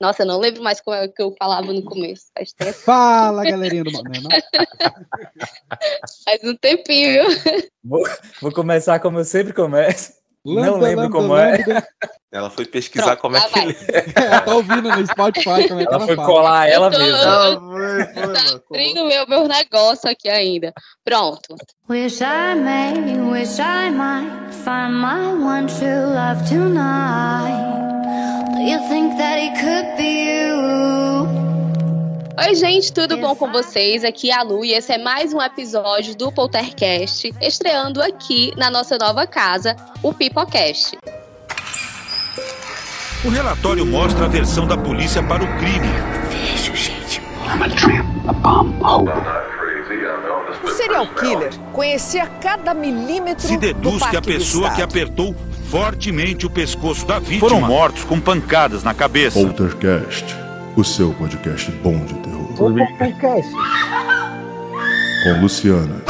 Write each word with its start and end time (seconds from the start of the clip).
Nossa, 0.00 0.22
eu 0.22 0.26
não 0.26 0.38
lembro 0.38 0.62
mais 0.62 0.80
como 0.80 0.96
é 0.96 1.08
que 1.08 1.20
eu 1.22 1.34
falava 1.38 1.72
no 1.72 1.82
começo. 1.82 2.26
Faz 2.36 2.52
tempo. 2.52 2.72
Fala, 2.72 3.42
galerinha 3.44 3.82
do 3.84 3.90
Momento. 3.92 4.28
Faz 6.24 6.42
um 6.44 6.54
tempinho, 6.56 7.28
viu? 7.28 7.68
Vou, 7.84 8.04
vou 8.40 8.52
começar 8.52 9.00
como 9.00 9.18
eu 9.18 9.24
sempre 9.24 9.52
começo. 9.52 10.12
não 10.44 10.54
Lambda, 10.54 10.78
lembro 10.86 11.02
lambda, 11.04 11.16
como 11.18 11.36
é. 11.36 11.56
lambda. 11.58 11.88
Ela 12.30 12.50
foi 12.50 12.64
pesquisar 12.66 13.16
Pronto, 13.16 13.20
como 13.22 13.36
é 13.38 13.40
que 13.48 13.58
ele 13.58 13.76
Ela 14.14 14.40
tá 14.42 14.54
ouvindo 14.54 14.82
no 14.88 15.06
Spotify 15.06 15.66
como 15.66 15.80
é 15.80 15.86
que 15.86 15.94
Ela 15.94 15.96
ela 15.96 16.06
foi 16.06 16.16
fala. 16.16 16.28
colar 16.28 16.68
ela 16.68 16.90
tô- 16.90 16.98
mesma. 16.98 17.60
Foi, 17.60 18.04
foi, 18.14 18.26
mano. 18.26 18.62
Abrindo 18.70 19.04
meu, 19.06 19.26
meu 19.26 19.48
negócio 19.48 20.08
aqui 20.10 20.28
ainda. 20.28 20.72
Pronto. 21.04 21.56
Wish 21.88 22.20
I 22.22 22.54
may, 22.54 23.18
wish 23.30 23.58
I 23.58 23.90
might 23.90 24.54
find 24.62 24.94
my 24.94 25.32
one 25.42 25.66
true 25.66 26.06
love 26.14 26.46
tonight. 26.48 27.87
Oi, 32.40 32.54
gente, 32.56 32.92
tudo 32.92 33.16
bom 33.16 33.36
com 33.36 33.52
vocês? 33.52 34.04
Aqui 34.04 34.30
é 34.30 34.34
a 34.34 34.42
Lu 34.42 34.64
e 34.64 34.72
esse 34.72 34.92
é 34.92 34.98
mais 34.98 35.32
um 35.32 35.40
episódio 35.40 36.16
do 36.16 36.32
Poltercast, 36.32 37.32
estreando 37.40 38.02
aqui 38.02 38.52
na 38.56 38.68
nossa 38.68 38.98
nova 38.98 39.26
casa, 39.26 39.76
o 40.02 40.12
Pipocast. 40.12 40.98
O 43.24 43.28
relatório 43.28 43.86
mostra 43.86 44.24
a 44.24 44.28
versão 44.28 44.66
da 44.66 44.76
polícia 44.76 45.22
para 45.22 45.44
o 45.44 45.58
crime. 45.58 45.88
O 50.68 50.70
serial 50.76 51.06
killer 51.14 51.50
conhecia 51.72 52.26
cada 52.26 52.74
milímetro 52.74 53.48
Se 53.48 53.54
do 53.54 53.60
deduz 53.60 54.06
que 54.06 54.16
a 54.16 54.20
do 54.20 54.26
pessoa 54.26 54.70
que 54.70 54.82
apertou 54.82 55.34
fortemente 55.70 56.44
o 56.44 56.50
pescoço 56.50 57.06
da 57.06 57.18
vítima 57.18 57.48
foram 57.48 57.60
mortos 57.62 58.04
com 58.04 58.20
pancadas 58.20 58.82
na 58.82 58.92
cabeça. 58.92 59.40
Poltercast, 59.40 60.36
o 60.76 60.84
seu 60.84 61.14
podcast 61.14 61.70
bom 61.82 62.04
de 62.04 62.14
terror. 62.14 62.54
Com 65.24 65.40
Luciana, 65.40 66.02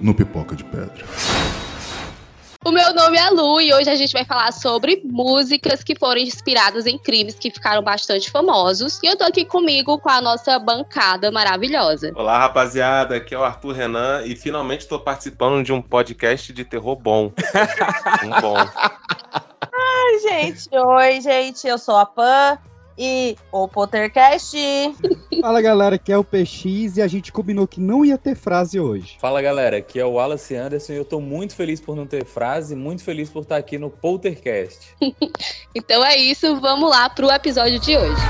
no 0.00 0.14
Pipoca 0.14 0.56
de 0.56 0.64
Pedra. 0.64 1.04
O 2.66 2.72
meu 2.72 2.94
nome 2.94 3.18
é 3.18 3.28
Lu 3.28 3.60
e 3.60 3.74
hoje 3.74 3.90
a 3.90 3.94
gente 3.94 4.14
vai 4.14 4.24
falar 4.24 4.50
sobre 4.50 5.02
músicas 5.04 5.84
que 5.84 5.94
foram 5.94 6.18
inspiradas 6.18 6.86
em 6.86 6.96
crimes 6.96 7.34
que 7.34 7.50
ficaram 7.50 7.82
bastante 7.82 8.30
famosos. 8.30 8.98
E 9.02 9.06
eu 9.06 9.18
tô 9.18 9.24
aqui 9.24 9.44
comigo 9.44 9.98
com 9.98 10.08
a 10.08 10.18
nossa 10.22 10.58
bancada 10.58 11.30
maravilhosa. 11.30 12.10
Olá, 12.16 12.38
rapaziada. 12.38 13.16
Aqui 13.16 13.34
é 13.34 13.38
o 13.38 13.44
Arthur 13.44 13.72
Renan 13.72 14.22
e 14.24 14.34
finalmente 14.34 14.80
estou 14.80 14.98
participando 14.98 15.62
de 15.62 15.74
um 15.74 15.82
podcast 15.82 16.54
de 16.54 16.64
terror 16.64 16.96
bom. 16.96 17.30
um 18.24 18.40
bom. 18.40 18.56
Oi, 20.06 20.18
gente. 20.20 20.68
Oi, 20.72 21.20
gente. 21.20 21.68
Eu 21.68 21.76
sou 21.76 21.98
a 21.98 22.06
Pan 22.06 22.58
e 22.98 23.36
o 23.50 23.68
Pottercast. 23.68 24.56
Fala, 25.40 25.60
galera, 25.60 25.98
que 25.98 26.12
é 26.12 26.18
o 26.18 26.24
PX 26.24 26.96
e 26.96 27.02
a 27.02 27.06
gente 27.06 27.32
combinou 27.32 27.66
que 27.66 27.80
não 27.80 28.04
ia 28.04 28.16
ter 28.16 28.34
frase 28.34 28.78
hoje. 28.78 29.16
Fala 29.20 29.42
galera, 29.42 29.78
aqui 29.78 29.98
é 29.98 30.04
o 30.04 30.12
Wallace 30.12 30.54
Anderson 30.54 30.92
e 30.92 30.96
eu 30.96 31.04
tô 31.04 31.20
muito 31.20 31.54
feliz 31.54 31.80
por 31.80 31.96
não 31.96 32.06
ter 32.06 32.24
frase, 32.24 32.74
muito 32.74 33.02
feliz 33.02 33.28
por 33.28 33.42
estar 33.42 33.56
aqui 33.56 33.78
no 33.78 33.90
Poltercast. 33.90 34.94
Então 35.74 36.04
é 36.04 36.16
isso, 36.16 36.60
vamos 36.60 36.88
lá 36.88 37.10
pro 37.10 37.30
episódio 37.30 37.80
de 37.80 37.96
hoje. 37.96 38.22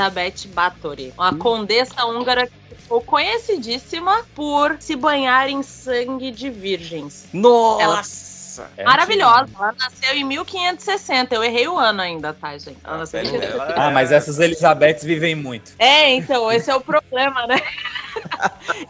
Elizabeth 0.00 0.48
Bathory, 0.54 1.12
uma 1.16 1.34
condessa 1.36 2.06
húngara 2.06 2.46
que 2.46 2.74
ficou 2.74 3.02
conhecidíssima 3.02 4.24
por 4.34 4.76
se 4.80 4.96
banhar 4.96 5.48
em 5.48 5.62
sangue 5.62 6.30
de 6.30 6.48
virgens. 6.48 7.26
Nossa! 7.32 8.30
É 8.76 8.84
Maravilhosa. 8.84 9.48
Ela 9.54 9.74
nasceu 9.78 10.14
em 10.14 10.24
1560. 10.24 11.34
Eu 11.34 11.44
errei 11.44 11.68
o 11.68 11.78
ano 11.78 12.02
ainda, 12.02 12.32
tá, 12.32 12.58
gente? 12.58 12.78
Ela 12.82 12.98
nasceu 12.98 13.22
em 13.22 13.30
pele 13.30 13.46
dela 13.46 13.74
Ah, 13.76 13.90
mas 13.90 14.10
essas 14.10 14.38
Elizabeths 14.38 15.04
vivem 15.04 15.34
muito. 15.34 15.72
É, 15.78 16.10
então, 16.10 16.50
esse 16.50 16.70
é 16.70 16.74
o 16.74 16.80
problema, 16.80 17.46
né? 17.46 17.60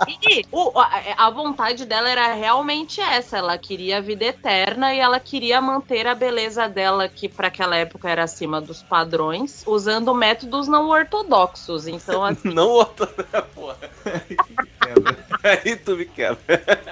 E 0.06 0.46
o- 0.52 0.78
a, 0.78 1.26
a 1.26 1.30
vontade 1.30 1.84
dela 1.84 2.08
era 2.08 2.34
realmente 2.34 3.00
essa. 3.00 3.38
Ela 3.38 3.58
queria 3.58 3.98
a 3.98 4.00
vida 4.00 4.24
eterna 4.24 4.94
e 4.94 4.98
ela 4.98 5.18
queria 5.20 5.60
manter 5.60 6.06
a 6.06 6.14
beleza 6.14 6.68
dela, 6.68 7.08
que 7.08 7.28
para 7.28 7.48
aquela 7.48 7.76
época 7.76 8.08
era 8.08 8.24
acima 8.24 8.60
dos 8.60 8.82
padrões, 8.82 9.62
usando 9.66 10.14
métodos 10.14 10.68
não 10.68 10.88
ortodoxos. 10.88 11.86
Então, 11.86 12.24
assim, 12.24 12.52
Não 12.52 12.68
outra, 12.68 13.06
porra. 13.54 13.78
Aí 15.42 15.76
tu 15.76 15.96
me 15.96 16.04
quebra. 16.04 16.38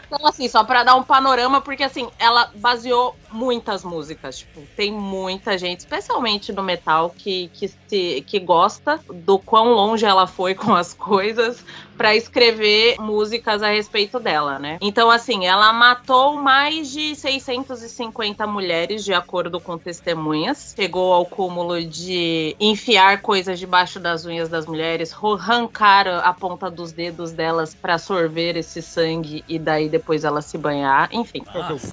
então, 0.07 0.27
assim, 0.27 0.49
só 0.49 0.65
pra 0.65 0.83
dar 0.83 0.95
um 0.95 1.03
panorama, 1.03 1.61
porque 1.61 1.83
assim, 1.83 2.09
ela 2.19 2.51
baseou 2.55 3.15
muitas 3.31 3.85
músicas. 3.85 4.39
Tipo, 4.39 4.63
tem 4.77 4.93
muita 4.93 5.59
gente, 5.59 5.81
especialmente 5.81 6.53
no 6.53 6.63
metal, 6.63 7.15
que, 7.17 7.51
que, 7.55 7.69
se, 7.69 8.25
que 8.27 8.39
gosta 8.39 9.01
do 9.13 9.39
quão 9.39 9.73
longe 9.73 10.05
ela 10.05 10.27
foi 10.27 10.55
com 10.55 10.75
as 10.75 10.95
coisas 10.95 11.65
pra 11.97 12.15
escrever 12.15 12.97
músicas 13.01 13.61
a 13.63 13.71
respeito 13.71 14.21
dela, 14.21 14.59
né? 14.59 14.79
Então, 14.81 15.11
assim, 15.11 15.47
ela 15.47 15.73
matou 15.73 16.37
mais 16.37 16.91
de 16.91 17.15
650 17.17 18.47
mulheres, 18.47 19.05
de 19.05 19.13
acordo 19.13 19.61
com 19.61 19.77
testemunhas. 19.77 20.75
Chegou 20.77 21.13
ao 21.13 21.27
cúmulo 21.27 21.85
de 21.85 22.55
enfiar 22.61 23.21
coisas 23.21 23.59
debaixo 23.59 23.99
das 23.99 24.25
unhas 24.25 24.49
das 24.49 24.65
mulheres, 24.65 25.13
arrancar 25.13 26.07
a 26.07 26.33
ponta 26.33 26.71
dos 26.71 26.93
dedos 26.93 27.33
delas 27.33 27.75
pra 27.75 27.99
sorver 27.99 28.38
esse 28.41 28.83
sangue 28.83 29.45
e 29.49 29.59
daí 29.59 29.89
depois 29.89 30.25
ela 30.25 30.41
se 30.41 30.57
banhar. 30.59 31.09
Enfim. 31.13 31.43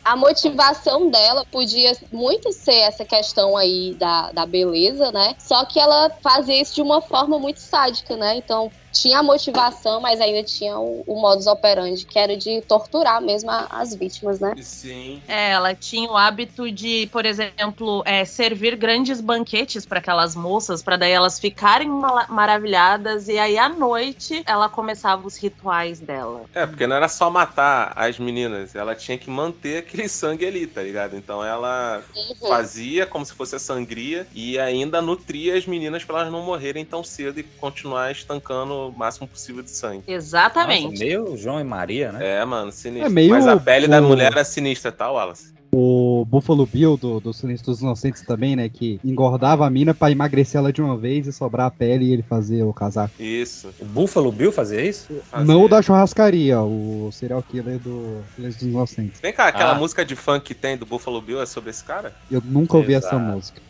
A 0.03 0.15
motivação 0.15 1.09
dela 1.09 1.45
podia 1.51 1.95
muito 2.11 2.51
ser 2.51 2.79
essa 2.81 3.05
questão 3.05 3.55
aí 3.55 3.95
da, 3.95 4.31
da 4.31 4.45
beleza, 4.45 5.11
né? 5.11 5.35
Só 5.39 5.65
que 5.65 5.79
ela 5.79 6.09
fazia 6.21 6.61
isso 6.61 6.75
de 6.75 6.81
uma 6.81 7.01
forma 7.01 7.39
muito 7.39 7.59
sádica, 7.59 8.15
né? 8.15 8.37
Então 8.37 8.71
tinha 8.95 9.19
a 9.19 9.23
motivação, 9.23 10.01
mas 10.01 10.21
ainda 10.21 10.43
tinha 10.43 10.79
o, 10.79 11.03
o 11.07 11.21
modus 11.21 11.47
operandi, 11.47 12.05
que 12.05 12.17
era 12.19 12.37
de 12.37 12.61
torturar 12.63 13.21
mesmo 13.21 13.49
a- 13.51 13.67
as 13.71 13.95
vítimas, 13.95 14.39
né? 14.39 14.55
Sim. 14.61 15.21
É, 15.27 15.51
ela 15.51 15.75
tinha 15.75 16.09
o 16.09 16.15
hábito 16.17 16.71
de, 16.71 17.07
por 17.07 17.25
exemplo, 17.25 18.03
é, 18.05 18.23
servir 18.25 18.75
grandes 18.75 19.21
banquetes 19.21 19.85
para 19.85 19.99
aquelas 19.99 20.35
moças, 20.35 20.83
para 20.83 20.97
daí 20.97 21.11
elas 21.11 21.39
ficarem 21.39 21.89
maravilhadas 22.29 23.27
e 23.27 23.37
aí 23.39 23.57
à 23.57 23.67
noite 23.69 24.43
ela 24.47 24.69
começava 24.69 25.25
os 25.25 25.35
rituais 25.41 25.99
dela. 25.99 26.45
É, 26.53 26.65
porque 26.65 26.87
não 26.87 26.95
era 26.95 27.09
só 27.09 27.29
matar 27.29 27.91
as 27.97 28.17
meninas, 28.17 28.75
ela 28.75 28.95
tinha 28.95 29.17
que 29.17 29.29
manter 29.29 29.79
aquele 29.79 30.07
sangue 30.07 30.45
ali, 30.45 30.65
tá 30.67 30.81
ligado? 30.81 31.15
Então 31.17 31.43
ela 31.43 32.01
Uhum. 32.15 32.35
fazia 32.47 33.05
como 33.05 33.25
se 33.25 33.33
fosse 33.33 33.55
a 33.55 33.59
sangria 33.59 34.27
e 34.31 34.57
ainda 34.57 35.01
nutria 35.01 35.57
as 35.57 35.65
meninas 35.65 36.05
pra 36.05 36.19
elas 36.21 36.31
não 36.31 36.45
morrerem 36.45 36.85
tão 36.85 37.03
cedo 37.03 37.39
e 37.39 37.43
continuar 37.57 38.11
estancando 38.11 38.84
o 38.89 38.97
máximo 38.97 39.27
possível 39.27 39.61
de 39.63 39.71
sangue. 39.71 40.03
Exatamente. 40.07 40.91
Nossa, 40.91 41.03
meio 41.03 41.37
João 41.37 41.59
e 41.59 41.63
Maria, 41.63 42.11
né? 42.11 42.39
É, 42.41 42.45
mano, 42.45 42.71
sinistro. 42.71 43.07
É 43.07 43.09
meio 43.09 43.31
Mas 43.31 43.47
a 43.47 43.57
pele 43.57 43.87
da 43.87 43.99
o- 44.01 44.03
mulher 44.07 44.31
era 44.31 44.43
sinistra, 44.43 44.91
tá, 44.91 45.11
Wallace? 45.11 45.53
O 45.77 46.23
Buffalo 46.25 46.65
Bill 46.65 46.95
do, 46.95 47.19
do 47.19 47.33
Silêncio 47.33 47.65
dos 47.65 47.81
Inocentes 47.81 48.21
também, 48.21 48.55
né? 48.55 48.69
Que 48.69 48.97
engordava 49.03 49.67
a 49.67 49.69
mina 49.69 49.93
pra 49.93 50.09
emagrecer 50.09 50.57
ela 50.57 50.71
de 50.71 50.81
uma 50.81 50.95
vez 50.95 51.27
e 51.27 51.33
sobrar 51.33 51.67
a 51.67 51.71
pele 51.71 52.05
e 52.05 52.13
ele 52.13 52.21
fazer 52.23 52.63
o 52.63 52.71
casaco. 52.73 53.13
Isso. 53.21 53.73
O 53.77 53.83
Buffalo 53.83 54.31
Bill 54.31 54.53
fazia 54.53 54.79
isso? 54.81 55.13
Fazia. 55.29 55.45
Não 55.45 55.65
o 55.65 55.67
da 55.67 55.81
churrascaria, 55.81 56.61
o 56.61 57.09
serial 57.11 57.43
killer 57.43 57.77
do 57.79 58.23
Silêncio 58.35 58.59
dos 58.61 58.69
Inocentes. 58.69 59.19
Vem 59.19 59.33
cá, 59.33 59.47
aquela 59.49 59.71
Ah. 59.71 59.75
música 59.75 60.05
de 60.05 60.15
funk 60.15 60.45
que 60.45 60.53
tem 60.55 60.77
do 60.77 60.85
Buffalo 60.85 61.19
Bill 61.21 61.41
é 61.41 61.45
sobre 61.45 61.71
esse 61.71 61.83
cara? 61.83 62.15
Eu 62.31 62.41
nunca 62.45 62.77
ouvi 62.77 62.93
Exato. 62.93 63.13
essa 63.13 63.19
música. 63.21 63.61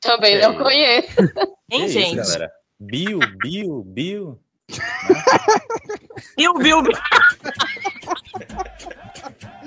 Também 0.00 0.40
não 0.40 0.56
conheço. 0.58 1.08
Hein, 1.72 1.86
Que 1.86 1.88
gente? 1.88 2.20
Isso, 2.20 2.38
Bill, 2.86 3.20
Bill, 3.42 3.84
Bill. 3.84 4.38
Viu, 6.36 6.54
viu, 6.58 6.82
viu? 6.82 6.92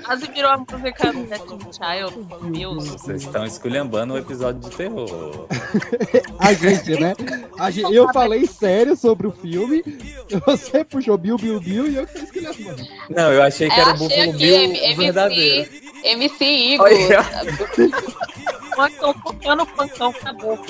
Quase 0.05 0.27
virou 0.31 0.51
a 0.51 0.57
música 0.57 1.11
do 1.11 1.23
Destiny 1.23 1.63
Child, 1.73 2.43
Mills. 2.43 2.89
Vocês 2.91 3.23
estão 3.23 3.45
esculhambando 3.45 4.13
o 4.13 4.17
episódio 4.17 4.61
de 4.69 4.75
terror. 4.75 5.47
A 6.37 6.53
gente, 6.53 6.99
né? 6.99 7.13
A 7.57 7.71
gente- 7.71 7.93
eu 7.93 8.11
falei 8.13 8.45
sério 8.45 8.95
sobre 8.95 9.25
o 9.27 9.31
filme, 9.31 9.83
você 10.45 10.83
puxou 10.83 11.17
Bill, 11.17 11.37
Bill, 11.37 11.59
Bill 11.59 11.87
e 11.87 11.95
eu 11.95 12.05
que 12.07 12.19
escolhendo. 12.19 12.83
Não, 13.09 13.33
eu 13.33 13.41
achei 13.41 13.67
que 13.69 13.79
era 13.79 13.91
o 13.95 13.97
Buffalo 13.97 14.33
Bill 14.33 14.55
MC, 14.55 14.93
verdadeiro. 14.95 15.69
MC 16.03 16.45
Igor. 16.45 16.89
Funkão 18.75 19.13
tocando 19.13 19.65
funkão 19.65 20.13
na 20.23 20.33
boca. 20.33 20.63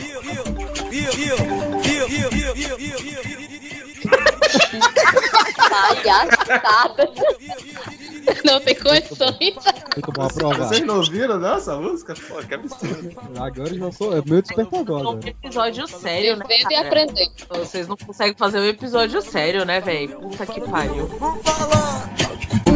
Palhaçada. 5.69 7.09
Não 8.45 8.59
tem 8.59 8.75
condições. 8.75 9.55
Muito 9.95 10.11
bom 10.11 10.23
aprovado. 10.23 10.67
Vocês 10.67 10.85
não 10.85 10.97
ouviram 10.97 11.39
não, 11.39 11.55
essa 11.55 11.75
música? 11.77 12.13
Pô, 12.27 12.35
que 12.43 12.53
absurdo. 12.53 13.11
Agora 13.37 13.69
eu 13.69 13.77
já 13.77 13.91
sou. 13.91 14.17
É 14.17 14.21
meu 14.25 14.41
despertador 14.41 15.01
Um 15.01 15.09
agora. 15.09 15.29
episódio 15.29 15.87
sério, 15.87 16.35
né? 16.37 16.45
Vivendo 16.47 16.71
e 16.71 16.75
cara? 16.75 16.87
aprendendo. 16.87 17.31
Vocês 17.49 17.87
não 17.87 17.97
conseguem 17.97 18.35
fazer 18.37 18.59
um 18.59 18.65
episódio 18.65 19.21
sério, 19.21 19.65
né, 19.65 19.79
velho? 19.81 20.19
Puta 20.19 20.45
que 20.45 20.61
pariu. 20.61 21.07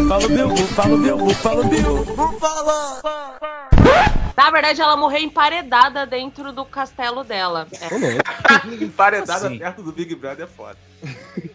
Fala 0.07 0.27
Bill, 0.27 0.55
fala 0.75 0.97
Bill, 0.97 1.29
fala 1.35 1.63
Bill. 1.65 2.05
Na 4.37 4.49
verdade, 4.51 4.81
ela 4.81 4.95
morreu 4.95 5.19
emparedada 5.19 6.05
dentro 6.05 6.53
do 6.53 6.63
castelo 6.63 7.23
dela. 7.23 7.67
É. 7.73 8.73
Emparedada 8.81 9.49
Sim. 9.49 9.59
perto 9.59 9.83
do 9.83 9.91
Big 9.91 10.15
Brother 10.15 10.45
é 10.45 10.47
foda. 10.47 10.77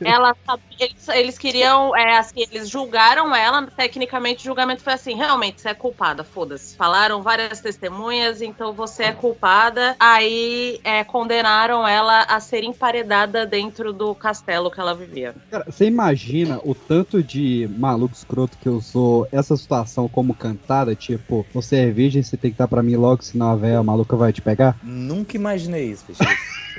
Ela 0.05 0.35
eles, 0.79 1.09
eles 1.09 1.39
queriam, 1.39 1.97
é, 1.97 2.17
assim, 2.17 2.45
eles 2.51 2.69
julgaram 2.69 3.35
ela, 3.35 3.67
tecnicamente 3.67 4.43
o 4.43 4.45
julgamento 4.45 4.83
foi 4.83 4.93
assim, 4.93 5.15
realmente, 5.15 5.61
você 5.61 5.69
é 5.69 5.75
culpada, 5.75 6.25
foda-se. 6.25 6.77
Falaram 6.77 7.23
várias 7.23 7.61
testemunhas, 7.61 8.43
então 8.43 8.73
você 8.73 9.05
é 9.05 9.13
culpada. 9.13 9.97
Aí 10.01 10.81
é, 10.83 11.05
condenaram 11.05 11.87
ela 11.87 12.23
a 12.23 12.41
ser 12.41 12.65
emparedada 12.65 13.47
dentro 13.47 13.93
do 13.93 14.15
castelo 14.15 14.71
que 14.71 14.81
ela 14.81 14.95
vivia. 14.95 15.35
Cara, 15.51 15.65
você 15.69 15.87
imagina 15.87 16.61
o 16.65 16.75
tanto 16.75 17.23
de 17.23 17.69
maluco 17.79 18.15
escroto 18.15 18.59
que 18.59 18.69
usou 18.69 19.29
essa 19.31 19.57
situação 19.57 20.09
como 20.09 20.35
cantada? 20.35 20.95
Tipo, 20.95 21.47
você 21.53 21.77
é 21.77 21.91
virgem, 21.91 22.23
você 22.25 22.37
tem 22.37 22.51
que 22.51 22.55
estar 22.55 22.69
pra 22.69 22.83
mim 22.83 22.97
logo, 22.97 23.23
senão 23.23 23.51
a 23.51 23.57
véia 23.57 23.83
maluca 23.83 24.17
vai 24.17 24.33
te 24.33 24.41
pegar? 24.41 24.77
Nunca 24.83 25.37
imaginei 25.37 25.91
isso, 25.91 26.05
Peixe. 26.05 26.23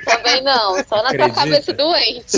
Também 0.06 0.44
não, 0.44 0.75
só 0.88 1.01
na 1.01 1.09
tua 1.13 1.25
Acredita? 1.25 1.33
cabeça 1.33 1.74
doente. 1.74 2.38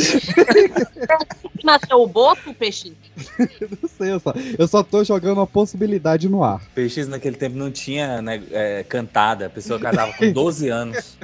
Nasceu 1.63 2.01
o 2.01 2.07
boto, 2.07 2.53
peixe? 2.53 2.93
Não 3.81 3.89
sei, 3.89 4.13
eu 4.13 4.19
só, 4.19 4.33
eu 4.57 4.67
só 4.67 4.83
tô 4.83 5.03
jogando 5.03 5.37
uma 5.39 5.47
possibilidade 5.47 6.29
no 6.29 6.43
ar. 6.43 6.61
PX 6.73 7.07
naquele 7.07 7.35
tempo 7.35 7.57
não 7.57 7.69
tinha 7.69 8.21
né, 8.21 8.41
é, 8.51 8.85
cantada, 8.87 9.47
a 9.47 9.49
pessoa 9.49 9.79
casava 9.79 10.13
com 10.13 10.31
12 10.31 10.69
anos. 10.69 11.17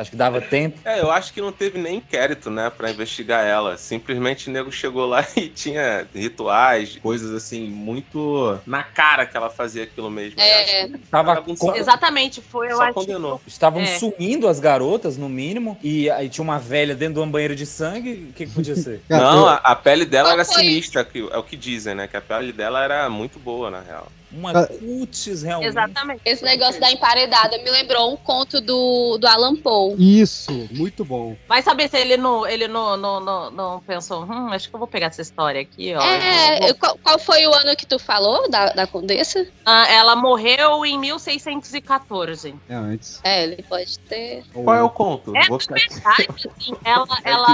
Acho 0.00 0.10
que 0.10 0.16
dava 0.16 0.40
tempo. 0.40 0.78
É, 0.84 1.00
eu 1.00 1.10
acho 1.10 1.32
que 1.32 1.40
não 1.40 1.52
teve 1.52 1.78
nem 1.78 1.96
inquérito, 1.96 2.50
né, 2.50 2.70
pra 2.70 2.90
investigar 2.90 3.44
ela. 3.44 3.76
Simplesmente 3.76 4.48
o 4.48 4.52
nego 4.52 4.72
chegou 4.72 5.06
lá 5.06 5.26
e 5.36 5.48
tinha 5.48 6.06
rituais, 6.14 6.96
coisas 7.02 7.30
assim, 7.34 7.68
muito 7.68 8.58
na 8.66 8.82
cara 8.82 9.26
que 9.26 9.36
ela 9.36 9.50
fazia 9.50 9.82
aquilo 9.84 10.10
mesmo. 10.10 10.40
É. 10.40 10.88
Que 10.88 10.98
Tava 11.10 11.42
com- 11.42 11.74
Exatamente, 11.74 12.40
foi, 12.40 12.70
eu 12.72 12.76
Só 12.76 12.84
acho. 12.84 12.94
condenou. 12.94 13.40
Estavam 13.46 13.82
É. 13.82 13.86
sumindo 13.98 14.48
as 14.48 14.58
garotas, 14.60 15.16
no 15.16 15.28
mínimo, 15.28 15.76
e 15.82 16.08
aí 16.10 16.28
tinha 16.28 16.42
uma 16.44 16.58
velha 16.58 16.94
dentro 16.94 17.14
de 17.14 17.20
um 17.20 17.30
banheiro 17.30 17.54
de 17.54 17.66
sangue. 17.66 18.28
O 18.30 18.32
que, 18.32 18.46
que 18.46 18.52
podia 18.52 18.76
ser? 18.76 19.02
Não, 19.08 19.46
a, 19.46 19.56
a 19.56 19.74
pele 19.76 20.04
dela 20.06 20.28
Qual 20.30 20.34
era 20.38 20.44
foi? 20.44 20.62
sinistra, 20.62 21.04
que, 21.04 21.18
é 21.30 21.36
o 21.36 21.42
que 21.42 21.56
dizem, 21.56 21.94
né? 21.94 22.08
Que 22.08 22.16
a 22.16 22.20
pele 22.20 22.52
dela 22.52 22.82
era 22.82 23.08
muito 23.10 23.38
boa, 23.38 23.70
na 23.70 23.80
real. 23.80 24.06
Uma 24.32 24.52
Ah. 24.52 24.66
cutis 24.66 25.42
realmente. 25.42 25.68
Exatamente. 25.70 26.20
Esse 26.24 26.44
negócio 26.44 26.80
da 26.80 26.90
emparedada 26.90 27.58
me 27.58 27.70
lembrou 27.70 28.12
um 28.12 28.16
conto 28.16 28.60
do, 28.60 29.18
do 29.18 29.26
Alan 29.26 29.56
Poe. 29.56 29.94
Isso, 29.98 30.52
muito 30.70 31.04
bom. 31.04 31.36
Vai 31.48 31.62
saber 31.62 31.88
se 31.88 31.96
ele 31.96 32.16
não, 32.16 32.46
ele 32.46 32.68
não, 32.68 32.96
não, 32.96 33.20
não, 33.20 33.50
não 33.50 33.80
pensou, 33.80 34.24
hum, 34.24 34.52
acho 34.52 34.68
que 34.68 34.74
eu 34.74 34.78
vou 34.78 34.86
pegar 34.88 35.06
essa 35.06 35.22
história 35.22 35.60
aqui, 35.60 35.94
ó. 35.94 36.00
É, 36.02 36.60
vou- 36.60 36.74
qual, 36.76 36.98
qual 37.02 37.18
foi 37.18 37.46
o 37.46 37.54
ano 37.54 37.74
que 37.76 37.86
tu 37.86 37.98
falou 37.98 38.48
da, 38.50 38.70
da 38.72 38.86
Condessa? 38.86 39.46
Ah, 39.66 39.88
ela 39.90 40.14
morreu 40.16 40.84
em 40.86 40.98
1614. 40.98 42.54
É 42.68 42.74
antes. 42.74 43.20
É, 43.24 43.42
ele 43.44 43.62
pode 43.62 43.98
ter. 44.00 44.44
Qual 44.52 44.74
é 44.76 44.82
o 44.82 44.90
conto? 44.90 45.36
É, 45.36 45.46
Vou 45.48 45.58
ficar 45.60 45.76
aqui. 45.76 45.88
verdade, 45.94 46.50
assim, 46.58 46.72
ela, 46.84 47.06
É 47.24 47.30
ela 47.30 47.52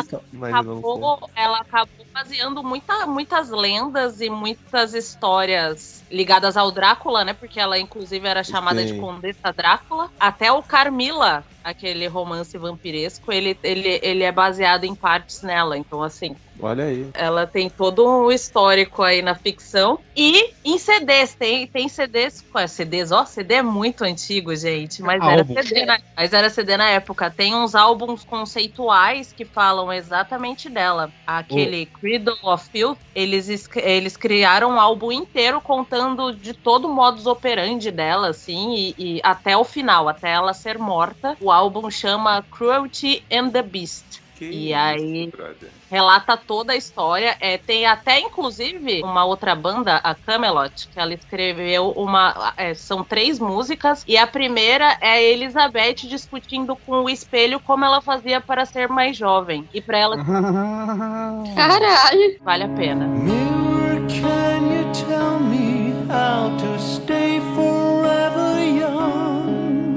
acabou, 0.49 1.31
ela 1.35 1.59
acabou 1.61 2.07
baseando 2.13 2.63
muita, 2.63 3.07
muitas 3.07 3.51
lendas 3.51 4.21
e 4.21 4.29
muitas 4.31 4.95
histórias 4.95 6.03
ligadas 6.11 6.57
ao 6.57 6.66
Drácula, 6.71 7.25
né? 7.25 7.33
Porque 7.33 7.59
ela, 7.61 7.79
inclusive, 7.79 8.27
era 8.27 8.43
chamada 8.45 8.85
de 8.85 8.93
Sim. 8.93 9.01
Condessa 9.01 9.53
Drácula. 9.53 10.11
Até 10.19 10.51
o 10.53 10.63
Carmila, 10.63 11.45
aquele 11.67 12.07
romance 12.07 12.57
vampiresco, 12.57 13.33
ele, 13.33 13.59
ele, 13.63 13.99
ele 14.03 14.23
é 14.23 14.31
baseado 14.33 14.85
em 14.85 14.95
partes 14.95 15.43
nela. 15.43 15.77
Então, 15.77 16.03
assim, 16.03 16.35
Olha 16.61 16.85
aí. 16.85 17.11
ela 17.15 17.47
tem 17.47 17.69
todo 17.69 18.07
um 18.07 18.31
histórico 18.31 19.03
aí 19.03 19.21
na 19.21 19.35
ficção. 19.35 19.99
E 20.17 20.55
em 20.65 20.79
CDs, 20.79 21.35
tem, 21.37 21.67
tem 21.67 21.89
CDs. 21.89 22.43
Ué, 22.55 22.67
CDs, 22.67 23.11
ó, 23.13 23.25
CD 23.27 23.57
é 23.57 23.63
muito 23.63 24.05
antigo, 24.05 24.55
gente. 24.55 25.03
Mas 25.03 25.21
era, 25.27 25.41
Álbum. 25.41 25.55
CD 25.55 25.85
na, 25.87 25.99
mas 26.17 26.33
era 26.33 26.49
CD 26.51 26.77
na 26.77 26.89
época. 26.91 27.31
Tem 27.31 27.55
uns 27.55 27.75
álbuns 27.75 28.25
conceituais 28.25 29.33
que 29.33 29.45
falam 29.45 29.93
exatamente 29.93 30.71
dela. 30.71 31.13
Aquele 31.27 31.87
Cradle 31.87 32.37
of 32.43 32.69
Filth, 32.71 32.99
eles, 33.15 33.49
es- 33.49 33.69
eles 33.77 34.17
criaram 34.17 34.71
um 34.71 34.81
álbum 34.81 35.13
inteiro 35.13 35.61
contando 35.61 36.35
de 36.37 36.55
todo 36.55 36.87
o 36.87 36.95
modus 36.95 37.27
operandi 37.27 37.91
dela, 37.91 38.29
assim, 38.29 38.75
e, 38.75 39.17
e 39.17 39.21
até 39.25 39.57
o 39.57 39.65
final, 39.65 40.09
até 40.09 40.31
ela 40.31 40.53
ser 40.55 40.79
morta. 40.79 41.37
O 41.41 41.51
álbum 41.57 41.91
chama 41.91 42.45
Cruelty 42.51 43.25
and 43.33 43.51
the 43.51 43.63
Beast. 43.63 44.05
Que 44.37 44.45
E 44.45 44.67
isso, 44.71 44.79
aí- 44.79 45.31
brother. 45.35 45.71
relata 45.91 46.37
toda 46.37 46.75
a 46.75 46.77
história. 46.77 47.35
É, 47.41 47.57
tem 47.57 47.87
até, 47.87 48.21
inclusive, 48.21 49.03
uma 49.03 49.25
outra 49.25 49.55
banda, 49.55 49.97
a 50.05 50.15
Camelot, 50.15 50.89
que 50.89 51.01
ela 51.01 51.15
escreveu 51.15 51.89
uma. 51.97 52.53
é, 52.55 52.75
são 52.75 53.03
três 53.03 53.39
músicas, 53.39 54.05
e 54.07 54.19
a 54.19 54.27
primeira 54.27 54.99
é 55.01 55.09
a 55.13 55.23
Elizabeth 55.23 56.07
discutindo 56.07 56.77
com 56.77 57.05
o 57.05 57.09
espelho 57.09 57.59
como 57.61 57.83
ela 57.87 58.03
fazia 58.03 58.39
para 58.39 58.67
ser 58.67 58.91
mais 58.91 59.17
jovem. 59.17 59.67
E 59.73 59.81
para 59.81 59.97
ela 59.97 60.17
Caralho! 61.57 62.37
vale 62.43 62.65
a 62.65 62.69
pena. 62.69 63.07
Mirror, 63.07 64.07
can 64.09 64.67
you 64.71 64.85
tell 64.93 65.41
me 65.41 65.95
how 66.11 66.51
to 66.59 66.79
stay 66.79 67.41
forever 67.55 68.61
young? 68.61 69.95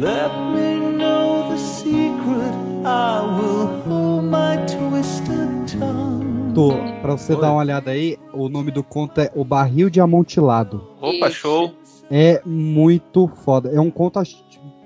Let 0.00 0.30
Tô, 6.54 6.72
pra 7.02 7.12
você 7.16 7.34
Oi. 7.34 7.40
dar 7.40 7.50
uma 7.52 7.60
olhada 7.60 7.90
aí, 7.90 8.18
o 8.32 8.48
nome 8.48 8.70
do 8.70 8.82
conto 8.82 9.20
é 9.20 9.30
O 9.34 9.44
Barril 9.44 9.90
de 9.90 10.00
Amontilado. 10.00 10.86
Opa, 11.00 11.28
Isso. 11.28 11.36
show. 11.36 11.74
É 12.10 12.40
muito 12.44 13.28
foda. 13.28 13.70
É 13.70 13.80
um 13.80 13.90
conto, 13.90 14.18
acho, 14.18 14.36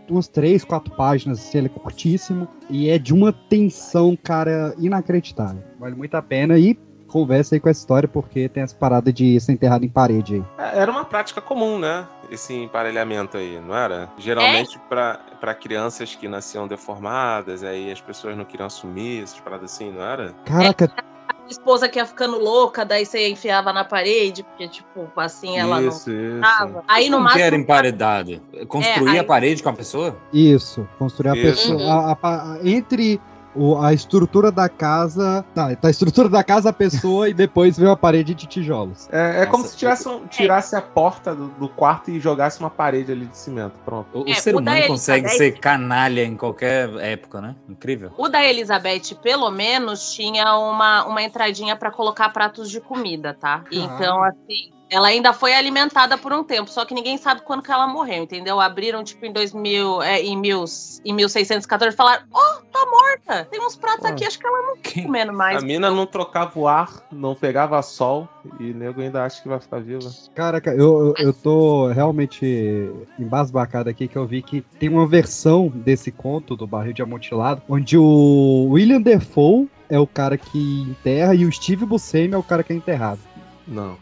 de 0.07 0.13
umas 0.13 0.29
três, 0.29 0.65
quatro 0.65 0.95
páginas, 0.95 1.39
assim, 1.39 1.59
ele 1.59 1.67
é 1.69 1.71
curtíssimo. 1.79 2.47
E 2.69 2.91
é 2.91 2.99
de 2.99 3.15
uma 3.15 3.33
tensão, 3.33 4.17
cara, 4.23 4.75
inacreditável. 4.79 5.63
Vale 5.79 5.95
muito 5.95 6.15
a 6.15 6.23
pena 6.23 6.59
e 6.59 6.79
conversa 7.15 7.55
aí 7.55 7.61
com 7.61 7.69
essa 7.69 7.79
história, 7.79 8.09
porque 8.09 8.49
tem 8.49 8.65
essa 8.65 8.75
parada 8.75 9.13
de 9.13 9.39
ser 9.39 9.53
enterrado 9.53 9.85
em 9.85 9.89
parede 9.89 10.35
aí. 10.35 10.45
É, 10.73 10.81
Era 10.81 10.91
uma 10.91 11.05
prática 11.05 11.41
comum, 11.41 11.79
né? 11.79 12.05
Esse 12.29 12.53
emparelhamento 12.53 13.37
aí, 13.37 13.61
não 13.65 13.77
era? 13.77 14.09
Geralmente 14.19 14.79
pra 14.89 15.21
para 15.41 15.55
crianças 15.55 16.15
que 16.15 16.27
nasciam 16.27 16.67
deformadas, 16.67 17.63
aí 17.63 17.93
as 17.93 18.01
pessoas 18.01 18.35
não 18.37 18.45
queriam 18.47 18.67
assumir, 18.67 19.23
essas 19.23 19.39
paradas 19.41 19.73
assim, 19.73 19.93
não 19.93 20.03
era? 20.03 20.33
Caraca, 20.47 20.91
A 21.29 21.51
esposa 21.51 21.87
que 21.87 21.99
ia 21.99 22.07
ficando 22.07 22.39
louca, 22.39 22.83
daí 22.87 23.05
você 23.05 23.29
enfiava 23.29 23.71
na 23.71 23.85
parede, 23.85 24.43
porque, 24.43 24.67
tipo, 24.67 25.07
assim 25.17 25.59
ela 25.59 25.83
isso, 25.83 26.09
não 26.11 26.41
isso. 26.41 26.83
Aí 26.89 27.11
no 27.11 27.21
Não 27.21 27.27
que 27.29 27.33
era 27.35 27.51
máximo. 27.51 27.63
emparedado. 27.63 28.41
Construir 28.67 29.09
É, 29.09 29.13
aí- 29.13 29.19
a 29.19 29.25
parede 29.25 29.63
com 29.63 29.69
a 29.69 29.73
pessoa? 29.75 30.17
isso. 30.33 30.89
Construir 30.99 31.29
a 31.31 31.37
Isso. 31.37 31.73
pessoa. 31.77 31.93
a- 31.93 32.19
a- 32.23 32.53
a- 32.55 32.59
entre 32.65 33.21
o- 33.55 33.79
a 33.81 33.93
estrutura 33.93 34.51
da 34.51 34.69
casa. 34.69 35.45
Tá, 35.55 35.75
tá 35.77 35.89
a 35.89 35.91
estrutura 35.91 36.29
da 36.29 36.43
casa, 36.45 36.71
a 36.71 36.73
pessoa, 36.73 37.29
e 37.29 37.35
depois 37.35 37.79
veio 37.79 37.91
a 37.91 37.97
parede 37.97 38.35
de 38.35 38.47
tijolos. 38.47 39.09
É, 39.13 39.43
é 39.43 39.47
como 39.47 39.65
se 39.65 39.77
tivesse 39.77 40.09
um- 40.09 40.27
tirasse 40.27 40.75
a 40.77 40.83
porta 40.83 41.35
do, 41.35 41.49
do 41.49 41.69
quarto 41.69 42.11
e 42.11 42.19
jogasse 42.21 42.61
uma 42.61 42.71
parede 42.71 43.13
ali 43.13 43.27
de 43.27 43.37
cimento. 43.37 43.75
Pronto. 43.85 44.07
O, 44.13 44.23
o 44.25 44.29
É, 44.29 44.35
ser 44.35 44.55
o 44.55 44.59
humano 44.59 44.87
consegue 44.87 45.27
Elizabeth- 45.27 45.37
ser 45.55 45.61
canalha 45.61 46.25
em 46.25 46.37
qualquer 46.37 46.89
época, 46.97 47.41
né? 47.41 47.55
Incrível. 47.69 48.11
O 48.17 48.29
da 48.29 48.45
Elizabeth, 48.45 49.15
pelo 49.23 49.51
menos, 49.51 50.13
tinha 50.13 50.57
uma, 50.57 51.05
uma 51.05 51.23
entradinha 51.23 51.77
pra 51.77 51.91
colocar 51.91 52.29
pratos 52.31 52.71
de 52.71 52.81
comida, 52.81 53.35
tá? 53.35 53.65
Então, 53.71 54.23
assim, 54.23 54.73
ela 54.95 55.09
ainda 55.09 55.33
foi 55.33 55.53
alimentada 55.53 56.17
por 56.17 56.33
um 56.33 56.45
tempo, 56.45 56.71
só 56.71 56.85
que 56.85 56.95
ninguém 56.95 57.19
sabe 57.19 57.41
quando 57.43 57.63
que 57.63 57.73
ela 57.73 57.89
morreu, 57.89 58.23
entendeu? 58.23 58.61
Abriram, 58.61 59.03
tipo, 59.03 59.27
em 59.27 59.33
2000, 59.33 60.01
é, 60.03 60.21
em, 60.23 60.37
mil, 60.37 60.65
em 61.05 61.13
1614 61.13 61.93
e 61.93 61.97
falaram, 61.97 62.23
oh, 62.33 62.63
tá 62.71 62.87
morta! 62.87 63.49
Tem 63.51 63.61
uns 63.61 63.75
pratos 63.75 64.05
Ah. 64.05 64.11
aqui, 64.11 64.25
acho 64.25 64.39
que 64.39 64.47
ela 64.47 64.63
não 64.63 64.77
tá 64.77 64.91
comendo 65.03 65.33
mais. 65.33 65.61
A 65.61 65.67
mina 65.67 65.91
não 65.91 66.07
trocava 66.07 66.53
o 66.57 66.69
ar, 66.69 67.03
não 67.11 67.35
pegava 67.35 67.83
sol 67.83 68.29
e 68.61 68.71
o 68.71 68.75
nego 68.77 69.01
ainda 69.01 69.25
acha 69.25 69.43
que 69.43 69.49
vai 69.49 69.59
ficar 69.59 69.81
viva. 69.81 70.09
Caraca, 70.33 70.71
eu, 70.71 71.13
eu, 71.19 71.27
eu 71.27 71.33
tô 71.33 71.89
realmente 71.89 72.89
embasbacado 73.19 73.91
aqui 73.91 74.07
que 74.07 74.17
eu 74.17 74.27
vi 74.27 74.43
que 74.43 74.61
tem 74.79 74.89
uma 74.89 75.09
versão 75.09 75.69
desse 75.75 76.13
conto 76.13 76.55
do 76.55 76.69
Barril 76.69 76.93
de 76.93 77.03
Amontilado, 77.03 77.61
onde 77.69 77.99
o 77.99 78.69
William 78.71 79.01
Defoe 79.01 79.69
é 79.89 79.99
o 79.99 80.07
cara 80.07 80.37
que 80.39 80.83
enterra 80.83 81.35
e 81.35 81.45
o 81.45 81.53
Steve 81.53 81.85
Buscemi 81.85 82.35
é 82.35 82.39
o 82.39 82.43
cara 82.43 82.63
que 82.63 82.73
é 82.73 82.77
enterrado. 82.77 83.21
Não. 83.67 83.99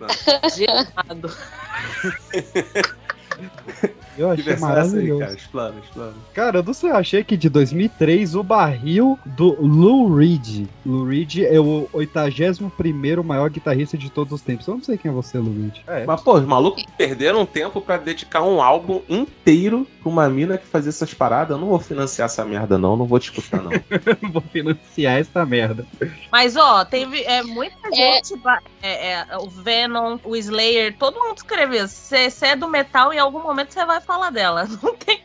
Gelado. 0.57 1.31
Eu 4.19 4.29
Que 4.35 4.41
achei 4.43 4.53
é 4.53 4.55
essa 4.57 4.67
aí, 4.67 4.73
maravilhoso. 4.75 5.21
cara? 5.21 5.33
Explana, 5.35 5.75
explana. 5.83 6.13
Cara, 6.35 6.59
eu 6.59 6.63
não 6.63 6.75
sei, 6.75 6.91
eu 6.91 6.97
achei 6.97 7.25
que 7.25 7.35
de 7.35 7.49
2003 7.49 8.35
o 8.35 8.43
barril 8.43 9.19
do 9.25 9.57
Lou 9.65 10.15
Reed. 10.15 10.67
Lou 10.85 11.07
Reed 11.07 11.39
é 11.39 11.59
o 11.59 11.89
81 11.95 13.23
maior 13.23 13.49
guitarrista 13.49 13.97
de 13.97 14.11
todos 14.11 14.33
os 14.35 14.43
tempos. 14.43 14.67
Eu 14.67 14.75
não 14.75 14.83
sei 14.85 14.99
quem 14.99 15.11
é 15.11 15.15
você, 15.15 15.39
Lou 15.39 15.53
Reed. 15.55 15.79
É. 15.87 16.05
Mas, 16.05 16.21
pô, 16.21 16.35
os 16.35 16.45
malucos 16.45 16.85
perderam 16.99 17.47
tempo 17.47 17.81
pra 17.81 17.97
dedicar 17.97 18.43
um 18.43 18.61
álbum 18.61 19.01
inteiro 19.09 19.87
pra 20.03 20.11
uma 20.11 20.29
mina 20.29 20.59
que 20.59 20.67
fazia 20.67 20.91
essas 20.91 21.15
paradas. 21.15 21.57
Eu 21.57 21.61
não 21.61 21.69
vou 21.69 21.79
financiar 21.79 22.27
essa 22.27 22.45
merda, 22.45 22.77
não. 22.77 22.97
Não 22.99 23.07
vou 23.07 23.19
te 23.19 23.31
escutar, 23.31 23.63
não. 23.63 23.71
não 24.21 24.31
vou 24.31 24.43
financiar 24.43 25.19
essa 25.19 25.47
merda. 25.47 25.87
Mas, 26.31 26.55
ó, 26.57 26.85
teve 26.85 27.23
é, 27.23 27.43
muita 27.43 27.91
gente. 27.95 28.37
ba- 28.37 28.61
é, 28.83 29.13
é, 29.13 29.27
o 29.39 29.49
Venom, 29.49 30.19
o 30.23 30.37
Slayer, 30.37 30.95
todo 30.99 31.19
mundo 31.19 31.39
escreveu. 31.39 31.89
Você 31.89 32.29
é 32.43 32.57
do 32.57 32.69
metal, 32.69 33.11
em 33.13 33.19
algum 33.23 33.41
momento 33.41 33.73
você 33.73 33.85
vai 33.87 34.01
falar 34.01 34.31
dela. 34.31 34.69
Não 34.83 34.95
tem 34.97 35.23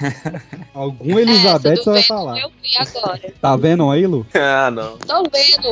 Algum 0.74 1.18
Elizabeth 1.18 1.72
Essa 1.72 1.82
você 1.82 1.90
vai 1.90 2.02
falar. 2.02 2.38
Eu 2.40 2.50
vi 2.50 2.76
agora. 2.78 3.32
Tá 3.40 3.56
vendo 3.56 3.90
aí, 3.90 4.06
Lu? 4.06 4.26
ah, 4.34 4.70
não. 4.70 4.98
Tô 4.98 5.22
vendo. 5.24 5.68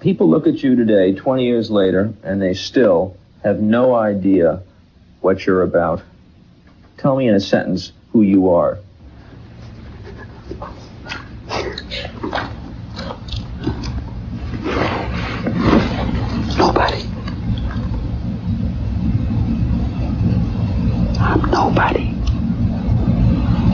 People 0.00 0.28
look 0.28 0.46
at 0.46 0.62
you 0.62 0.76
today, 0.76 1.12
20 1.12 1.44
years 1.44 1.70
later, 1.70 2.10
and 2.24 2.40
they 2.40 2.54
still 2.54 3.14
have 3.44 3.60
no 3.60 3.94
idea 3.94 4.62
what 5.20 5.46
you're 5.46 5.62
about. 5.62 6.00
Tell 6.96 7.16
me 7.16 7.28
in 7.28 7.34
a 7.34 7.40
sentence 7.40 7.92
who 8.12 8.22
you 8.22 8.48
are. 8.48 8.78
Nobody. 21.60 22.08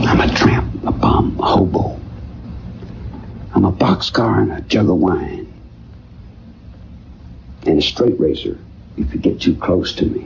I'm 0.09 0.21
a 0.21 0.29
tramp, 0.35 0.67
a 0.85 0.93
bum, 0.93 1.39
a 1.39 1.47
hobo. 1.53 1.99
I'm 3.55 3.65
a 3.65 3.73
boxcar 3.73 4.43
and 4.43 4.53
a 4.53 4.61
jug 4.63 4.89
of 4.91 4.97
wine. 4.97 5.47
And 7.67 7.79
a 7.79 7.83
straight 7.83 8.19
racer 8.19 8.59
if 8.97 9.13
you 9.13 9.21
get 9.21 9.41
too 9.41 9.55
close 9.67 9.95
to 9.99 10.05
me. 10.07 10.23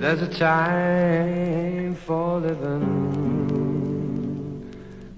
There's 0.00 0.22
a 0.22 0.28
time 0.28 1.94
for 1.94 2.40
living. 2.40 2.82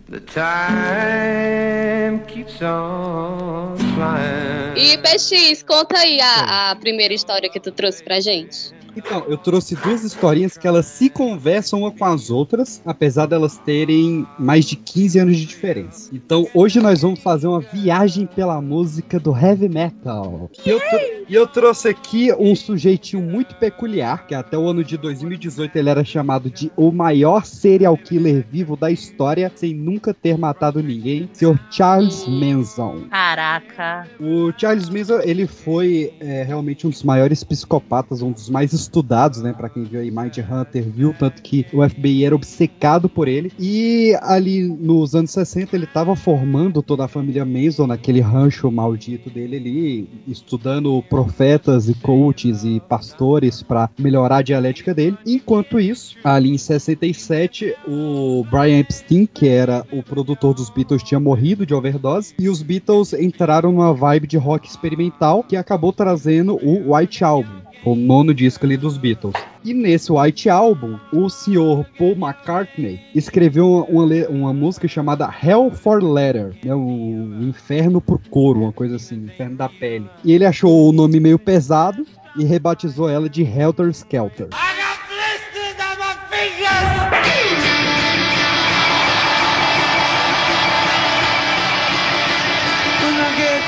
The 0.08 0.20
time 0.20 2.24
keeps 2.26 2.62
on 2.62 3.76
flying. 3.94 4.76
E 4.76 4.96
PX, 4.98 5.64
conta 5.64 5.98
aí 5.98 6.20
a, 6.20 6.70
a 6.70 6.76
primeira 6.76 7.14
história 7.14 7.50
que 7.50 7.58
tu 7.58 7.72
trouxe 7.72 8.04
pra 8.04 8.20
gente. 8.20 8.72
Então, 8.96 9.24
eu 9.28 9.36
trouxe 9.36 9.74
duas 9.76 10.04
historinhas 10.04 10.56
que 10.56 10.66
elas 10.66 10.86
se 10.86 11.08
conversam 11.10 11.80
uma 11.80 11.90
com 11.90 12.04
as 12.04 12.30
outras, 12.30 12.80
apesar 12.84 13.26
delas 13.26 13.58
terem 13.58 14.26
mais 14.38 14.64
de 14.64 14.76
15 14.76 15.18
anos 15.18 15.36
de 15.36 15.44
diferença. 15.46 16.10
Então, 16.12 16.46
hoje 16.54 16.80
nós 16.80 17.02
vamos 17.02 17.20
fazer 17.20 17.46
uma 17.46 17.60
viagem 17.60 18.26
pela 18.26 18.60
música 18.60 19.18
do 19.18 19.36
heavy 19.36 19.68
metal. 19.68 20.50
Eu, 20.64 20.78
tro- 20.80 21.00
e 21.28 21.34
eu 21.34 21.46
trouxe 21.46 21.88
aqui 21.88 22.32
um 22.32 22.54
sujeitinho 22.54 23.22
muito 23.22 23.54
peculiar, 23.56 24.26
que 24.26 24.34
até 24.34 24.56
o 24.56 24.66
ano 24.66 24.84
de 24.84 24.96
2018 24.96 25.76
ele 25.76 25.90
era 25.90 26.04
chamado 26.04 26.50
de 26.50 26.70
o 26.76 26.90
maior 26.90 27.44
serial 27.44 27.96
killer 27.96 28.44
vivo 28.50 28.76
da 28.76 28.90
história, 28.90 29.50
sem 29.54 29.74
nunca 29.74 30.12
ter 30.12 30.36
matado 30.38 30.82
ninguém, 30.82 31.28
Sr. 31.32 31.58
Charles 31.70 32.26
Manson. 32.26 33.04
Caraca. 33.10 34.06
O 34.20 34.52
Charles 34.56 34.88
Manson, 34.88 35.20
ele 35.20 35.46
foi 35.46 36.12
é, 36.20 36.42
realmente 36.42 36.86
um 36.86 36.90
dos 36.90 37.02
maiores 37.02 37.42
psicopatas, 37.42 38.22
um 38.22 38.32
dos 38.32 38.48
mais 38.48 38.72
estudados, 38.72 39.42
né? 39.42 39.52
Pra 39.52 39.68
quem 39.68 39.84
viu 39.84 40.00
aí 40.00 40.10
Mind 40.10 40.38
Hunter, 40.38 40.84
viu 40.84 41.14
tanto 41.18 41.42
que 41.42 41.66
o 41.72 41.88
FBI 41.88 42.24
era 42.24 42.34
obcecado 42.34 43.08
por 43.08 43.28
ele. 43.28 43.52
E 43.58 44.16
ali 44.22 44.62
nos 44.62 45.14
anos 45.14 45.30
60 45.30 45.76
ele 45.76 45.86
tava 45.86 46.14
formando 46.16 46.82
toda 46.82 47.04
a 47.04 47.08
família 47.08 47.44
Manson 47.44 47.86
naquele 47.86 48.20
rancho 48.20 48.70
maldito 48.70 49.30
dele 49.30 49.56
ali, 49.56 50.08
estudando 50.26 51.02
profetas 51.14 51.88
e 51.88 51.94
coaches 51.94 52.64
e 52.64 52.80
pastores 52.80 53.62
pra 53.62 53.88
melhorar 53.96 54.38
a 54.38 54.42
dialética 54.42 54.92
dele. 54.92 55.16
Enquanto 55.24 55.78
isso, 55.78 56.16
ali 56.24 56.50
em 56.50 56.58
67, 56.58 57.72
o 57.86 58.44
Brian 58.50 58.80
Epstein, 58.80 59.26
que 59.26 59.48
era 59.48 59.86
o 59.92 60.02
produtor 60.02 60.54
dos 60.54 60.68
Beatles, 60.70 61.04
tinha 61.04 61.20
morrido 61.20 61.64
de 61.64 61.72
overdose 61.72 62.34
e 62.36 62.48
os 62.48 62.62
Beatles 62.62 63.12
entraram 63.12 63.70
numa 63.70 63.94
vibe 63.94 64.26
de 64.26 64.36
rock 64.36 64.68
experimental 64.68 65.44
que 65.44 65.56
acabou 65.56 65.92
trazendo 65.92 66.56
o 66.56 66.94
White 66.94 67.22
Album. 67.22 67.63
O 67.84 67.94
nono 67.94 68.32
disco 68.32 68.64
ali 68.64 68.76
dos 68.76 68.96
Beatles. 68.96 69.34
E 69.62 69.74
nesse 69.74 70.10
White 70.10 70.48
Album, 70.48 70.98
o 71.12 71.28
senhor 71.28 71.86
Paul 71.98 72.12
McCartney 72.12 73.00
escreveu 73.14 73.86
uma, 73.88 74.04
uma 74.28 74.44
uma 74.44 74.52
música 74.52 74.86
chamada 74.86 75.28
Hell 75.42 75.70
for 75.70 76.02
Leather, 76.02 76.54
né, 76.62 76.74
o 76.74 77.38
Inferno 77.40 78.00
por 78.00 78.20
couro, 78.28 78.60
uma 78.60 78.72
coisa 78.72 78.96
assim, 78.96 79.16
Inferno 79.24 79.56
da 79.56 79.68
pele. 79.68 80.08
E 80.22 80.32
ele 80.32 80.44
achou 80.44 80.88
o 80.88 80.92
nome 80.92 81.18
meio 81.18 81.38
pesado 81.38 82.06
e 82.36 82.44
rebatizou 82.44 83.08
ela 83.08 83.28
de 83.28 83.42
Helter 83.42 83.88
Skelter. 83.88 84.48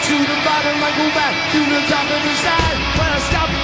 To 0.07 0.13
the 0.13 0.39
bottom, 0.45 0.79
I 0.79 0.91
go 0.95 1.07
back 1.19 1.35
to 1.51 1.59
the 1.59 1.81
top 1.91 2.07
of 2.07 2.23
the 2.23 2.35
side. 2.37 2.79
When 2.97 3.11
I 3.11 3.19
stop 3.29 3.56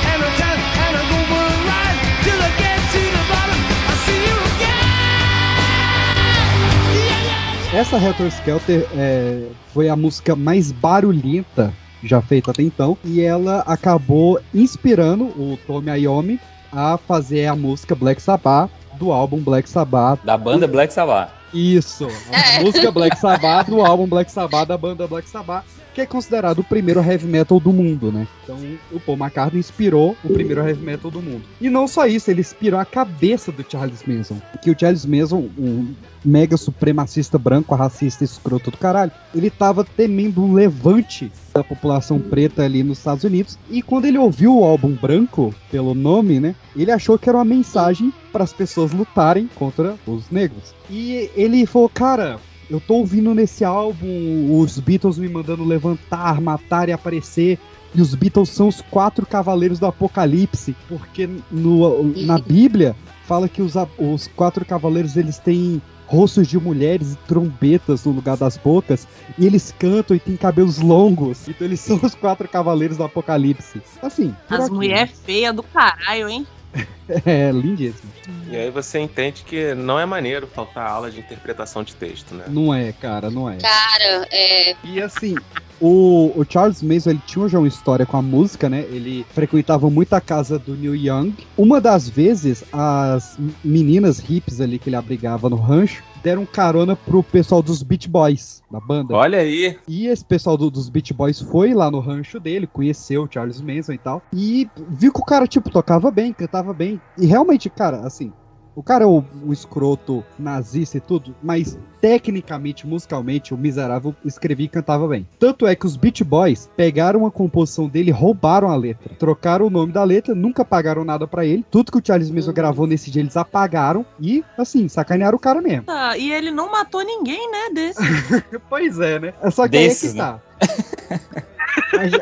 Essa 7.72 7.96
Helter 7.96 8.26
Skelter 8.26 8.86
é, 8.94 9.46
foi 9.72 9.88
a 9.88 9.96
música 9.96 10.36
mais 10.36 10.70
barulhenta 10.70 11.72
já 12.04 12.20
feita 12.20 12.50
até 12.50 12.62
então, 12.62 12.98
e 13.02 13.22
ela 13.22 13.60
acabou 13.60 14.38
inspirando 14.52 15.24
o 15.24 15.58
Tommy 15.66 15.90
Iommi 16.02 16.38
a 16.70 16.98
fazer 16.98 17.46
a 17.46 17.56
música 17.56 17.94
Black 17.94 18.20
Sabbath 18.20 18.70
do 18.98 19.10
álbum 19.10 19.38
Black 19.38 19.70
Sabbath. 19.70 20.20
Da 20.22 20.36
banda 20.36 20.68
Black 20.68 20.92
Sabbath. 20.92 21.41
Isso, 21.52 22.08
a 22.32 22.62
música 22.62 22.90
Black 22.90 23.18
Sabbath 23.18 23.68
do 23.68 23.80
álbum 23.82 24.06
Black 24.06 24.32
Sabbath 24.32 24.68
da 24.68 24.78
banda 24.78 25.06
Black 25.06 25.28
Sabbath, 25.28 25.64
que 25.94 26.00
é 26.00 26.06
considerado 26.06 26.60
o 26.60 26.64
primeiro 26.64 27.00
heavy 27.00 27.26
metal 27.26 27.60
do 27.60 27.72
mundo, 27.72 28.10
né? 28.10 28.26
Então 28.42 28.58
o 28.90 28.98
Paul 28.98 29.18
McCartney 29.18 29.60
inspirou 29.60 30.16
o 30.24 30.28
primeiro 30.30 30.66
heavy 30.66 30.82
metal 30.82 31.10
do 31.10 31.20
mundo. 31.20 31.42
E 31.60 31.68
não 31.68 31.86
só 31.86 32.06
isso, 32.06 32.30
ele 32.30 32.40
inspirou 32.40 32.80
a 32.80 32.84
cabeça 32.84 33.52
do 33.52 33.64
Charles 33.68 34.02
Manson, 34.06 34.40
que 34.62 34.70
o 34.70 34.78
Charles 34.78 35.04
Manson, 35.04 35.48
um 35.58 35.94
mega 36.24 36.56
supremacista 36.56 37.38
branco, 37.38 37.74
racista, 37.74 38.24
escroto 38.24 38.70
do 38.70 38.78
caralho, 38.78 39.12
ele 39.34 39.50
tava 39.50 39.84
temendo 39.84 40.42
um 40.42 40.54
levante 40.54 41.30
da 41.52 41.62
população 41.62 42.18
preta 42.18 42.62
ali 42.62 42.82
nos 42.82 42.98
Estados 42.98 43.24
Unidos. 43.24 43.58
E 43.70 43.82
quando 43.82 44.06
ele 44.06 44.16
ouviu 44.16 44.58
o 44.58 44.64
álbum 44.64 44.92
branco, 44.92 45.54
pelo 45.70 45.94
nome, 45.94 46.40
né? 46.40 46.54
Ele 46.74 46.90
achou 46.90 47.18
que 47.18 47.28
era 47.28 47.36
uma 47.36 47.44
mensagem 47.44 48.12
para 48.32 48.44
as 48.44 48.52
pessoas 48.52 48.92
lutarem 48.92 49.48
contra 49.54 49.96
os 50.06 50.30
negros. 50.30 50.74
E 50.92 51.30
ele 51.34 51.64
falou, 51.64 51.88
cara, 51.88 52.38
eu 52.68 52.78
tô 52.78 52.96
ouvindo 52.96 53.34
nesse 53.34 53.64
álbum 53.64 54.58
os 54.60 54.78
Beatles 54.78 55.16
me 55.16 55.26
mandando 55.26 55.64
levantar, 55.64 56.38
matar 56.38 56.90
e 56.90 56.92
aparecer. 56.92 57.58
E 57.94 58.02
os 58.02 58.14
Beatles 58.14 58.50
são 58.50 58.68
os 58.68 58.82
quatro 58.82 59.24
cavaleiros 59.24 59.78
do 59.78 59.86
Apocalipse, 59.86 60.76
porque 60.86 61.26
no, 61.50 62.04
na 62.26 62.36
Bíblia 62.46 62.94
fala 63.24 63.48
que 63.48 63.62
os, 63.62 63.72
os 63.98 64.28
quatro 64.36 64.66
cavaleiros 64.66 65.16
eles 65.16 65.38
têm 65.38 65.80
rostos 66.06 66.46
de 66.46 66.58
mulheres 66.60 67.14
e 67.14 67.16
trombetas 67.26 68.04
no 68.04 68.12
lugar 68.12 68.36
das 68.36 68.58
bocas, 68.58 69.08
e 69.38 69.46
eles 69.46 69.74
cantam 69.78 70.14
e 70.14 70.20
têm 70.20 70.36
cabelos 70.36 70.78
longos. 70.78 71.48
Então 71.48 71.66
eles 71.66 71.80
são 71.80 71.98
os 72.02 72.14
quatro 72.14 72.46
cavaleiros 72.46 72.98
do 72.98 73.04
Apocalipse. 73.04 73.80
Assim, 74.02 74.34
As 74.50 74.68
mulheres 74.68 75.18
feias 75.24 75.54
do 75.54 75.62
caralho, 75.62 76.28
hein? 76.28 76.46
É, 77.26 77.50
lindíssimo. 77.50 78.10
E 78.48 78.56
aí 78.56 78.70
você 78.70 78.98
entende 78.98 79.42
que 79.44 79.74
não 79.74 79.98
é 79.98 80.06
maneiro 80.06 80.46
faltar 80.46 80.88
aula 80.88 81.10
de 81.10 81.18
interpretação 81.20 81.82
de 81.82 81.94
texto, 81.94 82.34
né? 82.34 82.46
Não 82.48 82.72
é, 82.72 82.92
cara, 82.92 83.30
não 83.30 83.50
é. 83.50 83.58
Cara, 83.58 84.26
é. 84.30 84.74
E 84.82 85.00
assim, 85.00 85.36
o, 85.82 86.32
o 86.36 86.44
Charles 86.48 86.80
Manson, 86.82 87.10
ele 87.10 87.22
tinha 87.26 87.48
já 87.48 87.58
uma 87.58 87.66
história 87.68 88.06
com 88.06 88.16
a 88.16 88.22
música, 88.22 88.68
né? 88.68 88.82
Ele 88.90 89.26
frequentava 89.30 89.90
muito 89.90 90.12
a 90.14 90.20
casa 90.20 90.58
do 90.58 90.76
Neil 90.76 90.94
Young. 90.94 91.34
Uma 91.58 91.80
das 91.80 92.08
vezes, 92.08 92.64
as 92.72 93.36
meninas 93.64 94.18
hips 94.28 94.60
ali 94.60 94.78
que 94.78 94.88
ele 94.88 94.96
abrigava 94.96 95.50
no 95.50 95.56
rancho 95.56 96.02
deram 96.22 96.46
carona 96.46 96.94
pro 96.94 97.20
pessoal 97.20 97.60
dos 97.60 97.82
Beach 97.82 98.08
Boys, 98.08 98.62
da 98.70 98.78
banda. 98.78 99.12
Olha 99.16 99.38
aí. 99.40 99.76
E 99.88 100.06
esse 100.06 100.24
pessoal 100.24 100.56
do- 100.56 100.70
dos 100.70 100.88
Beach 100.88 101.12
Boys 101.12 101.40
foi 101.40 101.74
lá 101.74 101.90
no 101.90 101.98
rancho 101.98 102.38
dele, 102.38 102.68
conheceu 102.68 103.24
o 103.24 103.28
Charles 103.28 103.60
Manson 103.60 103.92
e 103.94 103.98
tal. 103.98 104.22
E 104.32 104.70
viu 104.88 105.12
que 105.12 105.20
o 105.20 105.24
cara, 105.24 105.48
tipo, 105.48 105.68
tocava 105.68 106.12
bem, 106.12 106.32
cantava 106.32 106.72
bem. 106.72 107.00
E 107.18 107.26
realmente, 107.26 107.68
cara, 107.68 108.02
assim, 108.06 108.32
O 108.74 108.82
cara 108.82 109.04
é 109.04 109.06
o, 109.06 109.22
o 109.44 109.52
escroto 109.52 110.24
nazista 110.38 110.96
e 110.96 111.00
tudo, 111.00 111.34
mas 111.42 111.78
tecnicamente, 112.00 112.86
musicalmente, 112.86 113.52
o 113.52 113.56
miserável 113.56 114.14
escrevia 114.24 114.66
e 114.66 114.68
cantava 114.68 115.06
bem. 115.06 115.28
Tanto 115.38 115.66
é 115.66 115.76
que 115.76 115.86
os 115.86 115.96
Beach 115.96 116.24
Boys 116.24 116.68
pegaram 116.76 117.26
a 117.26 117.30
composição 117.30 117.86
dele 117.86 118.10
roubaram 118.10 118.68
a 118.68 118.76
letra. 118.76 119.14
Trocaram 119.18 119.66
o 119.66 119.70
nome 119.70 119.92
da 119.92 120.02
letra, 120.02 120.34
nunca 120.34 120.64
pagaram 120.64 121.04
nada 121.04 121.26
pra 121.26 121.44
ele. 121.44 121.64
Tudo 121.70 121.92
que 121.92 121.98
o 121.98 122.02
Charles 122.04 122.30
mesmo 122.30 122.52
gravou 122.52 122.86
nesse 122.86 123.10
dia, 123.10 123.22
eles 123.22 123.36
apagaram 123.36 124.04
e, 124.18 124.44
assim, 124.58 124.88
sacanearam 124.88 125.36
o 125.36 125.40
cara 125.40 125.60
mesmo. 125.60 125.84
Ah, 125.86 126.16
e 126.16 126.32
ele 126.32 126.50
não 126.50 126.70
matou 126.70 127.02
ninguém, 127.02 127.50
né, 127.50 127.70
desse. 127.74 128.00
pois 128.68 128.98
é, 128.98 129.18
né? 129.18 129.34
É 129.42 129.50
só 129.50 129.68
que 129.68 129.76
aí 129.76 129.84
é 129.84 129.88
Desses, 129.88 130.12
que 130.12 130.18
tá. 130.18 130.40
Mas, 131.92 132.12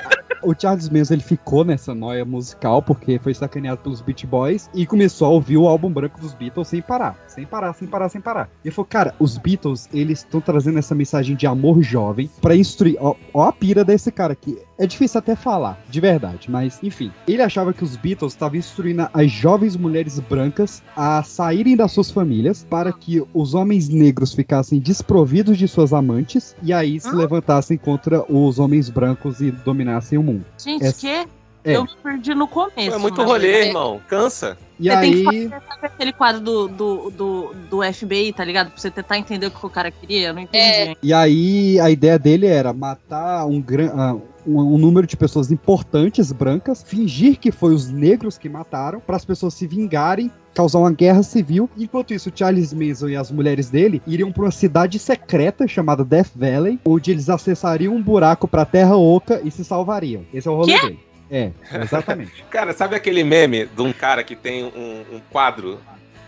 o 0.43 0.55
Charles 0.59 0.89
Manson 0.89 1.15
ele 1.15 1.23
ficou 1.23 1.65
nessa 1.65 1.95
noia 1.95 2.25
musical 2.25 2.83
porque 2.83 3.19
foi 3.19 3.35
sacaneado 3.35 3.81
pelos 3.83 4.01
Beach 4.01 4.27
Boys 4.27 4.71
e 4.75 4.87
começou 4.87 5.27
a 5.27 5.31
ouvir 5.31 5.57
o 5.57 5.67
álbum 5.67 5.91
branco 5.91 6.21
dos 6.21 6.35
Beatles 6.35 6.69
sem 6.69 6.83
parar, 6.83 7.19
sem 7.27 7.47
parar, 7.47 7.73
sem 7.73 7.89
parar, 7.89 8.09
sem 8.09 8.21
parar. 8.21 8.49
E 8.65 8.71
falou, 8.71 8.87
cara, 8.87 9.15
os 9.19 9.39
Beatles 9.39 9.89
eles 9.93 10.21
estão 10.21 10.41
trazendo 10.41 10.79
essa 10.79 10.95
mensagem 10.95 11.37
de 11.37 11.47
amor 11.47 11.83
jovem 11.83 12.31
pra 12.41 12.57
instruir. 12.57 12.97
Ó, 13.01 13.15
ó 13.33 13.49
a 13.49 13.53
pira 13.53 13.85
desse 13.85 14.11
cara 14.11 14.33
aqui. 14.33 14.59
É 14.81 14.87
difícil 14.87 15.19
até 15.19 15.37
falar, 15.37 15.79
de 15.89 16.01
verdade, 16.01 16.51
mas 16.51 16.79
enfim. 16.83 17.13
Ele 17.29 17.43
achava 17.43 17.73
que 17.73 17.85
os 17.85 17.97
Beatles 17.97 18.33
estavam 18.33 18.59
instruindo 18.59 19.07
as 19.13 19.31
jovens 19.31 19.77
mulheres 19.77 20.19
brancas 20.19 20.83
a 20.97 21.23
saírem 21.23 21.77
das 21.77 21.93
suas 21.93 22.11
famílias 22.11 22.67
para 22.69 22.91
que 22.93 23.23
os 23.35 23.53
homens 23.55 23.89
negros 23.91 24.33
ficassem 24.33 24.79
desprovidos 24.81 25.59
de 25.59 25.69
suas 25.69 25.93
amantes 25.93 26.57
e 26.63 26.73
aí 26.73 26.99
se 26.99 27.15
levantassem 27.15 27.77
contra 27.77 28.25
os 28.33 28.59
homens 28.59 28.89
brancos 28.89 29.41
e 29.41 29.51
dominassem 29.51 30.19
o 30.19 30.23
mundo. 30.23 30.45
Gente, 30.59 30.85
Essa- 30.85 31.01
que? 31.01 31.29
É. 31.63 31.77
Eu 31.77 31.83
me 31.85 31.91
perdi 32.03 32.35
no 32.35 32.49
começo. 32.49 32.79
É 32.95 32.97
muito 32.97 33.19
na 33.21 33.27
rolê, 33.27 33.49
verdade. 33.49 33.69
irmão. 33.69 34.01
Cansa. 34.09 34.57
E 34.79 34.89
você 34.89 35.01
tem 35.03 35.13
que 35.13 35.29
aí. 35.29 35.49
fazer 35.51 35.87
aquele 35.87 36.13
quadro 36.15 36.41
do, 36.41 36.69
do, 36.69 37.11
do, 37.11 37.55
do 37.69 37.93
FBI, 37.93 38.33
tá 38.33 38.43
ligado? 38.43 38.71
Pra 38.71 38.81
você 38.81 38.91
tentar 38.91 39.19
entender 39.19 39.47
o 39.47 39.51
que 39.51 39.67
o 39.67 39.69
cara 39.69 39.91
queria. 39.91 40.29
Eu 40.29 40.33
não 40.35 40.41
entendi. 40.41 40.97
E 41.03 41.13
aí 41.13 41.79
a 41.79 41.91
ideia 41.91 42.19
dele 42.19 42.47
era 42.47 42.73
matar 42.73 43.45
um, 43.45 43.61
gran- 43.61 43.93
ah, 43.95 44.17
um, 44.47 44.59
um 44.75 44.79
número 44.79 45.07
de 45.07 45.17
pessoas 45.17 45.51
importantes 45.51 46.33
brancas, 46.33 46.83
fingir 46.83 47.39
que 47.39 47.51
foi 47.51 47.75
os 47.75 47.89
negros 47.89 48.39
que 48.39 48.49
mataram, 48.49 49.01
para 49.01 49.17
as 49.17 49.25
pessoas 49.25 49.55
se 49.55 49.67
vingarem, 49.67 50.31
causar 50.55 50.79
uma 50.79 50.93
guerra 50.93 51.23
civil. 51.23 51.69
Enquanto 51.77 52.13
isso, 52.13 52.33
Charles 52.35 52.73
Manson 52.73 53.09
e 53.09 53.17
as 53.17 53.31
mulheres 53.31 53.71
dele 53.71 54.03
iriam 54.07 54.33
para 54.33 54.45
uma 54.45 54.51
cidade 54.51 54.99
secreta 54.99 55.67
chamada 55.67 56.05
Death 56.05 56.33
Valley, 56.35 56.79
onde 56.85 57.11
eles 57.11 57.29
acessariam 57.29 57.95
um 57.95 58.03
buraco 58.03 58.49
para 58.49 58.63
a 58.63 58.67
Terra 58.67 58.97
Oca 58.97 59.41
e 59.45 59.51
se 59.51 59.65
salvariam. 59.65 60.25
Esse 60.33 60.49
é 60.49 60.51
o 60.51 60.57
rolê 60.57 60.79
Quê? 60.79 60.87
dele. 60.87 61.11
É, 61.31 61.53
exatamente. 61.81 62.45
Cara, 62.51 62.73
sabe 62.73 62.97
aquele 62.97 63.23
meme 63.23 63.67
de 63.67 63.83
um 63.83 63.93
cara 63.93 64.25
que 64.25 64.35
tem 64.35 64.65
um, 64.65 65.05
um 65.15 65.21
quadro 65.31 65.79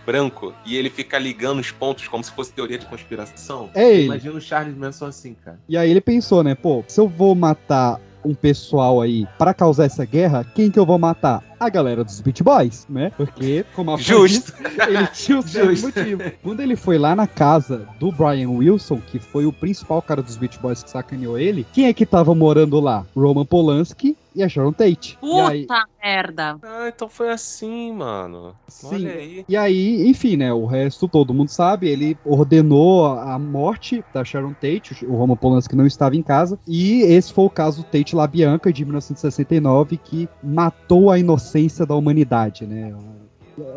branco 0.05 0.53
e 0.65 0.75
ele 0.75 0.89
fica 0.89 1.17
ligando 1.17 1.59
os 1.59 1.71
pontos 1.71 2.07
como 2.07 2.23
se 2.23 2.31
fosse 2.31 2.53
teoria 2.53 2.77
de 2.77 2.85
conspiração? 2.85 3.69
É 3.73 3.91
ele. 3.91 4.05
Imagina 4.05 4.35
o 4.35 4.41
Charles 4.41 4.75
Manson 4.75 5.05
assim, 5.05 5.35
cara. 5.43 5.59
E 5.67 5.77
aí 5.77 5.89
ele 5.89 6.01
pensou, 6.01 6.43
né, 6.43 6.55
pô, 6.55 6.83
se 6.87 6.99
eu 6.99 7.07
vou 7.07 7.35
matar 7.35 7.99
um 8.25 8.33
pessoal 8.33 9.01
aí 9.01 9.27
para 9.37 9.53
causar 9.53 9.85
essa 9.85 10.05
guerra, 10.05 10.45
quem 10.55 10.71
que 10.71 10.79
eu 10.79 10.85
vou 10.85 10.97
matar? 10.97 11.43
A 11.59 11.69
galera 11.69 12.03
dos 12.03 12.19
Beach 12.21 12.43
Boys, 12.43 12.85
né? 12.89 13.11
Porque, 13.15 13.65
como 13.73 13.91
a 13.93 13.97
Justo. 13.97 14.53
disse, 14.61 14.81
ele 14.87 15.07
tinha 15.07 15.39
o 15.39 15.41
Justo. 15.41 15.87
motivo. 15.87 16.21
Quando 16.41 16.59
ele 16.61 16.75
foi 16.75 16.97
lá 16.97 17.15
na 17.15 17.27
casa 17.27 17.87
do 17.99 18.11
Brian 18.11 18.49
Wilson, 18.49 19.01
que 19.11 19.19
foi 19.19 19.45
o 19.45 19.53
principal 19.53 20.01
cara 20.01 20.21
dos 20.21 20.37
Beach 20.37 20.59
Boys 20.59 20.83
que 20.83 20.89
sacaneou 20.89 21.37
ele, 21.37 21.65
quem 21.73 21.87
é 21.87 21.93
que 21.93 22.05
tava 22.05 22.33
morando 22.35 22.79
lá? 22.79 23.05
Roman 23.15 23.45
Polanski 23.45 24.17
e 24.35 24.43
a 24.43 24.49
Sharon 24.49 24.71
Tate. 24.71 25.17
Puta 25.19 25.49
aí, 25.49 25.67
merda. 26.01 26.57
Ah, 26.63 26.87
então 26.87 27.09
foi 27.09 27.29
assim, 27.29 27.91
mano. 27.93 28.55
Sim. 28.67 28.87
Olha 28.87 29.11
aí. 29.11 29.45
E 29.47 29.57
aí, 29.57 30.07
enfim, 30.07 30.37
né? 30.37 30.53
O 30.53 30.65
resto 30.65 31.07
todo 31.07 31.33
mundo 31.33 31.49
sabe. 31.49 31.89
Ele 31.89 32.17
ordenou 32.23 33.05
a 33.05 33.33
a 33.33 33.39
morte 33.39 34.03
da 34.13 34.23
Sharon 34.23 34.53
Tate. 34.53 35.05
O 35.05 35.15
Roman 35.15 35.35
Polanski 35.35 35.75
não 35.75 35.87
estava 35.87 36.15
em 36.15 36.21
casa. 36.21 36.59
E 36.67 37.01
esse 37.01 37.33
foi 37.33 37.45
o 37.45 37.49
caso 37.49 37.83
Tate 37.83 38.15
LaBianca 38.15 38.71
de 38.71 38.85
1969 38.85 39.97
que 39.97 40.29
matou 40.43 41.09
a 41.09 41.17
inocência 41.17 41.85
da 41.85 41.95
humanidade, 41.95 42.65
né? 42.65 42.93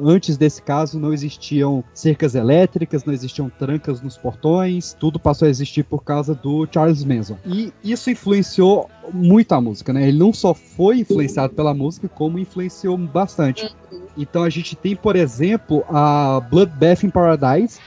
Antes 0.02 0.36
desse 0.36 0.62
caso 0.62 0.98
não 0.98 1.12
existiam 1.12 1.84
cercas 1.92 2.34
elétricas, 2.34 3.04
não 3.04 3.12
existiam 3.12 3.50
trancas 3.50 4.00
nos 4.00 4.16
portões, 4.16 4.94
tudo 4.98 5.18
passou 5.18 5.46
a 5.46 5.50
existir 5.50 5.84
por 5.84 6.02
causa 6.02 6.34
do 6.34 6.66
Charles 6.70 7.04
Manson. 7.04 7.36
E 7.44 7.72
isso 7.84 8.10
influenciou 8.10 8.88
muito 9.12 9.52
a 9.52 9.60
música, 9.60 9.92
né? 9.92 10.08
Ele 10.08 10.18
não 10.18 10.32
só 10.32 10.54
foi 10.54 11.00
influenciado 11.00 11.54
pela 11.54 11.74
música, 11.74 12.08
como 12.08 12.38
influenciou 12.38 12.96
bastante. 12.96 13.74
Então 14.16 14.42
a 14.42 14.50
gente 14.50 14.74
tem, 14.74 14.96
por 14.96 15.14
exemplo, 15.14 15.84
a 15.88 16.40
Bloodbath 16.50 17.04
in 17.04 17.10
Paradise, 17.10 17.78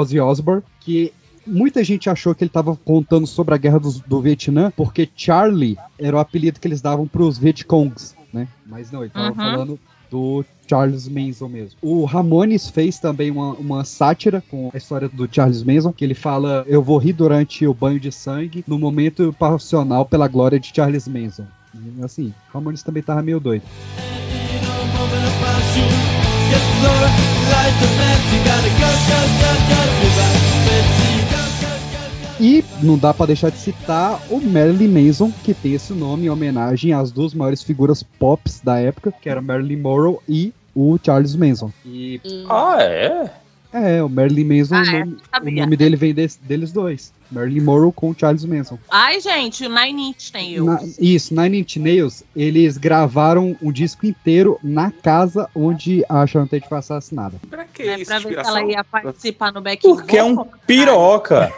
Ozzy 0.00 0.18
Osbourne, 0.20 0.62
que 0.80 1.12
muita 1.46 1.82
gente 1.84 2.08
achou 2.10 2.34
que 2.34 2.44
ele 2.44 2.48
estava 2.48 2.76
contando 2.76 3.26
sobre 3.26 3.54
a 3.54 3.58
guerra 3.58 3.78
dos- 3.78 4.00
do, 4.00 4.20
Vietnã, 4.20 4.72
porque 4.76 5.08
Charlie 5.16 5.76
era 5.98 6.16
o 6.16 6.20
apelido 6.20 6.58
que 6.60 6.68
eles 6.68 6.80
davam 6.80 7.06
para 7.06 7.22
os 7.22 7.38
Vietcongs, 7.38 8.14
né? 8.32 8.46
Mas 8.66 8.90
não, 8.90 9.00
ele 9.00 9.08
estava 9.08 9.28
Uhum. 9.28 9.34
falando 9.34 9.80
do 10.10 10.44
Charles 10.68 11.08
Manson 11.08 11.48
mesmo. 11.48 11.78
O 11.80 12.04
Ramones 12.04 12.68
fez 12.68 12.98
também 12.98 13.30
uma, 13.30 13.52
uma 13.54 13.84
sátira 13.84 14.42
com 14.50 14.70
a 14.74 14.76
história 14.76 15.08
do 15.08 15.28
Charles 15.30 15.62
Manson, 15.62 15.92
que 15.92 16.04
ele 16.04 16.14
fala: 16.14 16.64
Eu 16.66 16.82
vou 16.82 16.98
rir 16.98 17.12
durante 17.12 17.66
o 17.66 17.72
banho 17.74 17.98
de 18.00 18.10
sangue 18.10 18.64
no 18.66 18.78
momento 18.78 19.34
passional 19.38 20.04
pela 20.04 20.26
glória 20.28 20.58
de 20.58 20.72
Charles 20.74 21.06
Manson. 21.08 21.46
E, 21.74 22.04
assim, 22.04 22.34
Ramones 22.52 22.82
também 22.82 23.02
tava 23.02 23.22
meio 23.22 23.38
doido. 23.38 23.62
E 32.42 32.64
não 32.82 32.96
dá 32.96 33.12
pra 33.12 33.26
deixar 33.26 33.50
de 33.50 33.58
citar 33.58 34.18
o 34.30 34.40
Marilyn 34.40 34.88
Manson, 34.88 35.30
que 35.44 35.52
tem 35.52 35.74
esse 35.74 35.92
nome 35.92 36.24
em 36.26 36.30
homenagem 36.30 36.92
às 36.92 37.12
duas 37.12 37.34
maiores 37.34 37.62
figuras 37.62 38.02
pops 38.02 38.60
da 38.64 38.78
época, 38.78 39.12
que 39.12 39.28
eram 39.28 39.42
Marilyn 39.42 39.76
Monroe 39.76 40.16
e 40.26 40.52
o 40.74 40.98
Charles 41.02 41.36
Manson. 41.36 41.70
E 41.84 42.18
Ah, 42.48 42.78
é? 42.80 43.30
é, 43.72 44.02
o 44.02 44.08
Marilyn 44.08 44.58
Manson, 44.58 44.76
Ah, 44.76 44.82
o, 44.82 44.96
é? 44.96 45.04
nome, 45.04 45.16
o 45.42 45.60
nome 45.60 45.76
dele 45.76 45.96
vem 45.96 46.14
desse- 46.14 46.38
deles 46.42 46.72
dois. 46.72 47.12
Marilyn 47.30 47.60
Monroe 47.62 47.92
com 47.92 48.10
o 48.10 48.14
Charles 48.18 48.44
Manson. 48.44 48.78
Ai, 48.90 49.20
gente, 49.20 49.64
o 49.66 49.68
Nine 49.68 50.10
Inch 50.10 50.30
Nails. 50.32 50.66
Na- 50.66 50.80
isso, 50.98 51.34
Nine 51.34 51.60
Inch 51.60 51.76
Nails, 51.76 52.22
eles 52.34 52.76
gravaram 52.76 53.56
um 53.62 53.70
disco 53.72 54.06
inteiro 54.06 54.58
na 54.62 54.90
casa 54.90 55.48
onde 55.54 56.04
a 56.08 56.26
Sharon 56.26 56.46
Tate 56.46 56.68
foi 56.68 56.78
assassinada. 56.78 57.36
Pra 57.48 57.64
que 57.64 57.82
É 57.82 57.96
isso? 57.98 58.06
pra 58.10 58.18
ver 58.18 58.28
se 58.44 58.50
ela 58.50 58.62
ia 58.64 58.84
participar 58.84 59.52
no 59.52 59.60
back 59.60 59.82
Porque 59.82 60.16
é 60.16 60.24
um 60.24 60.44
piroca. 60.66 61.52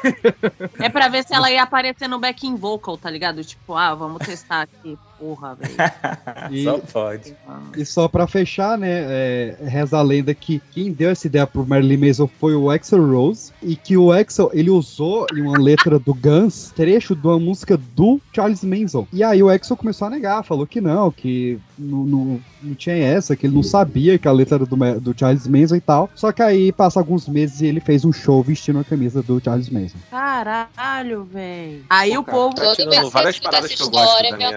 É 0.78 0.88
pra 0.88 1.08
ver 1.08 1.24
se 1.24 1.34
ela 1.34 1.50
ia 1.50 1.62
aparecer 1.62 2.08
no 2.08 2.18
backing 2.18 2.56
vocal, 2.56 2.96
tá 2.96 3.10
ligado? 3.10 3.42
Tipo, 3.44 3.74
ah, 3.74 3.94
vamos 3.94 4.18
testar 4.26 4.62
aqui. 4.62 4.98
Porra, 5.18 5.54
velho. 5.54 5.72
E- 6.50 6.64
Só 6.64 6.78
pode. 6.78 7.34
E 7.76 7.84
só 7.84 8.08
pra 8.08 8.26
fechar, 8.26 8.76
né, 8.76 8.88
é, 8.90 9.56
reza 9.64 9.96
a 9.98 10.02
lenda 10.02 10.34
que 10.34 10.60
quem 10.72 10.92
deu 10.92 11.10
essa 11.10 11.26
ideia 11.28 11.46
pro 11.46 11.64
Marilyn 11.64 12.08
Manson 12.08 12.28
foi 12.40 12.56
o 12.56 12.68
Axel 12.70 13.06
Rose 13.06 13.52
e 13.62 13.76
que 13.76 13.96
o 13.96 14.10
Axel, 14.10 14.50
ele 14.52 14.70
usou 14.70 15.26
em 15.32 15.40
uma 15.42 15.56
letra 15.62 15.98
do 15.98 16.12
Guns, 16.12 16.72
trecho 16.74 17.14
de 17.14 17.26
uma 17.26 17.38
música 17.38 17.76
do 17.76 18.20
Charles 18.34 18.64
Manson. 18.64 19.06
E 19.12 19.22
aí 19.22 19.42
o 19.42 19.48
Axel 19.48 19.76
começou 19.76 20.06
a 20.06 20.10
negar, 20.10 20.42
falou 20.42 20.66
que 20.66 20.80
não, 20.80 21.10
que 21.10 21.58
não, 21.78 22.04
não, 22.04 22.40
não 22.62 22.74
tinha 22.74 22.96
essa, 22.96 23.36
que 23.36 23.46
ele 23.46 23.54
não 23.54 23.62
sabia 23.62 24.18
que 24.18 24.28
a 24.28 24.32
letra 24.32 24.56
era 24.56 24.66
do, 24.66 24.76
do 25.00 25.18
Charles 25.18 25.46
Manson 25.46 25.76
e 25.76 25.80
tal. 25.80 26.10
Só 26.14 26.32
que 26.32 26.42
aí 26.42 26.72
passa 26.72 26.98
alguns 26.98 27.28
meses 27.28 27.60
e 27.60 27.66
ele 27.66 27.80
fez 27.80 28.04
um 28.04 28.12
show 28.12 28.42
vestindo 28.42 28.78
a 28.78 28.84
camisa 28.84 29.22
do 29.22 29.40
Charles 29.42 29.70
Manson. 29.70 29.98
Caralho, 30.10 31.24
velho. 31.24 31.84
Aí 31.88 32.16
o 32.16 32.24
povo. 32.24 32.54
Tá 32.54 32.74
tirando 32.74 33.10
várias 33.10 33.38
paradas 33.38 33.74
que 33.74 33.82
eu 33.82 33.90
gosto 33.90 34.22
da 34.22 34.36
minha... 34.36 34.50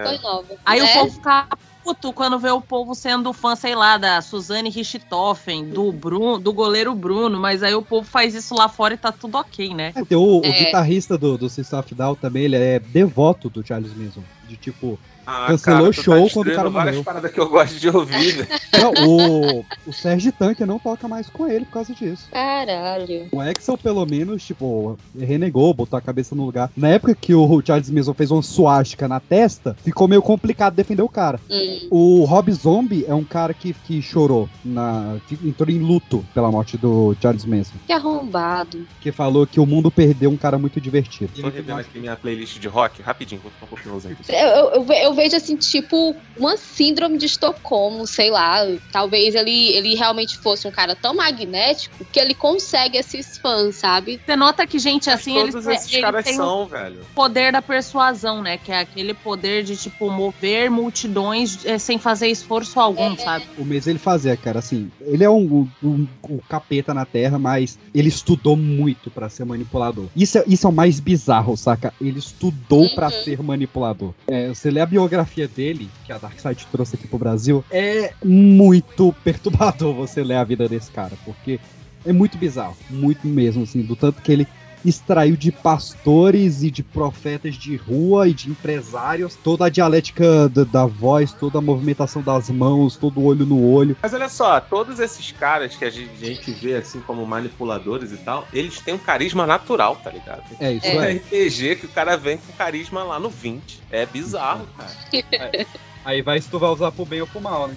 Aí 0.64 0.80
né? 0.80 0.86
o 0.86 0.98
povo 0.98 1.12
fica 1.12 1.46
puto 1.86 2.12
quando 2.12 2.36
vê 2.38 2.50
o 2.50 2.60
povo 2.60 2.94
sendo 2.96 3.32
fã, 3.32 3.54
sei 3.54 3.76
lá, 3.76 3.96
da 3.96 4.20
Suzane 4.20 4.70
Richthofen, 4.70 5.68
do 5.68 5.92
Bruno, 5.92 6.38
do 6.38 6.52
goleiro 6.52 6.92
Bruno, 6.94 7.38
mas 7.38 7.62
aí 7.62 7.74
o 7.74 7.82
povo 7.82 8.06
faz 8.06 8.34
isso 8.34 8.54
lá 8.54 8.68
fora 8.68 8.94
e 8.94 8.96
tá 8.96 9.12
tudo 9.12 9.38
ok, 9.38 9.72
né? 9.72 9.92
É, 9.94 10.16
o, 10.16 10.40
o 10.40 10.44
É. 10.44 10.64
guitarrista 10.64 11.16
do, 11.16 11.38
do 11.38 11.48
System 11.48 11.78
of 11.78 11.94
Down 11.94 12.16
também, 12.16 12.44
ele 12.44 12.56
é 12.56 12.80
devoto 12.80 13.48
do 13.48 13.64
Charles 13.64 13.94
Manson. 13.94 14.22
De 14.48 14.56
tipo, 14.56 14.98
Ah, 15.26 15.46
Cancelou 15.48 15.78
cara, 15.78 15.90
o 15.90 15.92
tu 15.94 16.02
show 16.02 16.26
tá 16.28 16.32
quando 16.34 16.48
o 16.48 16.54
cara 16.54 16.70
várias 16.70 16.94
morreu. 16.94 17.04
paradas 17.04 17.30
que 17.32 17.40
eu 17.40 17.48
gosto 17.48 17.78
de 17.80 17.88
ouvir. 17.88 18.36
né? 18.36 18.46
não, 18.80 18.92
o, 19.08 19.64
o 19.86 19.92
Sérgio 19.92 20.30
Tanque 20.32 20.64
não 20.64 20.78
toca 20.78 21.08
mais 21.08 21.28
com 21.28 21.48
ele 21.48 21.64
por 21.64 21.72
causa 21.72 21.92
disso. 21.94 22.28
Caralho. 22.30 23.28
O 23.32 23.40
Axel, 23.40 23.76
pelo 23.76 24.04
menos, 24.06 24.44
tipo, 24.44 24.98
renegou, 25.18 25.72
botou 25.74 25.96
a 25.98 26.00
cabeça 26.02 26.34
no 26.34 26.44
lugar. 26.44 26.70
Na 26.76 26.88
época 26.88 27.14
que 27.14 27.34
o 27.34 27.62
Charles 27.64 27.90
Manson 27.90 28.14
fez 28.14 28.30
uma 28.30 28.42
suástica 28.42 29.08
na 29.08 29.18
testa, 29.20 29.76
ficou 29.84 30.06
meio 30.08 30.22
complicado 30.22 30.74
defender 30.74 31.02
o 31.02 31.08
cara. 31.08 31.40
Hum. 31.50 31.88
O 31.90 32.24
Rob 32.24 32.52
Zombie 32.52 33.04
é 33.08 33.14
um 33.14 33.24
cara 33.24 33.52
que, 33.52 33.72
que 33.72 34.00
chorou, 34.00 34.48
na, 34.64 35.16
que 35.28 35.34
entrou 35.46 35.68
em 35.70 35.78
luto 35.78 36.24
pela 36.34 36.50
morte 36.50 36.76
do 36.76 37.16
Charles 37.20 37.44
Manson. 37.44 37.74
Que 37.86 37.92
arrombado. 37.92 38.86
Que 39.00 39.10
falou 39.12 39.46
que 39.46 39.58
o 39.60 39.66
mundo 39.66 39.90
perdeu 39.90 40.30
um 40.30 40.36
cara 40.36 40.58
muito 40.58 40.80
divertido. 40.80 41.32
Tô 41.40 41.48
revendo 41.48 41.80
aqui 41.80 41.98
minha 41.98 42.16
playlist 42.16 42.58
de 42.58 42.68
rock, 42.68 43.02
rapidinho, 43.02 43.40
vou 43.40 43.50
ficar 43.50 43.66
um 43.66 43.68
pouquinho 43.68 43.94
ausente. 43.94 44.16
Eu, 44.28 44.82
eu- 44.82 44.86
eu 44.92 45.14
vejo 45.16 45.34
assim, 45.36 45.56
tipo, 45.56 46.14
uma 46.36 46.56
síndrome 46.56 47.18
de 47.18 47.26
Estocolmo, 47.26 48.06
sei 48.06 48.30
lá. 48.30 48.64
Talvez 48.92 49.34
ele, 49.34 49.70
ele 49.70 49.94
realmente 49.94 50.36
fosse 50.38 50.68
um 50.68 50.70
cara 50.70 50.94
tão 50.94 51.14
magnético 51.14 52.04
que 52.12 52.20
ele 52.20 52.34
consegue 52.34 52.96
esses 52.98 53.38
fãs, 53.38 53.76
sabe? 53.76 54.20
Você 54.24 54.36
nota 54.36 54.66
que 54.66 54.78
gente 54.78 55.10
assim, 55.10 55.36
eles, 55.38 55.52
Todos 55.54 55.66
esses 55.66 55.90
eles 55.92 56.04
caras 56.04 56.24
têm 56.24 56.36
são, 56.36 56.62
o 56.62 56.66
velho. 56.66 57.00
poder 57.14 57.50
da 57.52 57.60
persuasão, 57.62 58.42
né? 58.42 58.58
Que 58.58 58.70
é 58.70 58.80
aquele 58.80 59.14
poder 59.14 59.64
de, 59.64 59.76
tipo, 59.76 60.10
mover 60.10 60.70
multidões 60.70 61.64
eh, 61.64 61.78
sem 61.78 61.98
fazer 61.98 62.28
esforço 62.28 62.78
algum, 62.78 63.16
sabe? 63.16 63.46
O 63.58 63.64
mês 63.64 63.86
ele 63.86 63.98
fazia, 63.98 64.36
cara, 64.36 64.58
assim, 64.58 64.90
ele 65.00 65.24
é 65.24 65.30
um, 65.30 65.68
um, 65.82 66.06
um- 66.28 66.38
capeta 66.48 66.92
na 66.92 67.04
Terra, 67.06 67.38
mas 67.38 67.78
ele 67.94 68.08
estudou 68.08 68.56
muito 68.56 69.10
pra 69.10 69.28
ser 69.28 69.44
manipulador. 69.44 70.06
Isso 70.14 70.38
é, 70.38 70.44
isso 70.46 70.66
é 70.66 70.70
o 70.70 70.72
mais 70.72 71.00
bizarro, 71.00 71.56
saca? 71.56 71.92
Ele 72.00 72.18
estudou 72.18 72.88
pra 72.90 73.10
ser 73.10 73.42
manipulador. 73.42 74.12
É, 74.26 74.48
você 74.48 74.70
lê 74.70 74.80
a 74.80 74.86
biografia 75.08 75.46
dele, 75.46 75.90
que 76.04 76.12
a 76.12 76.18
Darkseid 76.18 76.66
trouxe 76.70 76.96
aqui 76.96 77.06
pro 77.06 77.18
Brasil, 77.18 77.64
é 77.70 78.12
muito 78.24 79.14
perturbador 79.24 79.94
você 79.94 80.22
ler 80.22 80.36
a 80.36 80.44
vida 80.44 80.68
desse 80.68 80.90
cara, 80.90 81.16
porque 81.24 81.60
é 82.04 82.12
muito 82.12 82.36
bizarro, 82.38 82.76
muito 82.90 83.26
mesmo, 83.26 83.62
assim, 83.62 83.82
do 83.82 83.96
tanto 83.96 84.22
que 84.22 84.32
ele 84.32 84.46
extraiu 84.88 85.36
de 85.36 85.50
pastores 85.50 86.62
e 86.62 86.70
de 86.70 86.82
profetas 86.82 87.54
de 87.54 87.76
rua 87.76 88.28
e 88.28 88.34
de 88.34 88.50
empresários 88.50 89.34
toda 89.34 89.66
a 89.66 89.68
dialética 89.68 90.48
da, 90.48 90.64
da 90.64 90.86
voz, 90.86 91.32
toda 91.32 91.58
a 91.58 91.60
movimentação 91.60 92.22
das 92.22 92.48
mãos, 92.50 92.96
todo 92.96 93.22
olho 93.22 93.44
no 93.44 93.70
olho. 93.70 93.96
Mas 94.02 94.14
olha 94.14 94.28
só, 94.28 94.60
todos 94.60 95.00
esses 95.00 95.32
caras 95.32 95.76
que 95.76 95.84
a 95.84 95.90
gente, 95.90 96.10
a 96.22 96.26
gente 96.26 96.50
vê 96.52 96.76
assim 96.76 97.00
como 97.00 97.26
manipuladores 97.26 98.12
e 98.12 98.16
tal, 98.18 98.46
eles 98.52 98.80
têm 98.80 98.94
um 98.94 98.98
carisma 98.98 99.46
natural, 99.46 99.96
tá 99.96 100.10
ligado? 100.10 100.42
É, 100.60 100.72
isso 100.72 100.86
é. 100.86 101.12
é. 101.12 101.14
RPG 101.16 101.76
que 101.76 101.86
o 101.86 101.90
cara 101.90 102.16
vem 102.16 102.38
com 102.38 102.52
carisma 102.52 103.02
lá 103.02 103.18
no 103.18 103.28
20. 103.28 103.82
É 103.90 104.06
bizarro, 104.06 104.66
cara. 104.76 105.66
Aí 106.04 106.22
vai 106.22 106.40
se 106.40 106.48
tu 106.48 106.58
vai 106.58 106.70
usar 106.70 106.92
pro 106.92 107.04
bem 107.04 107.20
ou 107.20 107.26
pro 107.26 107.40
mal, 107.40 107.66
né? 107.66 107.76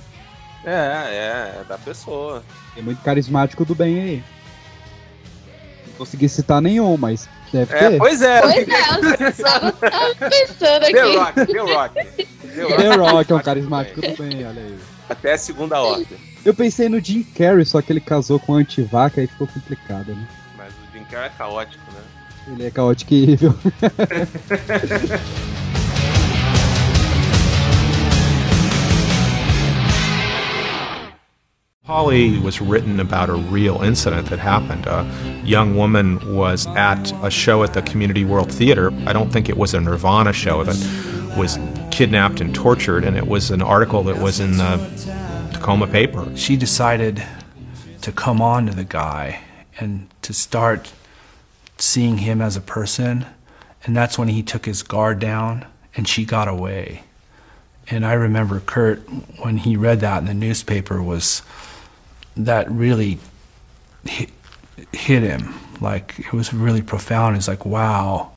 É, 0.63 0.71
é, 0.71 1.61
é 1.61 1.63
da 1.67 1.77
pessoa. 1.77 2.43
Tem 2.75 2.83
muito 2.83 3.01
carismático 3.01 3.65
do 3.65 3.73
bem 3.73 3.99
aí. 3.99 4.23
Não 5.99 6.05
consegui 6.05 6.29
citar 6.29 6.61
nenhum, 6.61 6.95
mas 6.95 7.27
deve 7.51 7.75
É, 7.75 7.89
ter. 7.89 7.97
pois 7.97 8.21
é. 8.21 8.41
Pois 8.41 8.57
é, 8.69 9.27
eu 9.27 9.33
tava, 9.43 9.71
tava 9.73 10.15
pensando 10.15 10.83
aqui. 10.83 10.93
The 10.93 11.01
Rock, 11.17 11.45
The 11.45 11.59
Rock. 11.59 11.93
The 11.93 12.65
The 12.77 12.95
Rock 12.95 13.31
é 13.31 13.35
um 13.35 13.39
carismático 13.39 13.99
do 14.01 14.07
bem, 14.23 14.47
olha 14.47 14.61
aí. 14.61 14.79
Até 15.09 15.33
a 15.33 15.37
segunda 15.37 15.77
ordem. 15.81 16.07
Eu 16.45 16.53
pensei 16.53 16.87
no 16.87 17.01
Jim 17.03 17.23
Carrey, 17.37 17.65
só 17.65 17.81
que 17.81 17.91
ele 17.91 17.99
casou 17.99 18.39
com 18.39 18.55
a 18.55 18.59
antivaca 18.59 19.21
e 19.21 19.27
ficou 19.27 19.45
complicado, 19.47 20.15
né? 20.15 20.25
Mas 20.57 20.69
o 20.69 20.97
Jim 20.97 21.03
Carrey 21.11 21.27
é 21.27 21.31
caótico, 21.37 21.83
né? 21.93 21.99
Ele 22.53 22.65
é 22.67 22.71
caótico 22.71 23.13
e 23.13 23.33
evil. 23.33 23.53
Polly 31.89 32.37
was 32.37 32.61
written 32.61 32.99
about 32.99 33.29
a 33.29 33.33
real 33.33 33.81
incident 33.81 34.29
that 34.29 34.37
happened. 34.37 34.85
A 34.85 35.11
young 35.43 35.75
woman 35.75 36.35
was 36.35 36.67
at 36.67 37.11
a 37.23 37.31
show 37.31 37.63
at 37.63 37.73
the 37.73 37.81
Community 37.81 38.23
World 38.23 38.51
Theater. 38.51 38.93
I 39.07 39.11
don't 39.11 39.33
think 39.33 39.49
it 39.49 39.57
was 39.57 39.73
a 39.73 39.81
Nirvana 39.81 40.31
show 40.31 40.63
that 40.63 40.77
was 41.35 41.57
kidnapped 41.89 42.41
and 42.41 42.53
tortured, 42.53 43.03
and 43.03 43.17
it 43.17 43.25
was 43.25 43.49
an 43.49 43.63
article 43.63 44.03
that 44.03 44.17
was 44.17 44.39
in 44.39 44.57
the 44.57 44.77
Tacoma 45.51 45.87
paper. 45.87 46.31
She 46.37 46.55
decided 46.55 47.23
to 48.01 48.11
come 48.11 48.39
on 48.39 48.67
to 48.67 48.75
the 48.75 48.83
guy 48.83 49.41
and 49.79 50.11
to 50.21 50.31
start 50.31 50.93
seeing 51.79 52.19
him 52.19 52.39
as 52.39 52.55
a 52.55 52.61
person, 52.61 53.25
and 53.83 53.97
that's 53.97 54.15
when 54.15 54.27
he 54.27 54.43
took 54.43 54.67
his 54.67 54.83
guard 54.83 55.17
down 55.17 55.65
and 55.95 56.07
she 56.07 56.23
got 56.23 56.47
away. 56.47 57.01
And 57.89 58.05
I 58.05 58.13
remember 58.13 58.59
Kurt 58.59 58.99
when 59.41 59.57
he 59.57 59.75
read 59.75 60.01
that 60.01 60.19
in 60.19 60.25
the 60.25 60.35
newspaper 60.35 61.01
was 61.01 61.41
that 62.45 62.71
really 62.71 63.19
hit, 64.05 64.29
hit 64.93 65.23
him 65.23 65.53
like 65.81 66.19
it 66.19 66.33
was 66.33 66.53
really 66.53 66.81
profound. 66.81 67.35
It's 67.35 67.47
like 67.47 67.65
wow. 67.65 68.31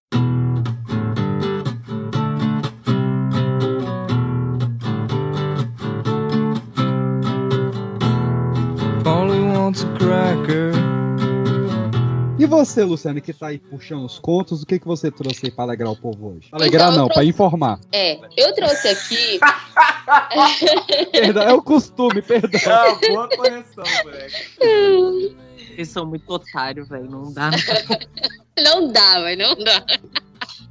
Only 9.04 9.40
wants 9.40 9.82
a 9.82 9.96
cracker. 9.96 10.81
E 12.42 12.46
você, 12.46 12.82
Luciano, 12.82 13.20
que 13.20 13.32
tá 13.32 13.46
aí 13.48 13.58
puxando 13.60 14.04
os 14.04 14.18
contos, 14.18 14.62
o 14.62 14.66
que, 14.66 14.76
que 14.80 14.86
você 14.86 15.12
trouxe 15.12 15.46
aí 15.46 15.52
pra 15.52 15.62
alegrar 15.62 15.92
o 15.92 15.96
povo 15.96 16.30
hoje? 16.34 16.48
Alegrar 16.50 16.88
Então, 16.88 16.98
não, 17.02 17.06
pra 17.06 17.14
trouxe- 17.14 17.30
informar. 17.30 17.78
É, 17.92 18.18
eu 18.36 18.52
trouxe 18.52 18.88
aqui. 18.88 19.38
Perdão, 21.12 21.42
é 21.44 21.52
o 21.52 21.62
costume, 21.62 22.20
perdão. 22.20 22.60
Ah, 22.66 22.98
boa 23.08 23.28
correção, 23.28 23.84
moleque. 24.04 25.36
Eles 25.70 25.88
são 25.88 26.04
muito 26.04 26.28
otários, 26.32 26.88
velho. 26.88 27.08
Não 27.08 27.32
dá. 27.32 27.50
Não 28.60 28.92
dá, 28.92 29.20
mas 29.20 29.38
não 29.38 29.54
dá. 29.56 29.84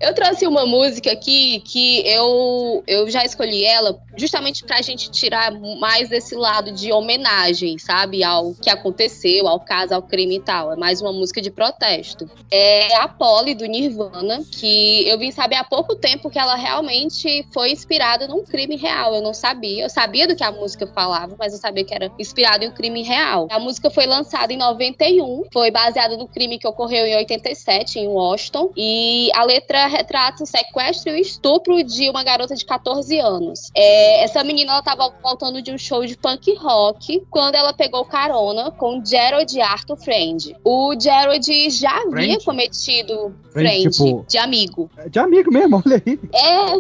Eu 0.01 0.15
trouxe 0.15 0.47
uma 0.47 0.65
música 0.65 1.11
aqui 1.11 1.59
que 1.59 2.01
eu, 2.07 2.83
eu 2.87 3.07
já 3.07 3.23
escolhi 3.23 3.63
ela 3.63 4.01
justamente 4.17 4.63
pra 4.63 4.81
gente 4.81 5.11
tirar 5.11 5.51
mais 5.79 6.09
desse 6.09 6.33
lado 6.33 6.71
de 6.71 6.91
homenagem, 6.91 7.77
sabe? 7.77 8.23
Ao 8.23 8.55
que 8.55 8.69
aconteceu, 8.69 9.47
ao 9.47 9.59
caso, 9.59 9.93
ao 9.93 10.01
crime 10.01 10.37
e 10.37 10.39
tal. 10.39 10.73
É 10.73 10.75
mais 10.75 11.01
uma 11.01 11.13
música 11.13 11.39
de 11.39 11.51
protesto. 11.51 12.27
É 12.49 12.95
a 12.95 13.07
Polly, 13.07 13.53
do 13.53 13.65
Nirvana, 13.65 14.43
que 14.51 15.07
eu 15.07 15.19
vim 15.19 15.31
saber 15.31 15.55
há 15.55 15.63
pouco 15.63 15.95
tempo 15.95 16.31
que 16.31 16.39
ela 16.39 16.55
realmente 16.55 17.45
foi 17.53 17.71
inspirada 17.71 18.27
num 18.27 18.43
crime 18.43 18.75
real. 18.77 19.13
Eu 19.13 19.21
não 19.21 19.35
sabia. 19.35 19.83
Eu 19.83 19.89
sabia 19.89 20.27
do 20.27 20.35
que 20.35 20.43
a 20.43 20.51
música 20.51 20.87
falava, 20.87 21.35
mas 21.37 21.53
eu 21.53 21.59
sabia 21.59 21.85
que 21.85 21.93
era 21.93 22.11
inspirada 22.17 22.65
em 22.65 22.69
um 22.69 22.73
crime 22.73 23.03
real. 23.03 23.47
A 23.51 23.59
música 23.59 23.91
foi 23.91 24.07
lançada 24.07 24.51
em 24.51 24.57
91, 24.57 25.43
foi 25.53 25.69
baseada 25.69 26.17
no 26.17 26.27
crime 26.27 26.57
que 26.57 26.67
ocorreu 26.67 27.05
em 27.05 27.15
87, 27.17 27.99
em 27.99 28.07
Washington. 28.07 28.71
E 28.75 29.29
a 29.35 29.43
letra 29.43 29.90
retrata 29.91 30.43
o 30.43 30.47
sequestro 30.47 31.11
e 31.11 31.15
o 31.15 31.21
estupro 31.21 31.83
de 31.83 32.09
uma 32.09 32.23
garota 32.23 32.55
de 32.55 32.65
14 32.65 33.19
anos. 33.19 33.69
É, 33.75 34.23
essa 34.23 34.43
menina 34.43 34.71
ela 34.73 34.81
tava 34.81 35.13
voltando 35.21 35.61
de 35.61 35.71
um 35.71 35.77
show 35.77 36.05
de 36.05 36.17
punk 36.17 36.55
rock 36.55 37.21
quando 37.29 37.55
ela 37.55 37.73
pegou 37.73 38.03
carona 38.05 38.71
com 38.71 39.03
Gerald 39.05 39.59
Arthur 39.61 39.97
Friend. 39.97 40.55
O 40.63 40.93
Gerald 40.99 41.69
já 41.69 41.91
havia 41.91 42.09
Friend? 42.11 42.45
cometido 42.45 43.35
Friend, 43.51 43.81
friend, 43.83 43.91
tipo- 43.91 44.25
de 44.27 44.37
amigo. 44.37 44.89
De 45.09 45.19
amigo 45.19 45.51
mesmo, 45.51 45.81
olha 45.85 46.01
aí. 46.05 46.19
É, 46.33 46.75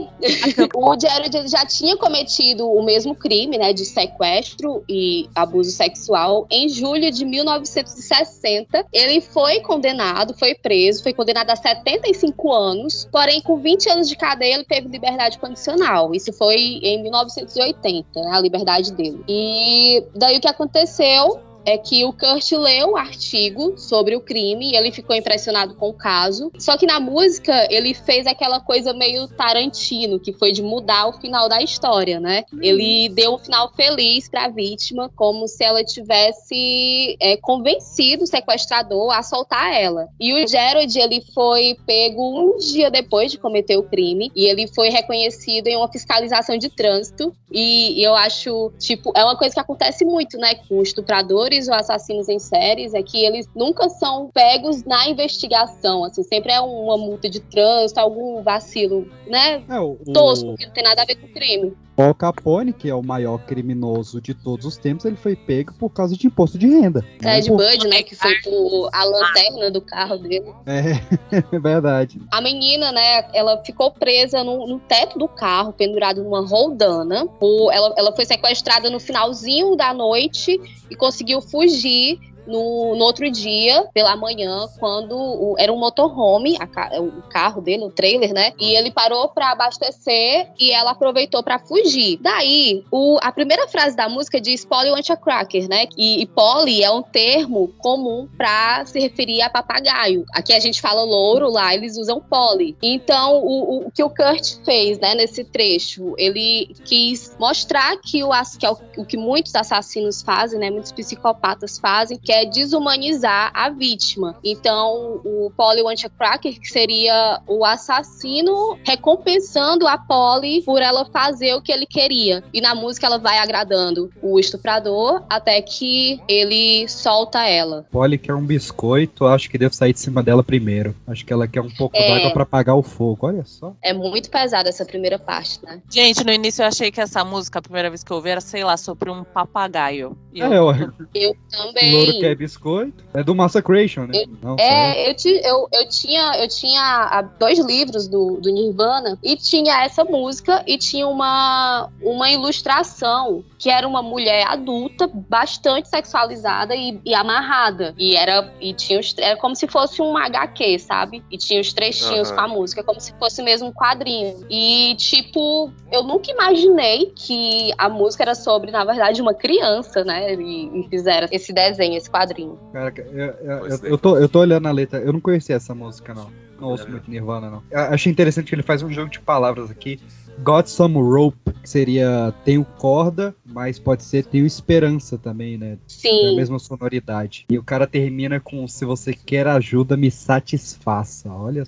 o 0.73 0.93
ele 0.93 1.47
já 1.47 1.65
tinha 1.65 1.97
cometido 1.97 2.67
o 2.69 2.83
mesmo 2.83 3.13
crime, 3.15 3.57
né, 3.57 3.73
de 3.73 3.85
sequestro 3.85 4.83
e 4.87 5.29
abuso 5.35 5.71
sexual 5.71 6.47
em 6.49 6.69
julho 6.69 7.11
de 7.11 7.25
1960. 7.25 8.85
Ele 8.91 9.21
foi 9.21 9.59
condenado, 9.61 10.33
foi 10.37 10.55
preso, 10.55 11.03
foi 11.03 11.13
condenado 11.13 11.49
a 11.49 11.55
75 11.55 12.51
anos, 12.51 13.00
porém 13.05 13.41
com 13.41 13.57
20 13.57 13.89
anos 13.89 14.09
de 14.09 14.15
cadeia 14.15 14.55
ele 14.55 14.65
teve 14.65 14.87
liberdade 14.87 15.39
condicional. 15.39 16.13
Isso 16.13 16.31
foi 16.33 16.57
em 16.57 17.01
1980, 17.03 18.21
né, 18.21 18.31
a 18.31 18.39
liberdade 18.39 18.93
dele. 18.93 19.23
E 19.27 20.03
daí 20.15 20.37
o 20.37 20.41
que 20.41 20.47
aconteceu 20.47 21.39
é 21.65 21.77
que 21.77 22.03
o 22.03 22.13
Kurt 22.13 22.51
leu 22.53 22.91
o 22.91 22.97
artigo 22.97 23.77
sobre 23.77 24.15
o 24.15 24.21
crime 24.21 24.71
e 24.71 24.75
ele 24.75 24.91
ficou 24.91 25.15
impressionado 25.15 25.75
com 25.75 25.89
o 25.89 25.93
caso. 25.93 26.51
Só 26.57 26.77
que 26.77 26.85
na 26.85 26.99
música 26.99 27.67
ele 27.69 27.93
fez 27.93 28.25
aquela 28.25 28.59
coisa 28.59 28.93
meio 28.93 29.27
Tarantino, 29.27 30.19
que 30.19 30.33
foi 30.33 30.51
de 30.51 30.61
mudar 30.61 31.07
o 31.07 31.13
final 31.13 31.47
da 31.47 31.61
história, 31.61 32.19
né? 32.19 32.43
Ele 32.61 33.09
deu 33.09 33.35
um 33.35 33.37
final 33.37 33.71
feliz 33.75 34.27
pra 34.29 34.47
vítima, 34.47 35.09
como 35.15 35.47
se 35.47 35.63
ela 35.63 35.83
tivesse 35.83 37.15
é, 37.19 37.37
convencido 37.37 38.23
o 38.23 38.27
sequestrador 38.27 39.11
a 39.11 39.23
soltar 39.23 39.73
ela. 39.73 40.07
E 40.19 40.33
o 40.33 40.47
Gerald, 40.47 40.97
ele 40.97 41.23
foi 41.33 41.77
pego 41.85 42.39
um 42.39 42.57
dia 42.57 42.89
depois 42.89 43.31
de 43.31 43.37
cometer 43.37 43.77
o 43.77 43.83
crime 43.83 44.31
e 44.35 44.45
ele 44.45 44.67
foi 44.67 44.89
reconhecido 44.89 45.67
em 45.67 45.77
uma 45.77 45.91
fiscalização 45.91 46.57
de 46.57 46.69
trânsito. 46.69 47.33
E 47.51 48.01
eu 48.01 48.15
acho, 48.15 48.71
tipo, 48.79 49.11
é 49.15 49.23
uma 49.23 49.37
coisa 49.37 49.53
que 49.53 49.59
acontece 49.59 50.05
muito, 50.05 50.37
né, 50.37 50.55
com 50.55 50.81
estupradores 50.81 51.50
caracterizam 51.51 51.75
assassinos 51.75 52.29
em 52.29 52.39
séries 52.39 52.93
é 52.93 53.03
que 53.03 53.23
eles 53.25 53.47
nunca 53.55 53.89
são 53.89 54.29
pegos 54.33 54.83
na 54.83 55.07
investigação, 55.09 56.05
assim, 56.05 56.23
sempre 56.23 56.51
é 56.51 56.61
uma 56.61 56.97
multa 56.97 57.29
de 57.29 57.39
trânsito, 57.41 57.99
algum 57.99 58.41
vacilo, 58.41 59.07
né? 59.27 59.61
É, 59.69 59.79
o- 59.79 59.97
Tosco, 60.13 60.55
que 60.55 60.65
não 60.65 60.73
tem 60.73 60.83
nada 60.83 61.01
a 61.01 61.05
ver 61.05 61.15
com 61.15 61.27
crime. 61.27 61.73
Paul 62.01 62.15
Capone, 62.15 62.73
que 62.73 62.89
é 62.89 62.95
o 62.95 63.03
maior 63.03 63.37
criminoso 63.45 64.19
de 64.19 64.33
todos 64.33 64.65
os 64.65 64.75
tempos, 64.75 65.05
ele 65.05 65.15
foi 65.15 65.35
pego 65.35 65.71
por 65.73 65.91
causa 65.91 66.17
de 66.17 66.25
imposto 66.25 66.57
de 66.57 66.67
renda. 66.67 67.05
Ted 67.19 67.47
Por- 67.47 67.57
Bud, 67.57 67.87
né, 67.87 68.01
que 68.01 68.15
foi 68.15 68.33
por 68.41 68.89
a 68.91 69.03
lanterna 69.03 69.69
do 69.69 69.81
carro 69.81 70.17
dele. 70.17 70.51
É, 70.65 70.93
é 71.55 71.59
verdade. 71.59 72.19
A 72.31 72.41
menina, 72.41 72.91
né, 72.91 73.27
ela 73.35 73.63
ficou 73.63 73.91
presa 73.91 74.43
no, 74.43 74.65
no 74.65 74.79
teto 74.79 75.19
do 75.19 75.27
carro, 75.27 75.73
pendurada 75.73 76.23
numa 76.23 76.41
roldana. 76.43 77.27
O- 77.39 77.71
ela, 77.71 77.93
ela 77.95 78.15
foi 78.15 78.25
sequestrada 78.25 78.89
no 78.89 78.99
finalzinho 78.99 79.75
da 79.75 79.93
noite 79.93 80.59
e 80.89 80.95
conseguiu 80.95 81.39
fugir. 81.39 82.19
No, 82.47 82.95
no 82.95 83.03
outro 83.05 83.29
dia, 83.29 83.87
pela 83.93 84.15
manhã, 84.15 84.67
quando 84.79 85.15
o- 85.15 85.55
era 85.57 85.71
um 85.71 85.77
motorhome, 85.77 86.57
a 86.59 86.99
o 86.99 87.21
carro 87.29 87.61
dele, 87.61 87.83
o 87.85 87.89
trailer, 87.91 88.33
né? 88.33 88.53
E 88.59 88.75
ele 88.75 88.91
parou 88.91 89.29
pra 89.29 89.51
abastecer 89.51 90.49
e 90.59 90.71
ela 90.71 90.91
aproveitou 90.91 91.43
pra 91.43 91.59
fugir. 91.59 92.17
Daí, 92.21 92.83
o- 92.91 93.17
a 93.21 93.31
primeira 93.31 93.67
frase 93.67 93.95
da 93.95 94.07
música 94.09 94.39
diz 94.41 94.65
Polly 94.65 94.89
want 94.91 95.09
a 95.09 95.15
cracker, 95.17 95.67
né? 95.69 95.87
E, 95.97 96.21
e 96.21 96.25
Polly 96.25 96.83
é 96.83 96.91
um 96.91 97.01
termo 97.01 97.69
comum 97.79 98.27
pra 98.37 98.83
se 98.85 98.99
referir 98.99 99.41
a 99.41 99.49
papagaio. 99.49 100.25
Aqui 100.33 100.53
a 100.53 100.59
gente 100.59 100.81
fala 100.81 101.03
louro, 101.03 101.49
lá 101.49 101.73
eles 101.73 101.97
usam 101.97 102.19
Polly. 102.19 102.75
Então, 102.81 103.37
o, 103.43 103.87
o- 103.87 103.91
que 103.91 104.03
o 104.03 104.09
Kurt 104.09 104.63
fez, 104.63 104.99
né, 104.99 105.13
nesse 105.15 105.43
trecho, 105.43 106.13
ele 106.17 106.73
quis 106.85 107.35
mostrar 107.39 107.97
que 107.97 108.23
o, 108.23 108.29
que 108.59 108.65
é 108.65 108.71
o, 108.71 108.77
o 108.97 109.05
que 109.05 109.17
muitos 109.17 109.53
assassinos 109.55 110.21
fazem, 110.21 110.59
né, 110.59 110.69
muitos 110.69 110.91
psicopatas 110.91 111.77
fazem, 111.77 112.17
que 112.17 112.30
é 112.31 112.45
desumanizar 112.45 113.51
a 113.53 113.69
vítima. 113.69 114.35
Então, 114.43 115.21
o 115.23 115.51
Polly 115.55 115.81
want 115.81 116.03
a 116.05 116.09
cracker, 116.09 116.59
que 116.59 116.67
seria 116.67 117.41
o 117.47 117.63
assassino 117.65 118.77
recompensando 118.85 119.87
a 119.87 119.97
Polly 119.97 120.61
por 120.63 120.81
ela 120.81 121.05
fazer 121.05 121.53
o 121.55 121.61
que 121.61 121.71
ele 121.71 121.85
queria. 121.85 122.43
E 122.53 122.61
na 122.61 122.73
música 122.75 123.05
ela 123.07 123.17
vai 123.17 123.37
agradando 123.37 124.09
o 124.21 124.39
estuprador 124.39 125.23
até 125.29 125.61
que 125.61 126.19
ele 126.27 126.87
solta 126.87 127.45
ela. 127.47 127.85
Polly 127.91 128.17
quer 128.17 128.33
um 128.35 128.45
biscoito, 128.45 129.25
acho 129.25 129.49
que 129.49 129.57
devo 129.57 129.73
sair 129.73 129.93
de 129.93 129.99
cima 129.99 130.23
dela 130.23 130.43
primeiro. 130.43 130.95
Acho 131.07 131.25
que 131.25 131.33
ela 131.33 131.47
quer 131.47 131.61
um 131.61 131.69
pouco 131.69 131.95
É. 131.97 132.15
d'água 132.15 132.31
pra 132.31 132.43
apagar 132.43 132.75
o 132.75 132.83
fogo, 132.83 133.27
olha 133.27 133.43
só. 133.45 133.73
É 133.81 133.93
muito 133.93 134.29
pesada 134.29 134.69
essa 134.69 134.85
primeira 134.85 135.19
parte, 135.19 135.59
né? 135.63 135.81
Gente, 135.89 136.23
no 136.23 136.31
início 136.31 136.61
eu 136.63 136.67
achei 136.67 136.91
que 136.91 137.01
essa 137.01 137.23
música, 137.25 137.59
a 137.59 137.61
primeira 137.61 137.89
vez 137.89 138.03
que 138.03 138.11
eu 138.11 138.17
ouvi, 138.17 138.29
era, 138.29 138.41
sei 138.41 138.63
lá, 138.63 138.77
sobre 138.77 139.09
um 139.09 139.23
papagaio. 139.23 140.17
E 140.33 140.39
eu- 140.39 140.71
É. 140.71 140.89
Eu 141.13 141.31
O 141.31 141.35
também. 141.49 141.91
Quer 142.21 142.35
biscoito. 142.35 143.03
É 143.13 143.23
do 143.23 143.35
Massacration, 143.35 144.05
né? 144.05 144.23
Não, 144.41 144.57
sério. 144.57 144.99
É, 144.99 145.09
eu, 145.09 145.15
ti- 145.15 145.41
eu, 145.43 145.67
eu 145.71 145.89
tinha, 145.89 146.35
eu 146.41 146.47
tinha 146.47 146.81
ah, 146.81 147.21
dois 147.21 147.59
livros 147.59 148.07
do, 148.07 148.39
do 148.39 148.51
Nirvana 148.51 149.17
e 149.23 149.35
tinha 149.35 149.83
essa 149.83 150.03
música 150.03 150.63
e 150.67 150.77
tinha 150.77 151.07
uma, 151.07 151.89
uma 152.01 152.29
ilustração 152.29 153.43
que 153.57 153.69
era 153.69 153.87
uma 153.87 154.01
mulher 154.01 154.45
adulta, 154.47 155.09
bastante 155.29 155.87
sexualizada 155.89 156.75
e, 156.75 156.99
e 157.05 157.13
amarrada. 157.13 157.93
E 157.97 158.15
era, 158.15 158.51
e 158.59 158.73
tinha 158.73 158.99
os, 158.99 159.15
era 159.17 159.37
como 159.37 159.55
se 159.55 159.67
fosse 159.67 160.01
um 160.01 160.17
HQ, 160.17 160.79
sabe? 160.79 161.23
E 161.31 161.37
tinha 161.37 161.61
os 161.61 161.71
trechinhos 161.73 162.29
Aham. 162.31 162.35
com 162.35 162.41
a 162.41 162.47
música, 162.47 162.83
como 162.83 162.99
se 162.99 163.13
fosse 163.19 163.41
mesmo 163.41 163.67
um 163.67 163.71
quadrinho. 163.71 164.45
E, 164.49 164.95
tipo, 164.97 165.71
eu 165.91 166.03
nunca 166.03 166.31
imaginei 166.31 167.11
que 167.15 167.71
a 167.77 167.87
música 167.89 168.23
era 168.23 168.35
sobre, 168.35 168.71
na 168.71 168.83
verdade, 168.83 169.21
uma 169.21 169.33
criança, 169.33 170.03
né? 170.03 170.33
E, 170.33 170.79
e 170.79 170.87
fizeram 170.89 171.27
esse 171.31 171.53
desenho, 171.53 171.97
esse 171.97 172.09
quadrinho. 172.11 172.59
Caraca, 172.73 173.01
eu, 173.01 173.25
eu, 173.25 173.67
eu- 173.67 173.79
eu 173.83 173.97
tô, 173.97 174.17
eu 174.17 174.29
tô 174.29 174.39
olhando 174.39 174.67
a 174.67 174.71
letra, 174.71 174.99
eu 174.99 175.13
não 175.13 175.19
conhecia 175.21 175.55
essa 175.55 175.73
música, 175.73 176.13
não. 176.13 176.29
Não 176.59 176.67
ouço 176.69 176.87
muito 176.91 177.09
Nirvana, 177.09 177.49
não. 177.49 177.63
Eu 177.71 177.79
achei 177.79 178.11
interessante 178.11 178.47
que 178.49 178.53
ele 178.53 178.61
faz 178.61 178.83
um 178.83 178.91
jogo 178.91 179.09
de 179.09 179.19
palavras 179.19 179.71
aqui. 179.71 179.99
Got 180.43 180.67
some 180.67 180.95
rope, 180.95 181.37
que 181.61 181.67
seria 181.69 182.31
tenho 182.45 182.63
corda, 182.77 183.35
mas 183.45 183.79
pode 183.79 184.03
ser 184.03 184.23
tenho 184.25 184.45
esperança 184.45 185.17
também, 185.17 185.57
né? 185.57 185.77
Sim. 185.87 186.25
É 186.25 186.29
a 186.29 186.35
mesma 186.35 186.59
sonoridade. 186.59 187.45
E 187.49 187.57
o 187.57 187.63
cara 187.63 187.87
termina 187.87 188.39
com 188.39 188.67
se 188.67 188.85
você 188.85 189.11
quer 189.13 189.47
ajuda, 189.47 189.97
me 189.97 190.11
satisfaça. 190.11 191.29
Olha 191.31 191.63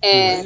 É. 0.00 0.42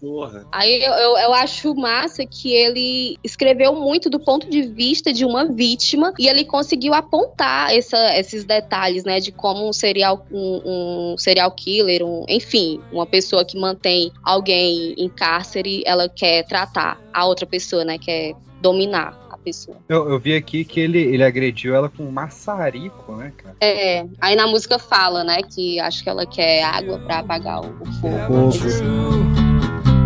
porra. 0.00 0.46
Aí 0.52 0.82
eu, 0.82 0.92
eu, 0.92 1.18
eu 1.18 1.34
acho 1.34 1.74
massa 1.74 2.26
que 2.26 2.52
ele 2.52 3.18
escreveu 3.24 3.74
muito 3.74 4.10
do 4.10 4.18
ponto 4.20 4.48
de 4.48 4.62
vista 4.62 5.12
de 5.12 5.24
uma 5.24 5.46
vítima 5.46 6.12
e 6.18 6.28
ele 6.28 6.44
conseguiu 6.44 6.92
apontar 6.94 7.74
essa- 7.74 8.18
esses 8.18 8.44
detalhes, 8.44 9.04
né? 9.04 9.20
De 9.20 9.32
como 9.32 9.68
um 9.68 9.72
serial, 9.72 10.26
um, 10.30 11.12
um 11.12 11.18
serial 11.18 11.50
killer, 11.52 12.04
um, 12.04 12.24
enfim, 12.28 12.80
uma 12.92 13.06
pessoa 13.06 13.44
que 13.44 13.58
mantém 13.58 14.12
alguém 14.22 14.94
em 14.98 15.08
cárcere, 15.08 15.82
ela 15.86 16.08
quer 16.08 16.44
tratar 16.46 17.00
a 17.12 17.24
outra 17.26 17.46
pessoa, 17.46 17.84
né? 17.84 17.98
Quer 17.98 18.34
dominar 18.60 19.27
a 19.40 19.44
pessoa. 19.44 19.76
Eu, 19.88 20.08
eu 20.10 20.18
vi 20.18 20.34
aqui 20.34 20.64
que 20.64 20.80
ele, 20.80 20.98
ele 20.98 21.24
agrediu 21.24 21.74
ela 21.74 21.88
com 21.88 22.04
um 22.04 22.10
maçarico, 22.10 23.16
né, 23.16 23.32
cara? 23.36 23.56
É, 23.60 24.06
aí 24.20 24.36
na 24.36 24.46
música 24.46 24.78
fala, 24.78 25.24
né? 25.24 25.42
Que 25.42 25.78
acho 25.80 26.02
que 26.02 26.08
ela 26.08 26.26
quer 26.26 26.62
água 26.64 26.98
pra 26.98 27.20
apagar 27.20 27.60
o, 27.60 27.76
o 27.80 27.86
fogo. 28.00 28.52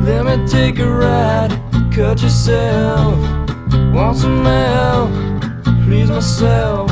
Let 0.05 0.25
me 0.25 0.49
take 0.49 0.81
a 0.83 0.87
ride, 0.87 1.55
cut 1.95 2.23
yourself. 2.23 3.17
Want 3.95 4.17
some 4.17 4.45
help? 4.45 5.11
Please 5.85 6.11
myself. 6.11 6.91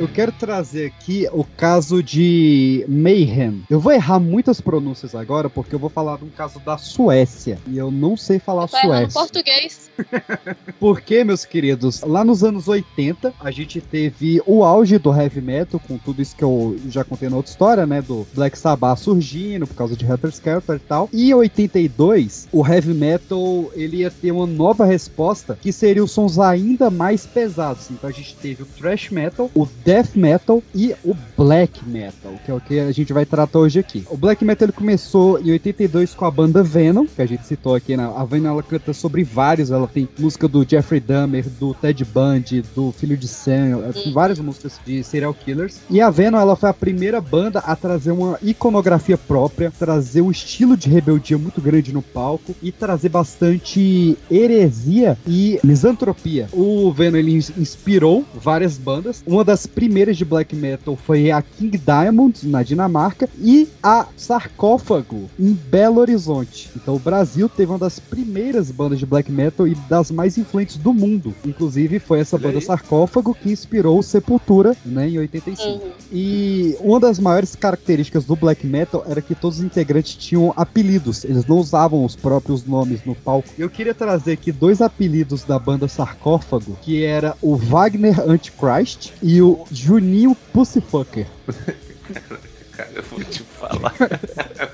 Eu 0.00 0.08
quero 0.08 0.32
trazer 0.32 0.86
aqui 0.86 1.28
o 1.30 1.44
caso 1.44 2.02
de 2.02 2.86
Mayhem. 2.88 3.62
Eu 3.68 3.78
vou 3.78 3.92
errar 3.92 4.18
muitas 4.18 4.58
pronúncias 4.58 5.14
agora, 5.14 5.50
porque 5.50 5.74
eu 5.74 5.78
vou 5.78 5.90
falar 5.90 6.16
de 6.16 6.24
um 6.24 6.30
caso 6.30 6.58
da 6.60 6.78
Suécia. 6.78 7.58
E 7.66 7.76
eu 7.76 7.90
não 7.90 8.16
sei 8.16 8.38
falar 8.38 8.66
errando 8.72 8.86
Suécia. 8.86 9.20
português. 9.20 9.90
Porque, 10.80 11.22
meus 11.22 11.44
queridos, 11.44 12.00
lá 12.00 12.24
nos 12.24 12.42
anos 12.42 12.66
80, 12.66 13.34
a 13.38 13.50
gente 13.50 13.82
teve 13.82 14.40
o 14.46 14.64
auge 14.64 14.96
do 14.96 15.14
heavy 15.14 15.42
metal, 15.42 15.78
com 15.86 15.98
tudo 15.98 16.22
isso 16.22 16.34
que 16.34 16.42
eu 16.42 16.78
já 16.88 17.04
contei 17.04 17.28
na 17.28 17.36
outra 17.36 17.50
história, 17.50 17.86
né? 17.86 18.00
Do 18.00 18.26
Black 18.32 18.58
Sabbath 18.58 19.00
surgindo 19.00 19.66
por 19.66 19.74
causa 19.74 19.94
de 19.94 20.06
Helter 20.06 20.30
Skelter 20.30 20.76
e 20.76 20.78
tal. 20.78 21.10
E 21.12 21.30
em 21.30 21.34
82, 21.34 22.48
o 22.50 22.66
heavy 22.66 22.94
metal 22.94 23.70
ele 23.74 23.98
ia 23.98 24.10
ter 24.10 24.32
uma 24.32 24.46
nova 24.46 24.86
resposta, 24.86 25.58
que 25.60 25.70
seria 25.70 26.02
os 26.02 26.12
sons 26.12 26.38
ainda 26.38 26.88
mais 26.88 27.26
pesados. 27.26 27.90
Então 27.90 28.08
a 28.08 28.12
gente 28.12 28.34
teve 28.36 28.62
o 28.62 28.66
thrash 28.66 29.10
metal, 29.10 29.50
o 29.54 29.66
death 29.90 30.14
metal 30.14 30.62
e 30.72 30.94
o 31.04 31.16
black 31.36 31.84
metal, 31.84 32.32
que 32.44 32.50
é 32.50 32.54
o 32.54 32.60
que 32.60 32.78
a 32.78 32.92
gente 32.92 33.12
vai 33.12 33.26
tratar 33.26 33.58
hoje 33.58 33.80
aqui. 33.80 34.06
O 34.08 34.16
black 34.16 34.44
metal 34.44 34.66
ele 34.66 34.72
começou 34.72 35.40
em 35.40 35.50
82 35.50 36.14
com 36.14 36.24
a 36.24 36.30
banda 36.30 36.62
Venom, 36.62 37.06
que 37.06 37.20
a 37.20 37.26
gente 37.26 37.44
citou 37.44 37.74
aqui 37.74 37.96
na 37.96 38.06
a 38.06 38.24
Venom 38.24 38.50
ela 38.50 38.62
canta 38.62 38.92
sobre 38.92 39.24
vários, 39.24 39.70
ela 39.72 39.88
tem 39.88 40.08
música 40.16 40.46
do 40.46 40.64
Jeffrey 40.68 41.00
Dahmer, 41.00 41.44
do 41.58 41.74
Ted 41.74 42.04
Bundy, 42.04 42.62
do 42.74 42.92
Filho 42.92 43.16
de 43.16 43.26
Sam, 43.26 43.80
tem 43.92 44.12
várias 44.12 44.38
músicas 44.38 44.78
de 44.86 45.02
serial 45.02 45.34
killers. 45.34 45.78
E 45.90 46.00
a 46.00 46.08
Venom 46.08 46.38
ela 46.38 46.54
foi 46.54 46.68
a 46.68 46.74
primeira 46.74 47.20
banda 47.20 47.58
a 47.58 47.74
trazer 47.74 48.12
uma 48.12 48.38
iconografia 48.42 49.18
própria, 49.18 49.72
trazer 49.76 50.20
um 50.20 50.30
estilo 50.30 50.76
de 50.76 50.88
rebeldia 50.88 51.36
muito 51.36 51.60
grande 51.60 51.92
no 51.92 52.02
palco 52.02 52.54
e 52.62 52.70
trazer 52.70 53.08
bastante 53.08 54.16
heresia 54.30 55.18
e 55.26 55.58
misantropia. 55.64 56.48
O 56.52 56.92
Venom 56.92 57.16
ele 57.18 57.34
ins- 57.34 57.52
inspirou 57.58 58.24
várias 58.34 58.78
bandas. 58.78 59.22
Uma 59.26 59.44
das 59.44 59.66
primeiras 59.80 60.18
de 60.18 60.26
black 60.26 60.54
metal 60.54 60.94
foi 60.94 61.30
a 61.30 61.40
King 61.40 61.78
Diamond 61.78 62.46
na 62.46 62.62
Dinamarca 62.62 63.26
e 63.38 63.66
a 63.82 64.06
Sarcófago 64.14 65.30
em 65.38 65.54
Belo 65.54 66.00
Horizonte. 66.00 66.70
Então 66.76 66.96
o 66.96 66.98
Brasil 66.98 67.48
teve 67.48 67.72
uma 67.72 67.78
das 67.78 67.98
primeiras 67.98 68.70
bandas 68.70 68.98
de 68.98 69.06
black 69.06 69.32
metal 69.32 69.66
e 69.66 69.74
das 69.88 70.10
mais 70.10 70.36
influentes 70.36 70.76
do 70.76 70.92
mundo. 70.92 71.34
Inclusive 71.46 71.98
foi 71.98 72.20
essa 72.20 72.36
banda 72.36 72.60
Sarcófago 72.60 73.34
que 73.34 73.50
inspirou 73.50 73.98
o 73.98 74.02
Sepultura, 74.02 74.76
né, 74.84 75.08
em 75.08 75.18
85. 75.18 75.82
E 76.12 76.76
uma 76.80 77.00
das 77.00 77.18
maiores 77.18 77.56
características 77.56 78.26
do 78.26 78.36
black 78.36 78.66
metal 78.66 79.02
era 79.08 79.22
que 79.22 79.34
todos 79.34 79.60
os 79.60 79.64
integrantes 79.64 80.14
tinham 80.14 80.52
apelidos. 80.58 81.24
Eles 81.24 81.46
não 81.46 81.56
usavam 81.56 82.04
os 82.04 82.14
próprios 82.14 82.66
nomes 82.66 83.00
no 83.06 83.14
palco. 83.14 83.48
Eu 83.58 83.70
queria 83.70 83.94
trazer 83.94 84.32
aqui 84.32 84.52
dois 84.52 84.82
apelidos 84.82 85.42
da 85.42 85.58
banda 85.58 85.88
Sarcófago, 85.88 86.76
que 86.82 87.02
era 87.02 87.34
o 87.40 87.56
Wagner 87.56 88.20
Antichrist 88.28 89.12
e 89.22 89.40
o 89.40 89.69
Juninho 89.72 90.34
Pussyfucker. 90.52 91.26
Cara, 92.72 92.90
eu 92.94 93.02
vou 93.04 93.22
te 93.24 93.42
falar. 93.44 93.94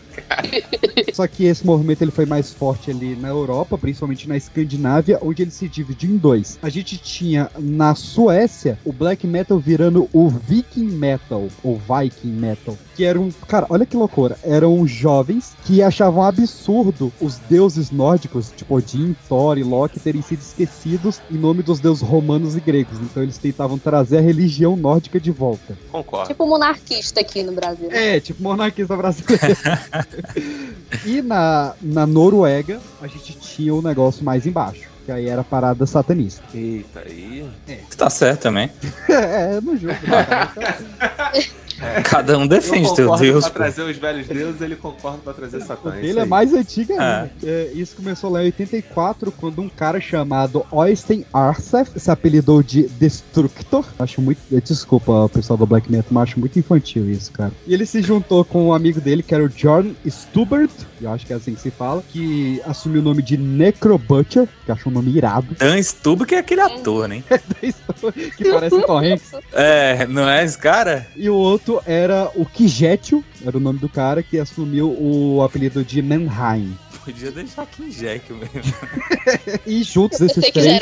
Só 1.13 1.27
que 1.27 1.45
esse 1.45 1.65
movimento 1.65 2.03
ele 2.03 2.11
foi 2.11 2.27
mais 2.27 2.53
forte 2.53 2.91
ali 2.91 3.17
na 3.17 3.29
Europa, 3.29 3.79
principalmente 3.79 4.29
na 4.29 4.37
Escandinávia, 4.37 5.19
onde 5.23 5.43
ele 5.43 5.51
se 5.51 5.69
dividiu 5.69 6.11
em 6.11 6.17
dois. 6.17 6.59
A 6.63 6.69
gente 6.69 6.99
tinha 6.99 7.51
na 7.59 7.95
Suécia 7.95 8.79
o 8.85 8.93
black 8.93 9.27
metal 9.27 9.59
virando 9.59 10.09
o 10.13 10.29
Viking 10.29 10.91
metal, 10.91 11.49
ou 11.63 11.79
Viking 11.79 12.33
metal, 12.33 12.77
que 12.95 13.05
era 13.05 13.21
um, 13.21 13.31
cara, 13.47 13.67
olha 13.71 13.87
que 13.87 13.97
loucura, 13.97 14.39
eram 14.43 14.87
jovens 14.87 15.55
que 15.65 15.83
achavam 15.83 16.23
absurdo 16.23 17.13
os 17.21 17.39
deuses 17.39 17.91
nórdicos, 17.91 18.53
tipo 18.55 18.75
Odin, 18.75 19.15
Thor 19.29 19.59
e 19.59 19.63
Loki 19.63 20.01
terem 20.01 20.23
sido 20.23 20.41
esquecidos 20.41 21.21
em 21.31 21.37
nome 21.37 21.63
dos 21.63 21.81
deuses 21.81 22.03
romanos 22.03 22.57
e 22.57 22.61
gregos. 22.61 22.99
Então 23.01 23.23
eles 23.23 23.39
tentavam 23.39 23.79
trazer 23.79 24.19
a 24.19 24.21
religião 24.21 24.77
nórdica 24.77 25.21
de 25.21 25.31
volta. 25.31 25.77
Concordo. 25.91 26.29
Tipo 26.29 26.47
monarquista 26.47 27.21
aqui 27.21 27.43
no 27.43 27.53
Brasil. 27.53 27.89
É, 27.91 28.21
tipo 28.21 28.43
monarquista 28.43 28.97
brasileiro. 28.97 29.43
e 31.05 31.23
na, 31.23 31.75
na 31.81 32.07
Noruega, 32.07 32.81
a 33.01 33.07
gente 33.07 33.39
tinha 33.39 33.75
o 33.75 33.83
negócio 33.83 34.25
mais 34.25 34.47
embaixo. 34.47 34.89
Que 35.05 35.13
aí 35.13 35.29
era 35.29 35.43
a 35.43 35.45
parada 35.45 35.87
satanista. 35.87 36.43
Eita, 36.53 37.01
aí. 37.07 37.49
Tá 37.97 38.11
certo 38.11 38.43
também. 38.43 38.71
é, 39.09 39.61
não 39.61 39.77
julgo. 39.77 39.97
Cada 42.05 42.39
um 42.39 42.47
defende 42.47 42.89
Eu 42.89 42.95
teu 42.95 43.17
Deus. 43.17 43.45
Pra 43.45 43.53
pô. 43.53 43.59
trazer 43.59 43.83
os 43.83 43.97
velhos 43.97 44.27
deuses, 44.27 44.61
ele 44.61 44.77
concorda 44.77 45.19
pra 45.19 45.33
trazer 45.33 45.61
Satã. 45.63 45.97
Ele 45.97 46.19
é 46.19 46.23
aí. 46.23 46.29
mais 46.29 46.53
antigo 46.55 46.93
ainda. 46.93 47.31
É, 47.43 47.71
isso 47.75 47.97
começou 47.97 48.31
lá 48.31 48.43
em 48.43 48.47
84, 48.47 49.33
quando 49.33 49.61
um 49.61 49.69
cara 49.69 50.01
chamado 50.01 50.65
Oystein 50.71 51.25
Arsef 51.33 51.99
se 51.99 52.11
apelidou 52.11 52.63
de 52.63 52.89
Destructor. 52.89 53.85
Acho 53.99 54.21
muito. 54.21 54.39
Desculpa, 54.51 55.13
o 55.13 55.29
pessoal 55.29 55.57
do 55.57 55.67
Black 55.67 55.91
Metal, 55.91 56.09
mas 56.11 56.31
acho 56.31 56.41
muito 56.41 56.59
infantil 56.59 57.11
isso, 57.11 57.31
cara. 57.33 57.53
E 57.67 57.75
ele 57.75 57.87
se 57.87 58.03
juntou 58.03 58.45
com 58.45 58.69
um 58.69 58.73
amigo 58.73 59.01
dele, 59.01 59.23
que 59.23 59.35
era 59.35 59.45
o 59.45 59.49
John 59.49 59.93
Stubert, 60.07 60.71
eu 61.01 61.13
acho 61.13 61.27
que 61.27 61.33
é 61.33 61.37
assim 61.37 61.55
que 61.55 61.61
se 61.61 61.71
fala, 61.71 62.03
que 62.09 62.61
assumiu 62.65 63.01
o 63.01 63.05
nome 63.05 63.23
de 63.23 63.37
Necro 63.37 63.99
Butcher, 63.99 64.49
que 64.65 64.73
acho 64.73 64.89
um 64.89 64.93
nome 64.93 65.11
irado. 65.17 65.55
Dan 65.59 65.83
Stubb, 65.83 66.25
que 66.25 66.35
é 66.35 66.39
aquele 66.39 66.61
ator, 66.63 67.09
né? 67.09 67.23
que 68.37 68.51
parece 68.51 68.81
Tom 68.81 68.99
Hanks. 68.99 69.33
É, 69.53 70.07
não 70.07 70.29
é 70.29 70.45
esse 70.45 70.57
cara? 70.57 71.07
E 71.15 71.29
o 71.29 71.35
outro 71.35 71.66
era 71.85 72.31
o 72.35 72.45
Kijetio, 72.45 73.25
era 73.45 73.57
o 73.57 73.61
nome 73.61 73.79
do 73.79 73.89
cara, 73.89 74.23
que 74.23 74.39
assumiu 74.39 74.97
o 74.99 75.43
apelido 75.43 75.85
de 75.85 76.01
Manheim. 76.01 76.77
Podia 77.05 77.31
deixar 77.31 77.63
aqui 77.63 77.89
Jack 77.91 78.33
mesmo. 78.33 78.51
E 79.67 79.83
juntos 79.83 80.21
esses 80.21 80.51
três, 80.51 80.81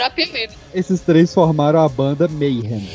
esses 0.75 1.01
três 1.01 1.35
formaram 1.35 1.81
a 1.81 1.89
banda 1.89 2.27
Mayhem. 2.29 2.89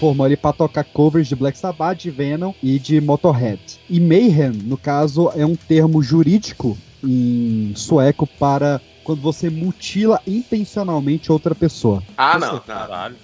Formou 0.00 0.26
ele 0.26 0.36
pra 0.36 0.52
tocar 0.52 0.84
covers 0.84 1.26
de 1.26 1.34
Black 1.34 1.56
Sabbath, 1.56 1.98
de 1.98 2.10
Venom 2.10 2.52
e 2.62 2.78
de 2.78 3.00
Motorhead. 3.00 3.60
E 3.88 3.98
Mayhem, 3.98 4.50
no 4.50 4.76
caso, 4.76 5.30
é 5.34 5.46
um 5.46 5.56
termo 5.56 6.02
jurídico 6.02 6.76
em 7.02 7.72
sueco 7.74 8.26
para 8.26 8.80
quando 9.06 9.22
você 9.22 9.48
mutila 9.48 10.20
intencionalmente 10.26 11.30
outra 11.30 11.54
pessoa. 11.54 12.02
Ah, 12.16 12.32
Você- 12.32 12.46
não. 12.46 12.58
Caralho. 12.58 13.16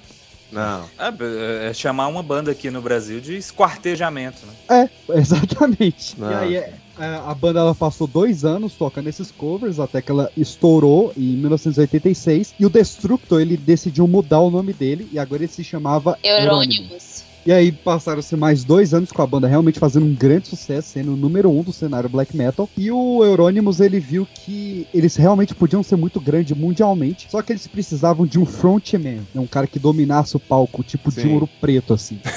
Não. 0.53 0.85
É, 0.97 1.71
é 1.71 1.75
chamar 1.75 2.07
uma 2.07 2.23
banda 2.23 2.53
aqui 2.53 2.71
no 2.71 2.81
Brasil 2.81 3.21
de 3.21 3.35
esquartejamento, 3.37 4.47
né? 4.47 4.53
É, 4.71 4.91
exatamente. 5.19 6.15
Não. 6.21 6.31
E 6.31 6.35
aí 6.35 6.57
é, 6.57 6.75
é, 7.01 7.05
a 7.27 7.35
banda 7.35 7.59
ela 7.59 7.75
passou 7.75 8.07
dois 8.07 8.45
anos 8.45 8.75
tocando 8.75 9.09
esses 9.09 9.33
covers 9.33 9.81
até 9.81 10.01
que 10.01 10.13
ela 10.13 10.31
estourou 10.37 11.13
em 11.17 11.37
1986 11.39 12.55
e 12.61 12.65
o 12.65 12.71
Destructor 12.71 13.41
ele 13.41 13.57
decidiu 13.57 14.07
mudar 14.07 14.39
o 14.39 14.51
nome 14.51 14.73
dele 14.73 15.09
e 15.11 15.19
agora 15.19 15.43
ele 15.43 15.53
se 15.53 15.65
chamava 15.65 16.17
Euronymous. 16.23 17.25
E 17.45 17.51
aí 17.51 17.73
passaram-se 17.73 18.37
mais 18.37 18.65
dois 18.65 18.95
anos 18.95 19.11
com 19.11 19.21
a 19.21 19.27
banda 19.27 19.49
realmente 19.49 19.81
fazendo 19.81 20.07
um 20.07 20.15
grande 20.15 20.47
sucesso, 20.47 20.91
sendo 20.91 21.15
o 21.15 21.17
número 21.17 21.51
um 21.51 21.63
do 21.65 21.73
cenário 21.73 22.09
black 22.09 22.37
metal. 22.37 22.71
E 22.77 22.89
o 22.91 23.25
Euronymous 23.25 23.81
ele 23.81 23.99
viu 23.99 24.29
que 24.33 24.87
eles 24.95 25.17
realmente 25.17 25.53
podiam 25.53 25.83
ser 25.83 25.97
muito 25.97 26.21
grandes 26.21 26.57
mundialmente, 26.57 27.27
só 27.29 27.43
que 27.43 27.53
eles 27.53 27.67
precisavam 27.67 28.27
de 28.27 28.39
um 28.39 28.47
frontman, 28.47 29.27
né, 29.35 29.41
um 29.41 29.47
cara 29.47 29.67
que 29.67 29.81
dominasse 29.81 30.37
o 30.37 30.41
palco, 30.41 30.85
tipo 30.85 31.11
de 31.11 31.23
Sim. 31.23 31.33
ouro 31.35 31.49
preto 31.61 31.93
assim. 31.93 32.21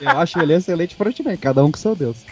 Eu 0.00 0.10
acho 0.10 0.38
ele 0.38 0.54
excelente 0.54 0.94
frontman, 0.94 1.36
cada 1.36 1.64
um 1.64 1.72
com 1.72 1.78
seu 1.78 1.96
Deus. 1.96 2.24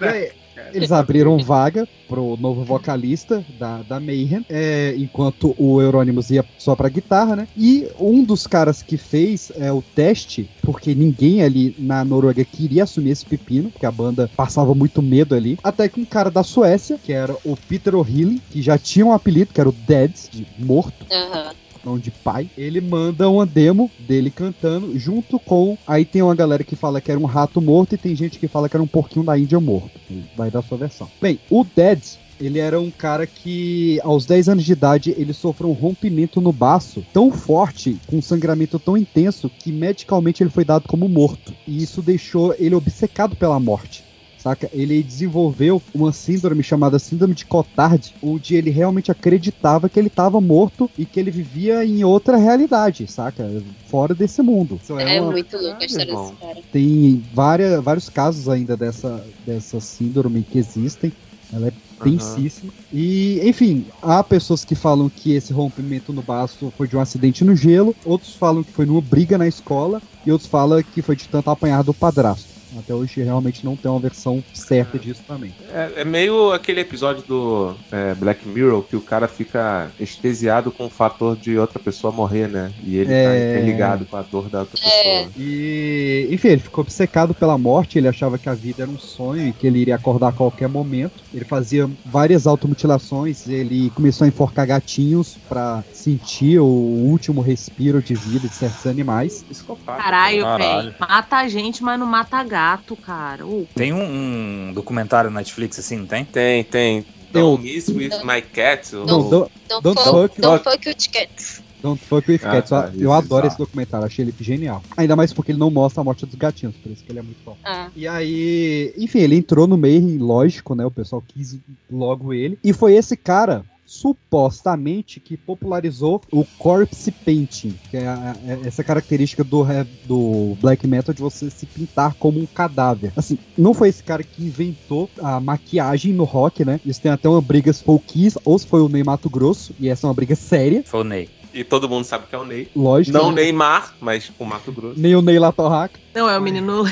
E 0.00 0.04
aí, 0.04 0.32
eles 0.72 0.92
abriram 0.92 1.38
vaga 1.38 1.88
pro 2.06 2.36
novo 2.36 2.62
vocalista 2.62 3.44
da, 3.58 3.82
da 3.82 4.00
Mayhem, 4.00 4.44
é, 4.48 4.94
enquanto 4.96 5.54
o 5.58 5.80
Euronymous 5.80 6.30
ia 6.30 6.44
só 6.56 6.76
pra 6.76 6.88
guitarra, 6.88 7.34
né? 7.34 7.48
E 7.56 7.88
um 7.98 8.22
dos 8.22 8.46
caras 8.46 8.82
que 8.82 8.96
fez 8.96 9.50
é, 9.56 9.72
o 9.72 9.82
teste, 9.82 10.48
porque 10.62 10.94
ninguém 10.94 11.42
ali 11.42 11.74
na 11.78 12.04
Noruega 12.04 12.44
queria 12.44 12.84
assumir 12.84 13.10
esse 13.10 13.24
pepino, 13.24 13.70
porque 13.70 13.86
a 13.86 13.90
banda 13.90 14.30
passava 14.36 14.74
muito 14.74 15.02
medo 15.02 15.34
ali, 15.34 15.56
até 15.62 15.88
que 15.88 16.00
um 16.00 16.04
cara 16.04 16.30
da 16.30 16.42
Suécia, 16.42 16.98
que 17.02 17.12
era 17.12 17.36
o 17.44 17.56
Peter 17.56 17.94
O'Healy, 17.94 18.40
que 18.50 18.62
já 18.62 18.78
tinha 18.78 19.04
um 19.04 19.12
apelido, 19.12 19.52
que 19.52 19.60
era 19.60 19.68
o 19.68 19.72
Dead, 19.72 20.12
de 20.30 20.46
morto, 20.58 21.06
Aham. 21.10 21.52
Não 21.86 21.98
de 21.98 22.10
pai, 22.10 22.50
ele 22.58 22.80
manda 22.80 23.30
uma 23.30 23.46
demo 23.46 23.88
dele 24.00 24.28
cantando 24.28 24.98
junto 24.98 25.38
com. 25.38 25.78
Aí 25.86 26.04
tem 26.04 26.20
uma 26.20 26.34
galera 26.34 26.64
que 26.64 26.74
fala 26.74 27.00
que 27.00 27.10
era 27.10 27.20
um 27.20 27.24
rato 27.24 27.62
morto 27.62 27.94
e 27.94 27.98
tem 27.98 28.16
gente 28.16 28.40
que 28.40 28.48
fala 28.48 28.68
que 28.68 28.76
era 28.76 28.82
um 28.82 28.88
porquinho 28.88 29.24
da 29.24 29.38
Índia 29.38 29.60
morto. 29.60 30.00
Vai 30.36 30.50
dar 30.50 30.62
sua 30.62 30.76
versão. 30.76 31.08
Bem, 31.22 31.38
o 31.48 31.64
Dead. 31.64 32.00
Ele 32.38 32.58
era 32.58 32.78
um 32.78 32.90
cara 32.90 33.26
que, 33.26 33.98
aos 34.04 34.26
10 34.26 34.50
anos 34.50 34.64
de 34.64 34.70
idade, 34.70 35.14
ele 35.16 35.32
sofreu 35.32 35.70
um 35.70 35.72
rompimento 35.72 36.38
no 36.38 36.52
baço 36.52 37.02
tão 37.10 37.32
forte, 37.32 37.98
com 38.06 38.18
um 38.18 38.22
sangramento 38.22 38.78
tão 38.78 38.94
intenso, 38.94 39.48
que 39.48 39.72
medicalmente 39.72 40.42
ele 40.42 40.50
foi 40.50 40.62
dado 40.62 40.86
como 40.86 41.08
morto. 41.08 41.54
E 41.66 41.82
isso 41.82 42.02
deixou 42.02 42.54
ele 42.58 42.74
obcecado 42.74 43.34
pela 43.36 43.58
morte 43.58 44.05
saca? 44.46 44.70
Ele 44.72 45.02
desenvolveu 45.02 45.82
uma 45.92 46.12
síndrome 46.12 46.62
chamada 46.62 46.98
síndrome 47.00 47.34
de 47.34 47.44
Cotard, 47.44 48.14
onde 48.22 48.54
ele 48.54 48.70
realmente 48.70 49.10
acreditava 49.10 49.88
que 49.88 49.98
ele 49.98 50.06
estava 50.06 50.40
morto 50.40 50.88
e 50.96 51.04
que 51.04 51.18
ele 51.18 51.32
vivia 51.32 51.84
em 51.84 52.04
outra 52.04 52.36
realidade, 52.36 53.10
saca? 53.10 53.44
Fora 53.86 54.14
desse 54.14 54.40
mundo. 54.42 54.78
Isso 54.80 54.96
É 54.98 55.20
uma- 55.20 55.32
muito 55.32 55.56
louco 55.56 55.82
a 55.82 55.84
história 55.86 56.14
desse 56.14 56.36
cara. 56.36 56.60
Tem 56.70 57.24
várias, 57.32 57.82
vários 57.82 58.08
casos 58.08 58.48
ainda 58.48 58.76
dessa, 58.76 59.26
dessa 59.44 59.80
síndrome 59.80 60.44
que 60.44 60.58
existem. 60.58 61.12
Ela 61.52 61.68
é 61.68 61.72
tensíssima. 62.02 62.72
E, 62.92 63.40
enfim, 63.42 63.86
há 64.02 64.22
pessoas 64.22 64.64
que 64.64 64.74
falam 64.74 65.08
que 65.08 65.32
esse 65.32 65.52
rompimento 65.52 66.12
no 66.12 66.22
baço 66.22 66.72
foi 66.76 66.86
de 66.86 66.96
um 66.96 67.00
acidente 67.00 67.44
no 67.44 67.56
gelo, 67.56 67.96
outros 68.04 68.34
falam 68.36 68.62
que 68.62 68.72
foi 68.72 68.84
numa 68.86 69.00
briga 69.00 69.36
na 69.38 69.46
escola, 69.48 70.00
e 70.24 70.30
outros 70.30 70.48
falam 70.48 70.82
que 70.90 71.02
foi 71.02 71.16
de 71.16 71.28
tanto 71.28 71.48
apanhar 71.50 71.82
do 71.82 71.94
padrasto. 71.94 72.55
Até 72.78 72.94
hoje 72.94 73.22
realmente 73.22 73.64
não 73.64 73.76
tem 73.76 73.90
uma 73.90 74.00
versão 74.00 74.42
certa 74.52 74.98
disso 74.98 75.22
também. 75.26 75.54
É, 75.68 76.02
é 76.02 76.04
meio 76.04 76.52
aquele 76.52 76.80
episódio 76.80 77.24
do 77.26 77.78
é, 77.92 78.14
Black 78.14 78.46
Mirror 78.46 78.86
que 78.86 78.96
o 78.96 79.02
cara 79.04 79.28
fica 79.28 79.92
anestesiado 79.98 80.72
com 80.72 80.86
o 80.86 80.90
fator 80.90 81.36
de 81.36 81.58
outra 81.58 81.80
pessoa 81.82 82.12
morrer, 82.12 82.48
né? 82.48 82.72
E 82.82 82.96
ele 82.96 83.06
tá 83.06 83.14
É. 83.14 83.50
interligado 83.50 84.06
com 84.06 84.16
a 84.16 84.22
dor 84.22 84.48
da 84.50 84.60
outra 84.60 84.78
pessoa. 84.78 85.30
E, 85.36 86.28
enfim, 86.30 86.48
ele 86.48 86.60
ficou 86.60 86.82
obcecado 86.82 87.34
pela 87.34 87.56
morte, 87.58 87.98
ele 87.98 88.08
achava 88.08 88.38
que 88.38 88.48
a 88.48 88.54
vida 88.54 88.82
era 88.82 88.90
um 88.90 88.98
sonho 88.98 89.46
e 89.46 89.52
que 89.52 89.66
ele 89.66 89.78
iria 89.80 89.94
acordar 89.96 90.28
a 90.28 90.32
qualquer 90.32 90.68
momento. 90.68 91.24
Ele 91.32 91.44
fazia 91.44 91.88
várias 92.04 92.46
automutilações, 92.46 93.46
ele 93.46 93.90
começou 93.90 94.24
a 94.24 94.28
enforcar 94.28 94.66
gatinhos 94.66 95.38
pra 95.48 95.84
sentir 95.92 96.58
o 96.60 96.66
último 96.66 97.40
respiro 97.40 98.02
de 98.02 98.14
vida 98.16 98.48
de 98.48 98.56
certos 98.56 98.86
animais. 98.86 99.44
Caralho, 99.84 100.42
Caralho. 100.42 100.82
velho. 100.84 100.96
Mata 101.00 101.36
a 101.38 101.48
gente, 101.48 101.82
mas 101.82 101.98
não 101.98 102.06
mata 102.06 102.42
gato, 102.44 102.65
cara. 103.04 103.46
Uh. 103.46 103.66
Tem 103.74 103.92
um, 103.92 104.68
um 104.68 104.72
documentário 104.72 105.30
na 105.30 105.40
Netflix 105.40 105.78
assim, 105.78 105.96
não 105.98 106.06
tem? 106.06 106.24
Tem, 106.24 106.64
tem. 106.64 107.06
Don't 107.32 107.62
Miss 107.62 107.88
With 107.88 108.24
My 108.24 108.40
Cat. 108.40 108.94
Não, 108.94 109.20
ou- 109.20 109.30
don't, 109.30 109.52
Don't, 109.68 109.82
don't 109.82 110.00
fuck, 110.00 110.28
fuck, 110.34 110.40
don't 110.40 110.64
fuck 110.64 110.88
with 110.88 111.08
cats. 111.12 111.62
Don't 111.82 112.02
Fuck 112.02 112.28
With 112.30 112.40
Ah, 112.42 112.52
Cats. 112.52 112.70
tá, 112.70 112.86
eu 112.86 112.94
isso, 112.94 113.02
eu 113.04 113.12
adoro 113.12 113.46
exato. 113.46 113.46
esse 113.48 113.58
documentário, 113.58 114.06
achei 114.06 114.24
ele 114.24 114.34
genial. 114.40 114.82
Ainda 114.96 115.14
mais 115.14 115.32
porque 115.32 115.52
ele 115.52 115.58
não 115.58 115.70
mostra 115.70 116.00
a 116.00 116.04
morte 116.04 116.24
dos 116.24 116.34
gatinhos, 116.34 116.74
por 116.76 116.90
isso 116.90 117.04
que 117.04 117.12
ele 117.12 117.18
é 117.18 117.22
muito 117.22 117.38
bom. 117.44 117.56
Ah. 117.62 117.90
E 117.94 118.08
aí, 118.08 118.92
enfim, 118.96 119.18
ele 119.20 119.36
entrou 119.36 119.66
no 119.66 119.76
meio, 119.76 120.18
lógico, 120.24 120.74
né? 120.74 120.84
O 120.84 120.90
pessoal 120.90 121.22
quis 121.28 121.58
logo 121.90 122.32
ele. 122.32 122.58
E 122.64 122.72
foi 122.72 122.94
esse 122.94 123.16
cara, 123.16 123.62
supostamente, 123.86 125.20
que 125.20 125.36
popularizou 125.36 126.20
o 126.32 126.44
corpse 126.58 127.10
painting, 127.10 127.74
que 127.90 127.96
é, 127.96 128.06
a- 128.06 128.36
é 128.46 128.66
essa 128.66 128.82
característica 128.84 129.42
do, 129.44 129.62
he- 129.70 129.86
do 130.04 130.56
black 130.60 130.86
metal 130.86 131.14
de 131.14 131.22
você 131.22 131.48
se 131.50 131.64
pintar 131.66 132.14
como 132.14 132.40
um 132.40 132.46
cadáver. 132.46 133.12
Assim, 133.16 133.38
não 133.56 133.72
foi 133.72 133.88
esse 133.88 134.02
cara 134.02 134.22
que 134.22 134.42
inventou 134.42 135.08
a 135.22 135.38
maquiagem 135.40 136.12
no 136.12 136.24
rock, 136.24 136.64
né? 136.64 136.80
Isso 136.84 137.00
tem 137.00 137.10
até 137.12 137.28
uma 137.28 137.40
briga 137.40 137.72
se 137.72 137.82
foi 137.84 137.94
o 137.94 137.98
Kiss 138.00 138.38
ou 138.44 138.58
se 138.58 138.66
foi 138.66 138.80
o 138.80 138.88
Ney 138.88 139.04
Mato 139.04 139.30
Grosso, 139.30 139.74
e 139.78 139.88
essa 139.88 140.06
é 140.06 140.08
uma 140.08 140.14
briga 140.14 140.34
séria. 140.34 140.82
Foi 140.84 141.00
o 141.00 141.04
Ney. 141.04 141.28
E 141.54 141.64
todo 141.64 141.88
mundo 141.88 142.04
sabe 142.04 142.26
que 142.26 142.34
é 142.34 142.38
o 142.38 142.44
Ney. 142.44 142.68
Lógico. 142.76 143.16
Não 143.16 143.30
né? 143.30 143.42
Neymar, 143.42 143.94
mas 144.00 144.30
o 144.38 144.44
Mato 144.44 144.70
Grosso. 144.72 145.00
Nem 145.00 145.14
o 145.14 145.22
Ney 145.22 145.38
Latorraca. 145.38 145.98
Não, 146.14 146.28
é 146.28 146.36
o 146.38 146.42
menino. 146.42 146.84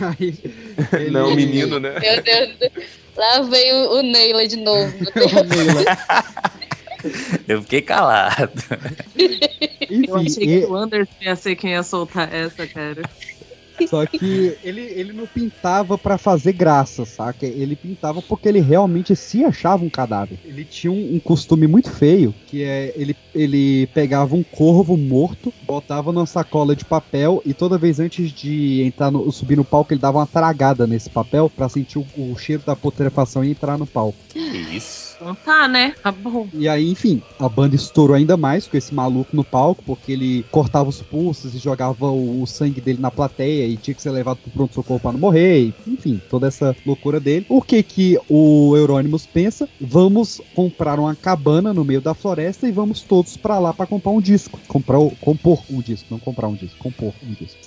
Aí, 0.00 0.38
ele- 0.92 1.10
Não, 1.10 1.32
o 1.32 1.34
menino, 1.36 1.78
né? 1.80 1.98
Meu 1.98 2.22
Deus. 2.22 2.58
Lá 3.16 3.40
veio 3.40 3.92
o 3.92 4.02
Neila 4.02 4.46
de 4.46 4.56
novo. 4.56 4.94
Eu 7.46 7.62
fiquei 7.62 7.82
calado. 7.82 8.52
Eu 9.88 10.16
achei 10.16 10.46
que 10.46 10.66
o 10.66 10.74
Anderson 10.74 11.12
ia 11.20 11.36
ser 11.36 11.56
quem 11.56 11.72
ia 11.72 11.82
soltar 11.82 12.32
essa, 12.34 12.66
cara. 12.66 13.02
Só 13.88 14.06
que 14.06 14.56
ele, 14.62 14.80
ele 14.80 15.12
não 15.12 15.26
pintava 15.26 15.98
pra 15.98 16.16
fazer 16.16 16.52
graça, 16.52 17.04
saca? 17.04 17.46
Ele 17.46 17.76
pintava 17.76 18.22
porque 18.22 18.48
ele 18.48 18.60
realmente 18.60 19.14
se 19.14 19.44
achava 19.44 19.84
um 19.84 19.90
cadáver. 19.90 20.38
Ele 20.44 20.64
tinha 20.64 20.92
um, 20.92 21.16
um 21.16 21.20
costume 21.20 21.66
muito 21.66 21.90
feio, 21.90 22.34
que 22.46 22.62
é 22.62 22.92
ele, 22.96 23.16
ele 23.34 23.86
pegava 23.88 24.34
um 24.34 24.42
corvo 24.42 24.96
morto, 24.96 25.52
botava 25.62 26.12
numa 26.12 26.26
sacola 26.26 26.74
de 26.74 26.84
papel 26.84 27.42
e 27.44 27.52
toda 27.52 27.78
vez 27.78 28.00
antes 28.00 28.32
de 28.32 28.82
entrar 28.82 29.10
no, 29.10 29.30
subir 29.30 29.56
no 29.56 29.64
palco, 29.64 29.92
ele 29.92 30.00
dava 30.00 30.18
uma 30.18 30.26
tragada 30.26 30.86
nesse 30.86 31.10
papel 31.10 31.50
pra 31.50 31.68
sentir 31.68 31.98
o, 31.98 32.06
o 32.16 32.36
cheiro 32.38 32.62
da 32.64 32.76
putrefação 32.76 33.44
e 33.44 33.50
entrar 33.50 33.78
no 33.78 33.86
palco. 33.86 34.18
Que 34.28 34.38
isso? 34.38 35.05
Então 35.26 35.34
tá, 35.44 35.66
né? 35.66 35.92
Tá 36.00 36.12
bom. 36.12 36.48
E 36.54 36.68
aí, 36.68 36.88
enfim, 36.88 37.20
a 37.36 37.48
banda 37.48 37.74
estourou 37.74 38.14
ainda 38.14 38.36
mais 38.36 38.68
com 38.68 38.76
esse 38.76 38.94
maluco 38.94 39.34
no 39.34 39.42
palco, 39.44 39.82
porque 39.84 40.12
ele 40.12 40.44
cortava 40.52 40.88
os 40.88 41.02
pulsos 41.02 41.52
e 41.52 41.58
jogava 41.58 42.06
o, 42.08 42.40
o 42.42 42.46
sangue 42.46 42.80
dele 42.80 43.00
na 43.00 43.10
plateia 43.10 43.66
e 43.66 43.76
tinha 43.76 43.94
que 43.94 44.00
ser 44.02 44.10
levado 44.10 44.38
pro 44.38 44.50
pronto-socorro 44.52 45.00
pra 45.00 45.12
não 45.12 45.18
morrer. 45.18 45.62
e, 45.62 45.74
enfim, 45.88 46.20
toda 46.30 46.46
essa 46.46 46.76
loucura 46.86 47.18
dele. 47.18 47.44
O 47.48 47.60
que 47.60 47.82
que 47.82 48.16
o 48.28 48.76
Euronymous 48.76 49.26
pensa? 49.26 49.68
Vamos 49.80 50.40
comprar 50.54 51.00
uma 51.00 51.14
cabana 51.16 51.74
no 51.74 51.84
meio 51.84 52.00
da 52.00 52.14
floresta 52.14 52.68
e 52.68 52.72
vamos 52.72 53.02
todos 53.02 53.36
pra 53.36 53.58
lá 53.58 53.72
pra 53.72 53.86
comprar 53.86 54.12
um 54.12 54.20
disco. 54.20 54.60
Comprar, 54.68 55.00
o- 55.00 55.10
compor 55.16 55.60
um 55.68 55.82
disco, 55.82 56.06
não 56.08 56.20
comprar 56.20 56.46
um 56.46 56.54
disco, 56.54 56.78
compor 56.78 57.12
um 57.20 57.32
disco. 57.32 57.58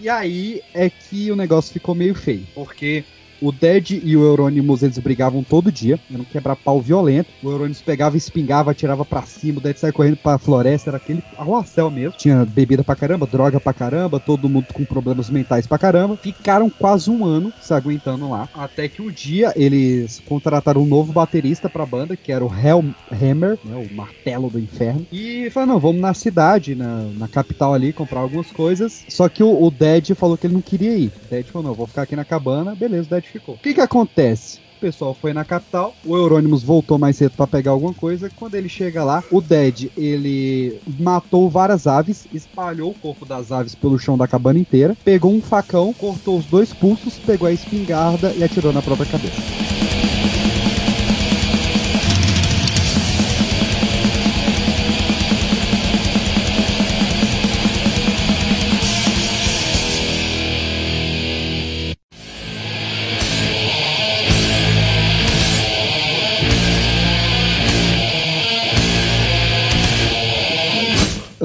E 0.00 0.08
aí 0.08 0.60
é 0.74 0.90
que 0.90 1.30
o 1.30 1.36
negócio 1.36 1.72
ficou 1.72 1.94
meio 1.94 2.14
feio, 2.16 2.46
porque 2.54 3.04
o 3.40 3.52
Dead 3.52 4.02
e 4.02 4.16
o 4.16 4.24
Euronymous 4.24 4.82
eles 4.82 4.98
brigavam 4.98 5.42
todo 5.42 5.72
dia, 5.72 5.98
era 6.10 6.20
um 6.20 6.24
quebra-pau 6.24 6.80
violento. 6.80 7.30
O 7.42 7.50
Euronymous 7.50 7.82
pegava, 7.82 8.16
espingava, 8.16 8.70
atirava 8.70 9.04
pra 9.04 9.22
cima, 9.22 9.58
o 9.58 9.62
Dead 9.62 9.76
saia 9.76 9.92
correndo 9.92 10.16
pra 10.16 10.38
floresta, 10.38 10.90
era 10.90 10.96
aquele 10.96 11.22
arruacel 11.36 11.90
mesmo. 11.90 12.18
Tinha 12.18 12.44
bebida 12.44 12.82
pra 12.82 12.96
caramba, 12.96 13.26
droga 13.26 13.60
pra 13.60 13.72
caramba, 13.72 14.20
todo 14.20 14.48
mundo 14.48 14.66
com 14.72 14.84
problemas 14.84 15.30
mentais 15.30 15.66
pra 15.66 15.78
caramba. 15.78 16.16
Ficaram 16.16 16.70
quase 16.70 17.10
um 17.10 17.24
ano 17.24 17.52
se 17.60 17.72
aguentando 17.72 18.30
lá, 18.30 18.48
até 18.54 18.88
que 18.88 19.02
um 19.02 19.10
dia 19.10 19.52
eles 19.56 20.22
contrataram 20.26 20.82
um 20.82 20.86
novo 20.86 21.12
baterista 21.12 21.68
pra 21.68 21.86
banda, 21.86 22.16
que 22.16 22.32
era 22.32 22.44
o 22.44 22.50
Hellhammer, 22.52 23.58
né, 23.64 23.88
o 23.90 23.94
martelo 23.94 24.48
do 24.48 24.58
inferno. 24.58 25.06
E 25.12 25.50
falaram, 25.50 25.74
não, 25.74 25.80
vamos 25.80 26.00
na 26.00 26.14
cidade, 26.14 26.74
na, 26.74 27.02
na 27.16 27.28
capital 27.28 27.74
ali, 27.74 27.92
comprar 27.92 28.20
algumas 28.20 28.50
coisas. 28.50 29.04
Só 29.08 29.28
que 29.28 29.42
o, 29.42 29.62
o 29.62 29.70
Dead 29.70 30.14
falou 30.14 30.36
que 30.36 30.46
ele 30.46 30.54
não 30.54 30.62
queria 30.62 30.96
ir. 30.96 31.12
O 31.26 31.30
Dead 31.30 31.44
falou, 31.46 31.68
não, 31.68 31.74
vou 31.74 31.86
ficar 31.86 32.02
aqui 32.02 32.16
na 32.16 32.24
cabana. 32.24 32.74
Beleza, 32.74 33.06
o 33.06 33.10
Dead 33.10 33.24
ficou. 33.26 33.54
O 33.54 33.58
que 33.58 33.74
que 33.74 33.80
acontece? 33.80 34.60
O 34.76 34.78
pessoal 34.78 35.14
foi 35.14 35.32
na 35.32 35.42
capital, 35.42 35.94
o 36.04 36.14
Euronymous 36.14 36.62
voltou 36.62 36.98
mais 36.98 37.16
cedo 37.16 37.32
pra 37.34 37.46
pegar 37.46 37.70
alguma 37.70 37.94
coisa. 37.94 38.30
Quando 38.36 38.56
ele 38.56 38.68
chega 38.68 39.02
lá, 39.02 39.24
o 39.30 39.40
Dead, 39.40 39.90
ele 39.96 40.78
matou 40.98 41.48
várias 41.48 41.86
aves, 41.86 42.26
espalhou 42.32 42.90
o 42.90 42.94
corpo 42.94 43.24
das 43.24 43.50
aves 43.50 43.74
pelo 43.74 43.98
chão 43.98 44.18
da 44.18 44.28
cabana 44.28 44.58
inteira, 44.58 44.94
pegou 45.02 45.32
um 45.32 45.40
facão, 45.40 45.94
cortou 45.94 46.38
os 46.38 46.44
dois 46.44 46.74
pulsos, 46.74 47.14
pegou 47.14 47.48
a 47.48 47.52
espingarda 47.52 48.34
e 48.34 48.44
atirou 48.44 48.70
na 48.70 48.82
própria 48.82 49.06
cabeça. 49.06 49.75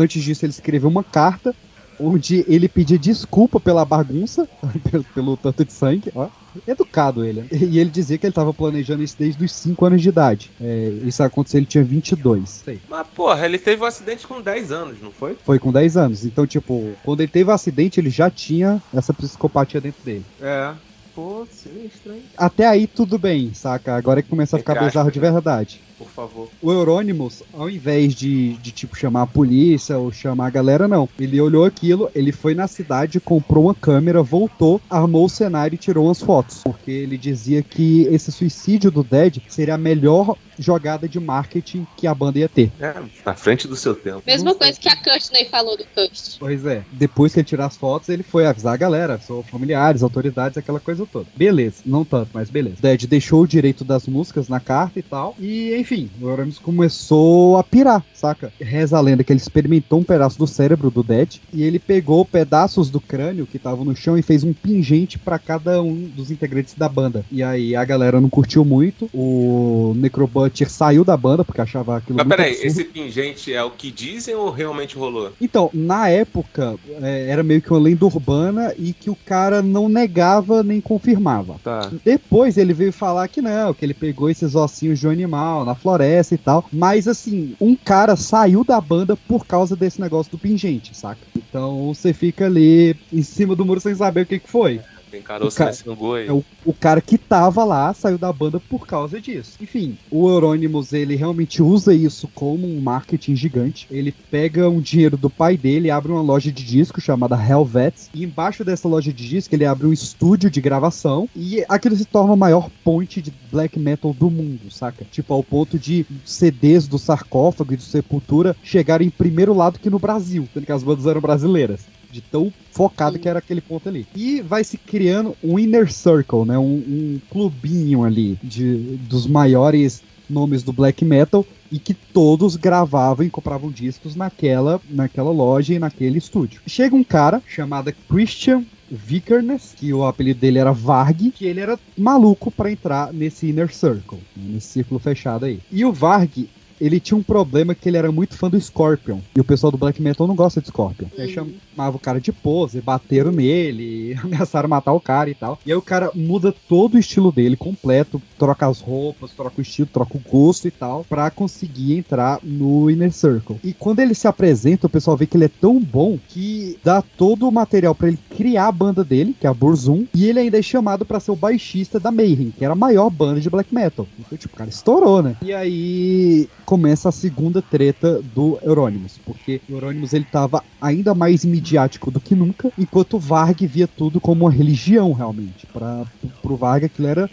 Antes 0.02 0.24
disso, 0.24 0.46
ele 0.46 0.52
escreveu 0.52 0.90
uma 0.90 1.04
carta 1.04 1.54
onde 2.00 2.44
ele 2.48 2.68
pedia 2.68 2.98
desculpa 2.98 3.60
pela 3.60 3.86
bagunça, 3.86 4.48
pelo, 4.90 5.04
pelo 5.04 5.38
tanto 5.38 5.64
de 5.64 5.72
sangue, 5.72 6.12
ó. 6.16 6.28
Educado 6.68 7.24
ele. 7.24 7.42
né? 7.42 7.48
E 7.52 7.80
ele 7.80 7.90
dizia 7.90 8.18
que 8.18 8.26
ele 8.26 8.34
tava 8.34 8.54
planejando 8.54 9.02
isso 9.02 9.16
desde 9.18 9.46
os 9.46 9.54
5 9.54 9.86
anos 9.86 10.02
de 10.02 10.10
idade. 10.10 10.52
É, 10.60 10.92
isso 11.06 11.24
aconteceu, 11.24 11.60
ele 11.60 11.66
tinha 11.66 11.84
22. 11.84 12.50
Sei. 12.50 12.80
Mas, 12.90 13.08
porra, 13.16 13.46
ele 13.46 13.58
teve 13.58 13.82
um 13.82 13.86
acidente 13.86 14.28
com 14.28 14.42
10 14.42 14.72
anos, 14.72 14.98
não 15.02 15.12
foi? 15.12 15.38
Foi 15.46 15.60
com 15.60 15.72
10 15.72 15.96
anos. 15.96 16.26
Então, 16.26 16.46
tipo, 16.46 16.92
quando 17.04 17.22
ele 17.22 17.32
teve 17.32 17.50
o 17.50 17.54
acidente, 17.54 18.00
ele 18.02 18.10
já 18.10 18.30
tinha 18.30 18.82
essa 18.94 19.14
psicopatia 19.14 19.80
dentro 19.80 20.04
dele. 20.04 20.26
É. 20.42 20.74
Pô, 21.16 21.46
sinistro, 21.50 22.14
hein? 22.14 22.24
Até 22.38 22.68
aí 22.68 22.88
tudo 22.88 23.18
bem, 23.18 23.54
saca? 23.54 23.96
Agora 23.96 24.20
é 24.20 24.24
que 24.24 24.30
começa 24.30 24.56
a 24.56 24.60
ficar 24.60 24.74
Entre 24.74 24.88
bizarro 24.88 25.12
de 25.12 25.20
né? 25.20 25.32
verdade. 25.32 25.82
Por 26.02 26.10
favor. 26.10 26.50
O 26.62 26.72
Euronymous, 26.72 27.44
ao 27.54 27.70
invés 27.70 28.16
de, 28.16 28.54
de, 28.54 28.72
tipo, 28.72 28.98
chamar 28.98 29.24
a 29.24 29.28
polícia 29.28 29.98
ou 29.98 30.12
chamar 30.12 30.48
a 30.48 30.50
galera, 30.50 30.88
não. 30.88 31.08
Ele 31.20 31.40
olhou 31.40 31.64
aquilo, 31.64 32.10
ele 32.16 32.32
foi 32.32 32.56
na 32.56 32.68
cidade, 32.68 33.20
comprou 33.20 33.66
uma 33.66 33.76
câmera, 33.76 34.24
voltou, 34.24 34.82
armou 34.90 35.26
o 35.26 35.30
cenário 35.30 35.76
e 35.76 35.78
tirou 35.78 36.06
umas 36.06 36.22
fotos. 36.22 36.62
Porque 36.64 36.92
ele 36.92 37.18
dizia 37.18 37.62
que 37.62 38.08
esse 38.12 38.32
suicídio 38.32 38.90
do 38.90 39.04
Dead 39.04 39.38
seria 39.48 39.76
a 39.76 39.78
melhor 39.78 40.36
jogada 40.58 41.08
de 41.08 41.20
marketing 41.20 41.86
que 41.98 42.08
a 42.08 42.14
banda 42.14 42.40
ia 42.40 42.50
ter. 42.50 42.72
É, 42.80 42.94
na 43.26 43.34
frente 43.34 43.68
do 43.68 43.76
seu 43.76 43.96
tempo. 43.96 44.22
Mesma 44.26 44.54
coisa 44.56 44.80
que 44.80 44.88
a 44.88 44.96
Courtney 44.96 45.46
falou 45.46 45.78
do 45.78 45.84
Kurt. 45.86 46.38
Pois 46.40 46.66
é. 46.66 46.84
Depois 46.92 47.34
que 47.34 47.40
ele 47.40 47.48
tirar 47.48 47.66
as 47.66 47.78
fotos, 47.78 48.10
ele 48.10 48.24
foi 48.24 48.46
avisar 48.46 48.74
a 48.74 48.78
galera, 48.78 49.20
sou 49.20 49.44
familiares, 49.44 50.04
autoridades, 50.04 50.58
aquela 50.58 50.80
coisa 50.80 51.06
toda. 51.06 51.28
Beleza, 51.36 51.82
não 51.86 52.06
tanto, 52.06 52.30
mas 52.34 52.50
beleza. 52.50 52.78
Dead 52.80 53.06
deixou 53.08 53.42
o 53.42 53.48
direito 53.48 53.84
das 53.84 54.08
músicas 54.08 54.48
na 54.48 54.60
carta 54.60 55.00
e 55.00 55.04
tal. 55.04 55.36
E, 55.40 55.76
enfim, 55.76 55.91
o 56.22 56.30
Euronymous 56.30 56.60
começou 56.60 57.58
a 57.58 57.64
pirar, 57.64 58.04
saca? 58.14 58.52
Reza 58.60 58.98
a 58.98 59.02
lenda 59.02 59.24
que 59.24 59.34
ele 59.34 59.40
experimentou 59.40 60.00
um 60.00 60.04
pedaço 60.04 60.38
do 60.38 60.48
cérebro 60.48 60.90
do 60.90 61.04
Dead 61.04 61.38
e 61.54 61.64
ele 61.64 61.80
pegou 61.80 62.24
pedaços 62.24 62.90
do 62.90 63.00
crânio 63.00 63.46
que 63.46 63.58
estavam 63.58 63.84
no 63.84 63.96
chão 63.96 64.18
e 64.18 64.22
fez 64.22 64.44
um 64.44 64.54
pingente 64.54 65.20
pra 65.20 65.38
cada 65.38 65.82
um 65.82 66.10
dos 66.16 66.32
integrantes 66.32 66.76
da 66.76 66.88
banda. 66.88 67.26
E 67.32 67.44
aí 67.44 67.76
a 67.76 67.84
galera 67.84 68.22
não 68.22 68.30
curtiu 68.30 68.64
muito. 68.64 69.10
O 69.14 69.94
Necrobutcher 69.98 70.70
saiu 70.70 71.04
da 71.04 71.18
banda 71.18 71.44
porque 71.44 71.62
achava 71.62 71.98
aquilo 71.98 72.18
Mas 72.18 72.28
peraí, 72.28 72.52
absurdo. 72.52 72.68
esse 72.68 72.84
pingente 72.86 73.54
é 73.54 73.64
o 73.64 73.72
que 73.72 73.92
dizem 73.92 74.36
ou 74.36 74.50
realmente 74.50 74.96
rolou? 74.96 75.32
Então, 75.42 75.70
na 75.74 76.08
época, 76.10 76.76
é, 77.02 77.28
era 77.30 77.44
meio 77.44 77.62
que 77.62 77.72
uma 77.72 77.80
lenda 77.80 78.06
urbana 78.06 78.74
e 78.78 78.94
que 78.94 79.10
o 79.10 79.16
cara 79.26 79.62
não 79.62 79.90
negava 79.90 80.64
nem 80.64 80.80
confirmava. 80.80 81.56
Tá. 81.64 81.92
Depois 82.06 82.58
ele 82.58 82.74
veio 82.74 82.94
falar 82.94 83.28
que 83.28 83.42
não, 83.42 83.74
que 83.74 83.84
ele 83.84 83.94
pegou 83.94 84.30
esses 84.30 84.56
ossinhos 84.56 85.00
de 85.00 85.08
um 85.08 85.12
animal 85.12 85.66
na 85.66 85.76
floresta 85.82 86.36
e 86.36 86.38
tal. 86.38 86.66
Mas 86.72 87.08
assim, 87.08 87.56
um 87.60 87.76
cara 87.76 88.16
saiu 88.16 88.64
da 88.64 88.80
banda 88.80 89.16
por 89.16 89.46
causa 89.46 89.76
desse 89.76 90.00
negócio 90.00 90.32
do 90.32 90.38
pingente, 90.38 90.96
saca? 90.96 91.22
Então 91.36 91.94
você 91.94 92.14
fica 92.14 92.46
ali 92.46 92.96
em 93.12 93.24
cima 93.24 93.56
do 93.56 93.66
muro 93.66 93.80
sem 93.80 93.96
saber 93.96 94.22
o 94.22 94.26
que, 94.26 94.40
que 94.40 94.50
foi. 94.50 94.82
Tem 95.12 95.22
caroço 95.22 95.56
O 95.56 95.58
ca- 95.58 95.66
nesse 95.66 95.84
boi. 95.84 96.28
É 96.28 96.32
o, 96.32 96.44
o 96.66 96.74
cara 96.74 97.02
que 97.02 97.18
tava 97.18 97.64
lá 97.66 97.94
saiu 97.94 98.18
da 98.18 98.32
banda 98.32 98.60
por 98.60 98.88
causa 98.88 99.20
disso. 99.20 99.58
Enfim, 99.62 99.98
o 100.10 100.30
Euronymous 100.30 100.94
ele 100.94 101.16
realmente 101.16 101.62
usa 101.62 101.94
isso 101.94 102.30
como 102.34 102.66
um 102.66 102.80
marketing 102.80 103.36
gigante. 103.36 103.88
Ele 103.92 104.14
pega 104.32 104.70
um 104.70 104.80
dinheiro 104.80 105.18
do 105.18 105.30
pai 105.30 105.58
dele, 105.58 105.92
abre 105.92 106.12
uma 106.12 106.22
loja 106.22 106.52
de 106.52 106.64
disco 106.64 107.02
chamada 107.02 107.36
Helvets, 107.36 108.10
e 108.14 108.24
embaixo 108.24 108.64
dessa 108.64 108.88
loja 108.88 109.12
de 109.12 109.28
disco 109.28 109.54
ele 109.54 109.66
abre 109.66 109.86
um 109.86 109.92
estúdio 109.94 110.50
de 110.50 110.62
gravação 110.62 111.28
e 111.36 111.64
aquilo 111.68 111.96
se 111.96 112.06
torna 112.06 112.34
a 112.34 112.38
maior 112.38 112.70
ponte 112.84 113.22
de 113.22 113.34
black 113.52 113.78
metal 113.78 114.14
do 114.14 114.30
mundo, 114.30 114.72
saca? 114.72 115.06
Tipo, 115.12 115.34
ao 115.34 115.44
ponto 115.44 115.78
de 115.78 116.06
CDs 116.24 116.88
do 116.88 116.98
sarcófago 116.98 117.74
e 117.74 117.78
do 117.78 117.84
Sepultura 117.84 118.56
chegarem 118.64 119.08
em 119.08 119.12
primeiro 119.12 119.54
lado 119.54 119.80
que 119.80 119.90
no 119.90 120.00
Brasil, 120.00 120.48
sendo 120.54 120.66
que 120.66 120.72
as 120.72 120.84
bandas 120.84 121.06
eram 121.06 121.20
brasileiras 121.20 121.82
de 122.12 122.22
tão 122.22 122.52
focado 122.72 123.18
que 123.18 123.30
era 123.30 123.40
aquele 123.40 123.62
ponto 123.62 123.88
ali. 123.88 124.06
E 124.16 124.42
vai 124.42 124.64
se 124.64 124.78
criando 124.78 125.36
um 125.44 125.58
inner 125.58 125.92
circle, 125.92 126.46
né? 126.46 126.58
Um, 126.58 126.64
um 126.64 127.22
clubinho 127.30 128.04
ali 128.04 128.38
de, 128.44 128.98
dos 129.08 129.26
maiores 129.28 130.04
nomes 130.30 130.64
do 130.64 130.72
black 130.72 131.04
metal 131.04 131.46
e 131.72 131.78
que 131.78 131.94
todos 131.94 132.56
gravavam 132.56 133.26
e 133.26 133.30
compravam 133.30 133.70
discos 133.70 134.16
naquela, 134.16 134.82
naquela 134.90 135.32
loja 135.32 135.74
e 135.74 135.80
naquele 135.80 136.18
estúdio. 136.18 136.62
Chega 136.68 136.96
um 136.96 137.04
cara 137.04 137.42
chamado 137.48 137.94
Christian 138.10 138.64
Vikernes, 138.90 139.74
que 139.78 139.94
o 139.94 140.06
apelido 140.06 140.42
dele 140.42 140.60
era 140.60 140.74
Varg, 140.74 141.32
que 141.32 141.46
ele 141.46 141.62
era 141.62 141.80
maluco 141.98 142.52
pra 142.52 142.70
entrar 142.70 143.14
nesse 143.14 143.48
inner 143.48 143.74
circle, 143.74 144.20
nesse 144.36 144.68
círculo 144.68 145.00
fechado 145.00 145.46
aí. 145.46 145.60
E 145.72 145.86
o 145.86 145.94
Varg, 145.94 146.50
ele 146.82 147.00
tinha 147.00 147.18
um 147.18 147.24
problema 147.24 147.76
que 147.76 147.88
ele 147.88 147.98
era 147.98 148.12
muito 148.12 148.36
fã 148.36 148.50
do 148.50 148.60
Scorpion. 148.60 149.20
E 149.36 149.40
o 149.40 149.44
pessoal 149.44 149.72
do 149.72 149.78
black 149.78 150.02
metal 150.02 150.28
não 150.28 150.36
gosta 150.36 150.60
de 150.60 150.68
Scorpion. 150.68 151.08
Aí 151.18 151.32
chamava 151.32 151.96
o 151.96 152.00
cara 152.00 152.20
de 152.20 152.32
pose, 152.32 152.82
bateram 152.82 153.32
nele, 153.32 154.18
ameaçaram 154.22 154.68
matar 154.68 154.92
o 154.94 155.00
cara 155.00 155.30
e 155.30 155.36
tal. 155.36 155.60
E 155.64 155.72
aí 155.72 155.78
o 155.78 155.82
cara 155.82 156.12
muda 156.16 156.54
todo 156.68 156.96
o 156.96 157.00
estilo 157.00 157.32
dele 157.32 157.56
completo, 157.56 158.20
troca 158.38 158.68
as 158.68 158.82
roupas, 158.82 159.32
troca 159.32 159.60
o 159.60 159.62
estilo, 159.62 159.88
troca 159.94 160.18
o 160.18 160.22
gosto 160.32 160.68
e 160.68 160.72
tal, 160.72 161.06
pra 161.08 161.30
conseguir 161.30 161.96
entrar 161.96 162.40
no 162.42 162.90
Inner 162.90 163.12
Circle. 163.12 163.60
E 163.64 163.74
quando 163.74 164.00
ele 164.00 164.16
se 164.16 164.28
apresenta, 164.28 164.88
o 164.88 164.90
pessoal 164.90 165.16
vê 165.16 165.28
que 165.28 165.38
ele 165.38 165.46
é 165.46 165.52
tão 165.62 165.80
bom 165.80 166.18
que 166.28 166.80
dá 166.84 167.02
todo 167.02 167.48
o 167.48 167.52
material 167.52 167.94
pra 167.94 168.08
ele 168.08 168.20
criar 168.36 168.68
a 168.68 168.72
banda 168.72 169.04
dele, 169.04 169.36
que 169.40 169.46
é 169.46 169.50
a 169.50 169.54
Burzum, 169.54 170.06
e 170.16 170.26
ele 170.26 170.40
ainda 170.40 170.58
é 170.58 170.62
chamado 170.62 171.06
pra 171.06 171.20
ser 171.20 171.32
o 171.32 171.36
baixista 171.36 172.00
da 172.00 172.12
Mayhem, 172.12 172.52
que 172.58 172.66
era 172.66 172.74
a 172.74 172.78
maior 172.78 173.10
banda 173.12 173.40
de 173.40 173.50
black 173.50 173.74
metal. 173.74 174.08
Então, 174.20 174.38
tipo, 174.38 174.56
o 174.56 174.58
cara 174.58 174.70
estourou, 174.70 175.22
né? 175.22 175.36
E 175.42 175.54
aí 175.54 176.50
começa 176.72 177.10
a 177.10 177.12
segunda 177.12 177.62
treta 177.62 178.22
do 178.34 178.58
Euronymous, 178.64 179.20
porque 179.26 179.60
o 179.68 179.74
Euronymous 179.74 180.14
ele 180.14 180.24
tava 180.24 180.64
ainda 180.80 181.14
mais 181.14 181.44
midiático 181.44 182.10
do 182.10 182.22
que 182.22 182.34
nunca, 182.34 182.72
enquanto 182.80 183.16
o 183.16 183.20
Varg 183.20 183.68
via 183.68 183.90
tudo 183.90 184.22
como 184.22 184.46
uma 184.46 184.52
religião 184.52 185.12
realmente. 185.12 185.68
Para 185.68 186.06
pro 186.42 186.56
Varg 186.56 186.86
aquilo 186.86 187.10
era 187.10 187.30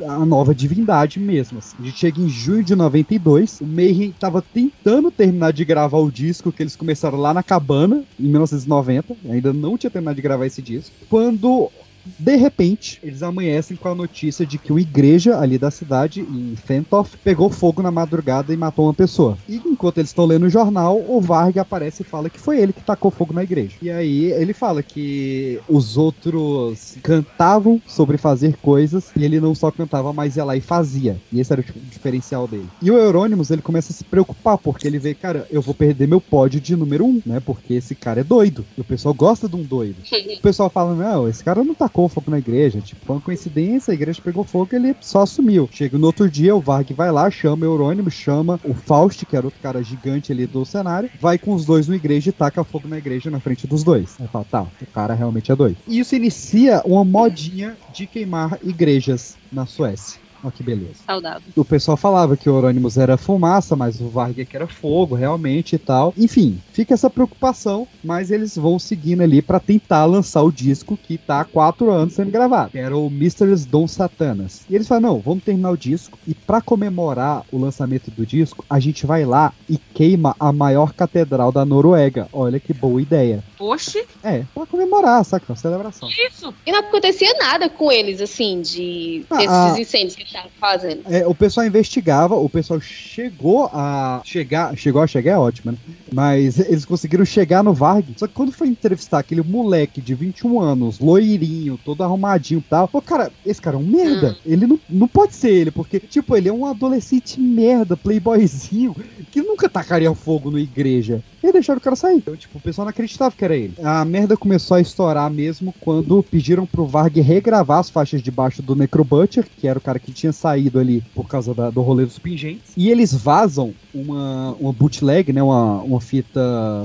a 0.00 0.26
nova 0.26 0.52
divindade 0.52 1.20
mesmo. 1.20 1.58
assim. 1.58 1.76
A 1.78 1.84
gente 1.84 1.96
chega 1.96 2.20
em 2.20 2.28
junho 2.28 2.64
de 2.64 2.74
92, 2.74 3.60
o 3.60 3.66
Mayhem 3.66 4.12
tava 4.18 4.42
tentando 4.42 5.12
terminar 5.12 5.52
de 5.52 5.64
gravar 5.64 5.98
o 5.98 6.10
disco 6.10 6.50
que 6.50 6.64
eles 6.64 6.74
começaram 6.74 7.18
lá 7.18 7.32
na 7.32 7.44
cabana 7.44 8.02
em 8.18 8.24
1990, 8.24 9.14
ainda 9.30 9.52
não 9.52 9.78
tinha 9.78 9.90
terminado 9.90 10.16
de 10.16 10.22
gravar 10.22 10.46
esse 10.46 10.60
disco, 10.60 10.92
quando 11.08 11.70
de 12.18 12.36
repente, 12.36 12.98
eles 13.02 13.22
amanhecem 13.22 13.76
com 13.76 13.88
a 13.88 13.94
notícia 13.94 14.44
de 14.44 14.58
que 14.58 14.72
uma 14.72 14.80
igreja 14.80 15.38
ali 15.38 15.58
da 15.58 15.70
cidade, 15.70 16.20
em 16.20 16.56
Fentoff, 16.56 17.16
pegou 17.18 17.50
fogo 17.50 17.82
na 17.82 17.90
madrugada 17.90 18.52
e 18.52 18.56
matou 18.56 18.86
uma 18.86 18.94
pessoa. 18.94 19.36
E 19.48 19.56
enquanto 19.64 19.98
eles 19.98 20.10
estão 20.10 20.24
lendo 20.24 20.46
o 20.46 20.50
jornal, 20.50 21.02
o 21.06 21.20
Varg 21.20 21.58
aparece 21.58 22.02
e 22.02 22.06
fala 22.06 22.30
que 22.30 22.40
foi 22.40 22.60
ele 22.60 22.72
que 22.72 22.82
tacou 22.82 23.10
fogo 23.10 23.32
na 23.32 23.42
igreja. 23.42 23.76
E 23.80 23.90
aí 23.90 24.32
ele 24.32 24.52
fala 24.52 24.82
que 24.82 25.60
os 25.68 25.96
outros 25.96 26.96
cantavam 27.02 27.80
sobre 27.86 28.16
fazer 28.16 28.56
coisas 28.56 29.10
e 29.16 29.24
ele 29.24 29.40
não 29.40 29.54
só 29.54 29.70
cantava, 29.70 30.12
mas 30.12 30.36
ia 30.36 30.44
lá 30.44 30.56
e 30.56 30.60
fazia. 30.60 31.16
E 31.32 31.40
esse 31.40 31.52
era 31.52 31.60
o 31.60 31.64
tipo, 31.64 31.78
diferencial 31.80 32.46
dele. 32.46 32.68
E 32.80 32.90
o 32.90 32.98
Euronymous, 32.98 33.50
ele 33.50 33.62
começa 33.62 33.92
a 33.92 33.94
se 33.94 34.04
preocupar, 34.04 34.58
porque 34.58 34.86
ele 34.86 34.98
vê, 34.98 35.14
cara, 35.14 35.46
eu 35.50 35.62
vou 35.62 35.74
perder 35.74 36.08
meu 36.08 36.20
pódio 36.20 36.60
de 36.60 36.76
número 36.76 37.04
um, 37.04 37.20
né? 37.24 37.40
Porque 37.40 37.74
esse 37.74 37.94
cara 37.94 38.20
é 38.20 38.24
doido. 38.24 38.64
E 38.76 38.80
o 38.80 38.84
pessoal 38.84 39.14
gosta 39.14 39.48
de 39.48 39.56
um 39.56 39.62
doido. 39.62 39.96
O 40.38 40.42
pessoal 40.42 40.70
fala, 40.70 40.94
não, 40.94 41.28
esse 41.28 41.42
cara 41.42 41.62
não 41.64 41.74
tacou 41.92 42.08
fogo 42.08 42.30
na 42.30 42.38
igreja. 42.38 42.80
Tipo, 42.80 43.04
foi 43.04 43.16
uma 43.16 43.22
coincidência, 43.22 43.92
a 43.92 43.94
igreja 43.94 44.20
pegou 44.24 44.42
fogo 44.42 44.70
e 44.72 44.76
ele 44.76 44.96
só 45.00 45.22
assumiu. 45.22 45.68
Chega 45.70 45.98
no 45.98 46.06
outro 46.06 46.28
dia, 46.28 46.56
o 46.56 46.60
Varg 46.60 46.92
vai 46.94 47.12
lá, 47.12 47.30
chama 47.30 47.66
o 47.66 47.68
Eurônimo, 47.68 48.10
chama 48.10 48.58
o 48.64 48.74
Faust, 48.74 49.26
que 49.26 49.36
era 49.36 49.46
outro 49.46 49.60
cara 49.60 49.82
gigante 49.82 50.32
ali 50.32 50.46
do 50.46 50.64
cenário, 50.64 51.10
vai 51.20 51.38
com 51.38 51.52
os 51.52 51.66
dois 51.66 51.86
na 51.86 51.96
igreja 51.96 52.30
e 52.30 52.32
taca 52.32 52.64
fogo 52.64 52.88
na 52.88 52.96
igreja 52.96 53.30
na 53.30 53.38
frente 53.38 53.66
dos 53.66 53.84
dois. 53.84 54.16
Aí 54.18 54.26
fala, 54.28 54.44
tá, 54.44 54.62
o 54.62 54.86
cara 54.86 55.14
realmente 55.14 55.52
é 55.52 55.56
doido. 55.56 55.76
E 55.86 55.98
isso 55.98 56.16
inicia 56.16 56.82
uma 56.84 57.04
modinha 57.04 57.76
de 57.92 58.06
queimar 58.06 58.58
igrejas 58.62 59.36
na 59.52 59.66
Suécia. 59.66 60.21
Olha 60.42 60.52
que 60.52 60.62
beleza. 60.62 60.94
Saudável. 61.06 61.42
O 61.56 61.64
pessoal 61.64 61.96
falava 61.96 62.36
que 62.36 62.48
o 62.50 62.56
Euronymous 62.56 62.96
era 62.98 63.16
fumaça, 63.16 63.76
mas 63.76 64.00
o 64.00 64.08
Varg 64.08 64.44
que 64.44 64.56
era 64.56 64.66
fogo, 64.66 65.14
realmente 65.14 65.76
e 65.76 65.78
tal. 65.78 66.12
Enfim, 66.16 66.58
fica 66.72 66.94
essa 66.94 67.08
preocupação, 67.10 67.86
mas 68.02 68.30
eles 68.30 68.56
vão 68.56 68.78
seguindo 68.78 69.22
ali 69.22 69.40
pra 69.42 69.60
tentar 69.60 70.04
lançar 70.04 70.42
o 70.42 70.50
disco 70.52 70.96
que 70.96 71.16
tá 71.18 71.40
há 71.40 71.44
quatro 71.44 71.90
anos 71.90 72.14
sendo 72.14 72.30
gravado. 72.30 72.70
Era 72.74 72.96
o 72.96 73.08
Mysteries 73.10 73.64
Don 73.64 73.86
Satanas. 73.86 74.62
E 74.68 74.74
eles 74.74 74.88
falam: 74.88 75.02
não, 75.02 75.20
vamos 75.20 75.44
terminar 75.44 75.70
o 75.70 75.76
disco 75.76 76.18
e 76.26 76.34
pra 76.34 76.60
comemorar 76.60 77.44
o 77.52 77.58
lançamento 77.58 78.10
do 78.10 78.26
disco, 78.26 78.64
a 78.68 78.80
gente 78.80 79.06
vai 79.06 79.24
lá 79.24 79.52
e 79.68 79.76
queima 79.78 80.34
a 80.38 80.52
maior 80.52 80.92
catedral 80.92 81.52
da 81.52 81.64
Noruega. 81.64 82.28
Olha 82.32 82.58
que 82.58 82.72
boa 82.72 83.00
ideia. 83.00 83.42
Oxi, 83.58 84.04
É, 84.24 84.42
pra 84.52 84.66
comemorar, 84.66 85.24
saca? 85.24 85.46
Uma 85.48 85.56
celebração. 85.56 86.08
isso. 86.08 86.52
E 86.66 86.72
não 86.72 86.80
acontecia 86.80 87.32
nada 87.38 87.68
com 87.68 87.92
eles, 87.92 88.20
assim, 88.20 88.60
de 88.60 89.24
Ah, 89.30 89.36
desses 89.36 89.50
ah. 89.50 89.80
incêndios 89.80 90.16
que 90.16 90.31
eles 90.32 90.34
estavam 90.34 90.50
fazendo. 90.58 91.02
É, 91.06 91.26
o 91.26 91.34
pessoal 91.34 91.66
investigava, 91.66 92.34
o 92.34 92.48
pessoal 92.48 92.80
chegou 92.80 93.66
a 93.72 94.22
chegar, 94.24 94.76
chegou 94.76 95.02
a 95.02 95.06
chegar 95.06 95.32
é 95.32 95.38
ótimo, 95.38 95.72
né? 95.72 95.78
Mas 96.12 96.58
eles 96.58 96.84
conseguiram 96.84 97.24
chegar 97.24 97.62
no 97.62 97.72
Varg. 97.72 98.14
Só 98.16 98.26
que 98.26 98.34
quando 98.34 98.52
foi 98.52 98.68
entrevistar 98.68 99.18
aquele 99.18 99.42
moleque 99.42 100.00
de 100.00 100.14
21 100.14 100.60
anos, 100.60 100.98
loirinho, 100.98 101.78
todo 101.84 102.02
arrumadinho 102.02 102.60
e 102.60 102.68
tal, 102.68 102.88
pô, 102.88 103.00
cara, 103.00 103.30
esse 103.44 103.60
cara 103.60 103.76
é 103.76 103.78
um 103.78 103.84
merda. 103.84 104.36
Ele 104.44 104.66
não, 104.66 104.80
não 104.88 105.08
pode 105.08 105.34
ser 105.34 105.50
ele, 105.50 105.70
porque, 105.70 106.00
tipo, 106.00 106.36
ele 106.36 106.48
é 106.48 106.52
um 106.52 106.66
adolescente 106.66 107.40
merda, 107.40 107.96
playboyzinho, 107.96 108.94
que 109.30 109.42
nunca 109.42 109.68
tacaria 109.68 110.12
fogo 110.14 110.50
na 110.50 110.60
igreja. 110.60 111.22
E 111.42 111.52
deixaram 111.52 111.78
o 111.78 111.82
cara 111.82 111.96
sair. 111.96 112.16
Então, 112.16 112.36
tipo, 112.36 112.58
o 112.58 112.60
pessoal 112.60 112.84
não 112.84 112.90
acreditava 112.90 113.34
que 113.36 113.44
era 113.44 113.56
ele. 113.56 113.74
A 113.82 114.04
merda 114.04 114.36
começou 114.36 114.76
a 114.76 114.80
estourar 114.80 115.30
mesmo 115.30 115.74
quando 115.80 116.22
pediram 116.22 116.64
pro 116.66 116.86
Varg 116.86 117.20
regravar 117.20 117.78
as 117.80 117.90
faixas 117.90 118.22
de 118.22 118.30
baixo 118.30 118.62
do 118.62 118.76
Necrobutcher, 118.76 119.46
que 119.58 119.66
era 119.66 119.78
o 119.78 119.82
cara 119.82 119.98
que 119.98 120.12
tinha 120.12 120.32
saído 120.32 120.78
ali 120.78 121.02
por 121.14 121.26
causa 121.26 121.52
da- 121.54 121.70
do 121.70 121.82
rolê 121.82 122.04
dos 122.04 122.18
pingentes. 122.18 122.72
E 122.76 122.90
eles 122.90 123.12
vazam 123.12 123.74
uma, 123.92 124.54
uma 124.60 124.72
bootleg, 124.72 125.32
né? 125.32 125.42
Uma, 125.42 125.82
uma 125.82 126.00
fita 126.00 126.40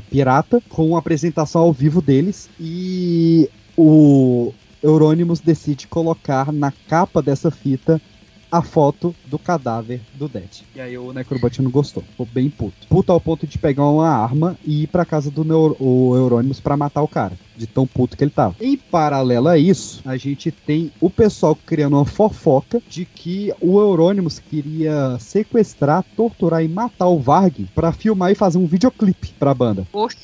pirata, 0.09 0.61
com 0.69 0.87
uma 0.89 0.99
apresentação 0.99 1.61
ao 1.61 1.73
vivo 1.73 2.01
deles. 2.01 2.49
E 2.59 3.49
o 3.77 4.51
Euronymous 4.81 5.39
decide 5.39 5.87
colocar 5.87 6.51
na 6.51 6.71
capa 6.71 7.21
dessa 7.21 7.51
fita 7.51 8.01
a 8.51 8.61
foto 8.61 9.13
do 9.25 9.37
cadáver 9.37 10.01
do 10.13 10.27
Dead. 10.27 10.61
E 10.75 10.81
aí 10.81 10.97
o 10.97 11.11
Necrobot 11.11 11.61
não 11.61 11.69
gostou, 11.71 12.03
ficou 12.03 12.25
bem 12.31 12.49
puto. 12.49 12.87
Puto 12.87 13.11
ao 13.11 13.19
ponto 13.19 13.45
de 13.45 13.57
pegar 13.57 13.85
uma 13.85 14.07
arma 14.07 14.57
e 14.65 14.83
ir 14.83 14.87
pra 14.87 15.05
casa 15.05 15.29
do 15.29 15.43
Neur 15.43 15.75
o 15.79 16.15
Euronymous 16.15 16.59
pra 16.59 16.77
matar 16.77 17.01
o 17.01 17.07
cara. 17.07 17.33
De 17.55 17.65
tão 17.65 17.87
puto 17.87 18.15
que 18.15 18.23
ele 18.23 18.31
tava. 18.31 18.55
Em 18.61 18.77
paralelo 18.77 19.47
a 19.47 19.57
isso, 19.57 20.01
a 20.05 20.15
gente 20.15 20.51
tem 20.51 20.91
o 21.01 21.09
pessoal 21.09 21.55
criando 21.65 21.95
uma 21.97 22.05
fofoca 22.05 22.81
de 22.87 23.03
que 23.03 23.51
o 23.59 23.79
Euronymous 23.79 24.37
queria 24.39 25.17
sequestrar, 25.19 26.05
torturar 26.15 26.63
e 26.63 26.67
matar 26.67 27.07
o 27.07 27.19
Varg 27.19 27.67
pra 27.73 27.91
filmar 27.91 28.31
e 28.31 28.35
fazer 28.35 28.59
um 28.59 28.67
videoclipe 28.67 29.33
pra 29.39 29.53
banda. 29.53 29.87
Oxi. 29.91 30.17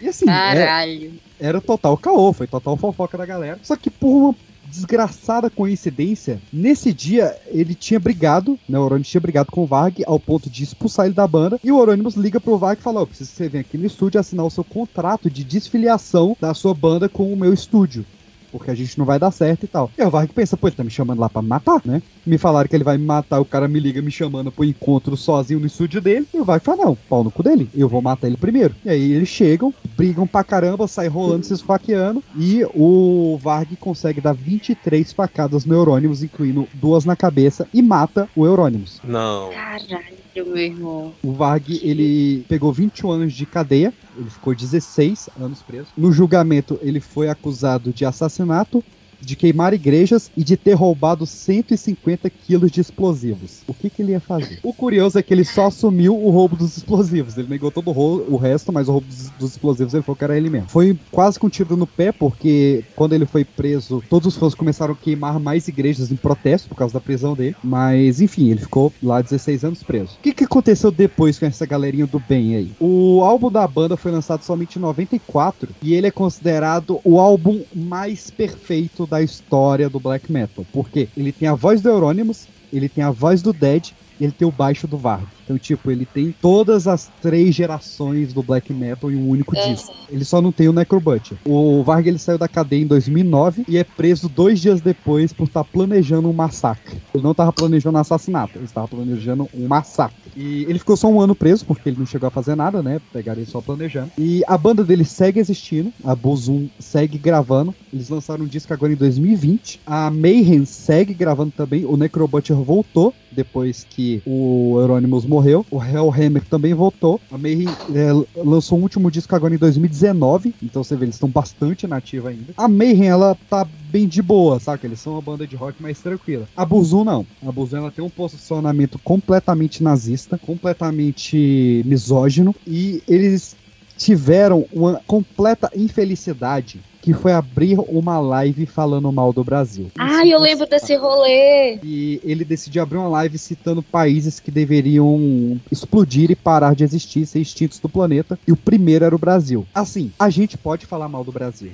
E 0.00 0.08
assim, 0.08 0.24
é- 0.28 0.32
Caralho. 0.66 1.12
era 1.38 1.60
total 1.60 1.96
caô, 1.96 2.32
foi 2.32 2.46
total 2.46 2.76
fofoca 2.76 3.16
da 3.16 3.24
galera. 3.24 3.58
Só 3.62 3.76
que 3.76 3.88
por 3.90 4.08
uma 4.08 4.34
desgraçada 4.70 5.50
coincidência, 5.50 6.40
nesse 6.52 6.92
dia 6.92 7.36
ele 7.46 7.74
tinha 7.74 7.98
brigado, 7.98 8.58
né, 8.68 8.78
o 8.78 8.82
Euronymous 8.82 9.08
tinha 9.08 9.20
brigado 9.20 9.50
com 9.50 9.62
o 9.62 9.66
Varg 9.66 10.02
ao 10.06 10.20
ponto 10.20 10.50
de 10.50 10.62
expulsar 10.62 11.06
ele 11.06 11.14
da 11.14 11.26
banda, 11.26 11.58
e 11.62 11.72
o 11.72 11.78
Euronymous 11.78 12.14
liga 12.14 12.40
pro 12.40 12.58
Varg 12.58 12.78
e 12.78 12.82
fala, 12.82 13.00
ó, 13.00 13.06
preciso 13.06 13.30
que 13.30 13.36
você 13.36 13.48
venha 13.48 13.62
aqui 13.62 13.78
no 13.78 13.86
estúdio 13.86 14.20
assinar 14.20 14.46
o 14.46 14.50
seu 14.50 14.64
contrato 14.64 15.30
de 15.30 15.44
desfiliação 15.44 16.36
da 16.40 16.54
sua 16.54 16.74
banda 16.74 17.08
com 17.08 17.32
o 17.32 17.36
meu 17.36 17.52
estúdio. 17.52 18.04
Porque 18.50 18.70
a 18.70 18.74
gente 18.74 18.98
não 18.98 19.04
vai 19.04 19.18
dar 19.18 19.30
certo 19.30 19.64
e 19.64 19.66
tal. 19.66 19.90
E 19.96 20.02
o 20.02 20.10
Varg 20.10 20.32
pensa, 20.32 20.56
pô, 20.56 20.68
ele 20.68 20.76
tá 20.76 20.84
me 20.84 20.90
chamando 20.90 21.18
lá 21.18 21.28
pra 21.28 21.42
me 21.42 21.48
matar, 21.48 21.80
né? 21.84 22.02
Me 22.26 22.38
falaram 22.38 22.68
que 22.68 22.76
ele 22.76 22.84
vai 22.84 22.98
me 22.98 23.04
matar, 23.04 23.40
o 23.40 23.44
cara 23.44 23.68
me 23.68 23.80
liga 23.80 24.02
me 24.02 24.10
chamando 24.10 24.52
pro 24.52 24.64
encontro 24.64 25.16
sozinho 25.16 25.60
no 25.60 25.66
estúdio 25.66 26.00
dele. 26.00 26.26
E 26.32 26.38
o 26.38 26.44
Varg 26.44 26.64
fala, 26.64 26.84
não, 26.86 26.94
pau 27.08 27.24
no 27.24 27.30
cu 27.30 27.42
dele, 27.42 27.68
eu 27.74 27.88
vou 27.88 28.02
matar 28.02 28.26
ele 28.26 28.36
primeiro. 28.36 28.74
E 28.84 28.90
aí 28.90 29.12
eles 29.12 29.28
chegam, 29.28 29.72
brigam 29.96 30.26
pra 30.26 30.44
caramba, 30.44 30.86
saem 30.86 31.10
rolando, 31.10 31.44
se 31.44 31.54
esfaqueando. 31.54 32.22
E 32.36 32.64
o 32.74 33.38
Varg 33.40 33.76
consegue 33.76 34.20
dar 34.20 34.34
23 34.34 35.12
facadas 35.12 35.64
no 35.64 35.74
Eurônimos, 35.74 36.22
incluindo 36.22 36.68
duas 36.74 37.04
na 37.04 37.16
cabeça, 37.16 37.66
e 37.72 37.82
mata 37.82 38.28
o 38.34 38.46
Eurônimos. 38.46 39.00
Não. 39.04 39.50
Caralho, 39.50 40.18
meu 40.46 40.56
irmão. 40.56 41.12
O 41.22 41.32
Varg, 41.32 41.80
ele 41.82 42.44
pegou 42.48 42.72
21 42.72 43.10
anos 43.10 43.32
de 43.32 43.46
cadeia, 43.46 43.92
ele 44.16 44.30
ficou 44.30 44.54
16 44.54 45.30
anos 45.40 45.62
preso. 45.62 45.88
No 45.96 46.12
julgamento, 46.12 46.78
ele 46.82 47.00
foi 47.00 47.28
acusado 47.28 47.92
de 47.92 48.04
assassinato, 48.04 48.82
de 49.20 49.36
queimar 49.36 49.74
igrejas 49.74 50.30
e 50.36 50.44
de 50.44 50.56
ter 50.56 50.74
roubado 50.74 51.26
150 51.26 52.30
quilos 52.30 52.70
de 52.70 52.80
explosivos. 52.80 53.62
O 53.66 53.74
que, 53.74 53.90
que 53.90 54.02
ele 54.02 54.12
ia 54.12 54.20
fazer? 54.20 54.58
O 54.62 54.72
curioso 54.72 55.18
é 55.18 55.22
que 55.22 55.32
ele 55.32 55.44
só 55.44 55.66
assumiu 55.66 56.16
o 56.16 56.30
roubo 56.30 56.56
dos 56.56 56.76
explosivos. 56.76 57.36
Ele 57.36 57.48
negou 57.48 57.70
todo 57.70 57.90
o, 57.90 58.34
o 58.34 58.36
resto, 58.36 58.72
mas 58.72 58.88
o 58.88 58.92
roubo 58.92 59.06
dos, 59.06 59.30
dos 59.30 59.50
explosivos 59.52 59.94
ele 59.94 60.02
falou 60.02 60.16
que 60.16 60.24
era 60.24 60.36
ele 60.36 60.50
mesmo. 60.50 60.68
Foi 60.68 60.98
quase 61.10 61.38
com 61.38 61.48
tiro 61.48 61.76
no 61.76 61.86
pé, 61.86 62.12
porque 62.12 62.84
quando 62.94 63.12
ele 63.12 63.26
foi 63.26 63.44
preso, 63.44 64.02
todos 64.08 64.28
os 64.28 64.36
fãs 64.36 64.54
começaram 64.54 64.94
a 64.94 64.96
queimar 64.96 65.38
mais 65.40 65.68
igrejas 65.68 66.10
em 66.10 66.16
protesto 66.16 66.68
por 66.68 66.76
causa 66.76 66.94
da 66.94 67.00
prisão 67.00 67.34
dele. 67.34 67.56
Mas, 67.62 68.20
enfim, 68.20 68.50
ele 68.50 68.60
ficou 68.60 68.92
lá 69.02 69.20
16 69.20 69.64
anos 69.64 69.82
preso. 69.82 70.16
O 70.18 70.22
que, 70.22 70.32
que 70.32 70.44
aconteceu 70.44 70.90
depois 70.90 71.38
com 71.38 71.46
essa 71.46 71.66
galerinha 71.66 72.06
do 72.06 72.20
bem 72.20 72.56
aí? 72.56 72.72
O 72.78 73.22
álbum 73.22 73.50
da 73.50 73.66
banda 73.66 73.96
foi 73.96 74.12
lançado 74.12 74.42
somente 74.42 74.76
em 74.76 74.82
94 74.82 75.68
e 75.82 75.94
ele 75.94 76.06
é 76.06 76.10
considerado 76.10 77.00
o 77.04 77.18
álbum 77.18 77.62
mais 77.74 78.30
perfeito 78.30 79.07
da 79.08 79.22
história 79.22 79.88
do 79.88 79.98
black 79.98 80.30
metal. 80.30 80.64
Porque 80.72 81.08
ele 81.16 81.32
tem 81.32 81.48
a 81.48 81.54
voz 81.54 81.80
do 81.80 81.88
Euronymous, 81.88 82.46
ele 82.72 82.88
tem 82.88 83.02
a 83.02 83.10
voz 83.10 83.42
do 83.42 83.52
Dead 83.52 83.90
e 84.20 84.24
ele 84.24 84.32
tem 84.32 84.46
o 84.46 84.52
baixo 84.52 84.86
do 84.86 84.98
Varg. 84.98 85.26
Então, 85.48 85.56
tipo, 85.56 85.90
ele 85.90 86.04
tem 86.04 86.30
todas 86.42 86.86
as 86.86 87.10
três 87.22 87.54
gerações 87.54 88.34
do 88.34 88.42
black 88.42 88.70
metal 88.70 89.10
em 89.10 89.16
um 89.16 89.30
único 89.30 89.56
É. 89.56 89.70
disco. 89.72 89.94
Ele 90.10 90.22
só 90.22 90.42
não 90.42 90.52
tem 90.52 90.68
o 90.68 90.74
Necrobutcher. 90.74 91.38
O 91.46 91.82
Varg 91.82 92.06
ele 92.06 92.18
saiu 92.18 92.36
da 92.36 92.46
cadeia 92.46 92.82
em 92.82 92.86
2009 92.86 93.64
e 93.66 93.78
é 93.78 93.82
preso 93.84 94.28
dois 94.28 94.60
dias 94.60 94.82
depois 94.82 95.32
por 95.32 95.44
estar 95.44 95.64
planejando 95.64 96.28
um 96.28 96.34
massacre. 96.34 96.98
Ele 97.14 97.22
não 97.22 97.30
estava 97.30 97.50
planejando 97.50 97.96
um 97.96 98.00
assassinato, 98.00 98.58
ele 98.58 98.66
estava 98.66 98.86
planejando 98.86 99.48
um 99.54 99.66
massacre. 99.66 100.16
E 100.36 100.64
ele 100.68 100.78
ficou 100.78 100.98
só 100.98 101.08
um 101.08 101.18
ano 101.18 101.34
preso 101.34 101.64
porque 101.64 101.88
ele 101.88 101.98
não 101.98 102.04
chegou 102.06 102.26
a 102.26 102.30
fazer 102.30 102.54
nada, 102.54 102.82
né? 102.82 103.00
Pegaram 103.10 103.40
ele 103.40 103.50
só 103.50 103.62
planejando. 103.62 104.10
E 104.18 104.42
a 104.46 104.58
banda 104.58 104.84
dele 104.84 105.04
segue 105.04 105.40
existindo, 105.40 105.90
a 106.04 106.14
Bozum 106.14 106.68
segue 106.78 107.16
gravando. 107.16 107.74
Eles 107.90 108.10
lançaram 108.10 108.44
um 108.44 108.48
disco 108.48 108.74
agora 108.74 108.92
em 108.92 108.96
2020. 108.96 109.80
A 109.86 110.10
Mayhem 110.10 110.66
segue 110.66 111.14
gravando 111.14 111.52
também. 111.56 111.86
O 111.86 111.96
Necrobutcher 111.96 112.54
voltou 112.56 113.14
depois 113.30 113.86
que 113.88 114.22
o 114.26 114.76
Euronymous 114.78 115.24
morreu. 115.24 115.37
O 115.70 115.82
Hellhammer 115.82 116.44
também 116.44 116.74
voltou. 116.74 117.20
A 117.30 117.38
Mayhem 117.38 117.68
é, 117.94 118.10
lançou 118.36 118.78
um 118.78 118.82
último 118.82 119.10
disco 119.10 119.34
agora 119.34 119.54
em 119.54 119.58
2019, 119.58 120.54
então 120.62 120.82
você 120.82 120.96
vê, 120.96 121.04
eles 121.04 121.14
estão 121.14 121.28
bastante 121.28 121.86
nativos 121.86 122.30
ainda. 122.30 122.52
A 122.56 122.68
Mayhem, 122.68 123.08
ela 123.08 123.36
tá 123.48 123.66
bem 123.90 124.06
de 124.06 124.20
boa, 124.20 124.58
saca? 124.58 124.86
Eles 124.86 125.00
são 125.00 125.14
uma 125.14 125.22
banda 125.22 125.46
de 125.46 125.56
rock 125.56 125.80
mais 125.82 126.00
tranquila. 126.00 126.46
A 126.56 126.64
Buzu 126.64 127.04
não. 127.04 127.26
A 127.46 127.52
Buzu 127.52 127.76
ela 127.76 127.90
tem 127.90 128.04
um 128.04 128.10
posicionamento 128.10 128.98
completamente 128.98 129.82
nazista, 129.82 130.38
completamente 130.38 131.82
misógino 131.86 132.54
e 132.66 133.02
eles 133.08 133.56
tiveram 133.96 134.66
uma 134.72 135.00
completa 135.06 135.70
infelicidade 135.74 136.80
que 137.08 137.14
foi 137.14 137.32
abrir 137.32 137.78
uma 137.88 138.20
live 138.20 138.66
falando 138.66 139.10
mal 139.10 139.32
do 139.32 139.42
Brasil. 139.42 139.90
Ah, 139.98 140.26
eu 140.26 140.38
lembro 140.38 140.66
desse 140.68 140.94
rolê. 140.94 141.78
E 141.82 142.20
ele 142.22 142.44
decidiu 142.44 142.82
abrir 142.82 142.98
uma 142.98 143.08
live 143.08 143.38
citando 143.38 143.82
países 143.82 144.38
que 144.38 144.50
deveriam 144.50 145.58
explodir 145.72 146.30
e 146.30 146.36
parar 146.36 146.74
de 146.74 146.84
existir, 146.84 147.24
ser 147.24 147.40
extintos 147.40 147.80
do 147.80 147.88
planeta. 147.88 148.38
E 148.46 148.52
o 148.52 148.56
primeiro 148.56 149.06
era 149.06 149.16
o 149.16 149.18
Brasil. 149.18 149.64
Assim, 149.74 150.12
a 150.18 150.28
gente 150.28 150.58
pode 150.58 150.84
falar 150.84 151.08
mal 151.08 151.24
do 151.24 151.32
Brasil. 151.32 151.72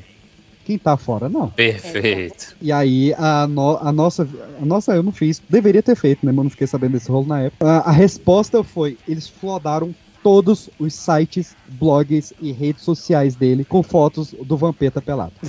Quem 0.65 0.79
tá 0.79 0.97
fora, 0.97 1.29
não. 1.29 1.49
Perfeito. 1.51 2.57
E 2.63 2.71
aí, 2.71 3.13
a, 3.19 3.49
no- 3.49 3.77
a 3.79 3.93
nossa. 3.93 4.23
A 4.63 4.65
nossa 4.65 4.95
eu 4.95 5.03
não 5.03 5.13
fiz. 5.13 5.43
Deveria 5.51 5.83
ter 5.83 5.97
feito, 5.97 6.25
né? 6.25 6.31
Mas 6.31 6.39
eu 6.39 6.45
não 6.45 6.51
fiquei 6.51 6.67
sabendo 6.69 6.93
desse 6.93 7.11
rolo 7.11 7.27
na 7.27 7.43
época. 7.43 7.67
A, 7.69 7.91
a 7.91 7.93
resposta 7.93 8.63
foi: 8.63 8.97
eles 9.07 9.29
flodaram 9.29 9.93
todos 10.25 10.71
os 10.79 10.95
sites, 10.95 11.55
blogs 11.69 12.33
e 12.41 12.51
redes 12.51 12.83
sociais 12.83 13.37
dele 13.37 13.63
com 13.63 13.83
fotos 13.83 14.35
do 14.45 14.57
Vampeta 14.57 15.01
pelado. 15.01 15.35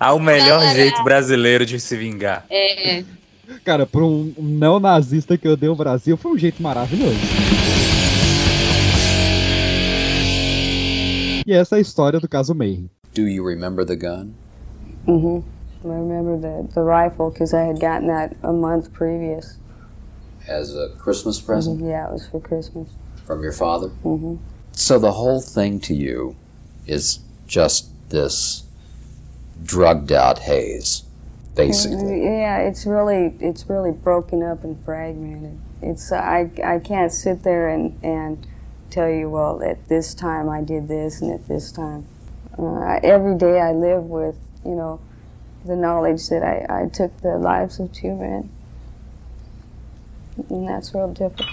Ah, 0.00 0.12
o 0.12 0.18
melhor 0.18 0.60
jeito 0.74 1.02
brasileiro 1.04 1.64
de 1.64 1.78
se 1.78 1.96
vingar. 1.96 2.44
É. 2.50 3.04
Cara, 3.64 3.86
pra 3.86 4.04
um 4.04 4.34
um 4.36 4.44
neonazista 4.44 5.38
que 5.38 5.48
odeia 5.48 5.70
o 5.70 5.76
Brasil, 5.76 6.16
foi 6.16 6.32
um 6.32 6.38
jeito 6.38 6.60
maravilhoso. 6.60 7.16
E 11.46 11.52
essa 11.52 11.76
é 11.76 11.78
a 11.78 11.80
história 11.80 12.18
do 12.18 12.28
caso 12.28 12.52
Mayhem. 12.52 12.90
Do 13.14 13.28
you 13.28 13.46
remember 13.46 13.86
the 13.86 13.94
gun? 13.94 14.32
hmm 15.06 15.38
I 15.84 15.88
remember 15.88 16.36
the, 16.36 16.68
the 16.74 16.82
rifle 16.82 17.30
because 17.30 17.54
I 17.54 17.62
had 17.62 17.78
gotten 17.78 18.08
that 18.08 18.34
a 18.42 18.52
month 18.52 18.92
previous. 18.92 19.56
As 20.48 20.74
a 20.76 20.90
Christmas 20.98 21.40
present 21.40 21.80
Mhm, 21.80 21.88
Yeah, 21.88 22.06
it 22.08 22.12
was 22.12 22.26
for 22.26 22.40
Christmas. 22.40 22.88
from 23.24 23.42
your 23.42 23.52
father? 23.52 23.88
Mm-hmm. 24.04 24.36
So 24.72 24.98
the 24.98 25.12
whole 25.12 25.40
thing 25.40 25.80
to 25.80 25.94
you 25.94 26.36
is 26.86 27.20
just 27.46 27.88
this 28.10 28.64
drugged 29.64 30.12
out 30.12 30.40
haze, 30.40 31.02
basically. 31.54 32.22
Yeah, 32.24 32.58
it's 32.58 32.86
really 32.86 33.34
it's 33.40 33.68
really 33.68 33.90
broken 33.90 34.42
up 34.42 34.62
and 34.64 34.78
fragmented. 34.84 35.58
It's 35.82 36.12
I 36.12 36.50
I 36.64 36.78
can't 36.78 37.12
sit 37.12 37.42
there 37.42 37.68
and 37.68 37.98
and 38.02 38.46
tell 38.90 39.08
you 39.10 39.28
well 39.30 39.62
at 39.62 39.88
this 39.88 40.14
time 40.14 40.48
I 40.48 40.62
did 40.62 40.88
this 40.88 41.20
and 41.20 41.32
at 41.32 41.48
this 41.48 41.72
time. 41.72 42.06
Uh, 42.58 43.00
every 43.02 43.36
day 43.36 43.60
I 43.60 43.72
live 43.72 44.04
with 44.04 44.36
you 44.64 44.74
know 44.74 45.00
the 45.64 45.74
knowledge 45.76 46.28
that 46.28 46.42
I 46.42 46.66
I 46.82 46.88
took 46.88 47.16
the 47.22 47.38
lives 47.38 47.80
of 47.80 47.92
two 47.92 48.14
men, 48.14 48.50
and 50.50 50.68
that's 50.68 50.94
real 50.94 51.08
difficult. 51.12 51.46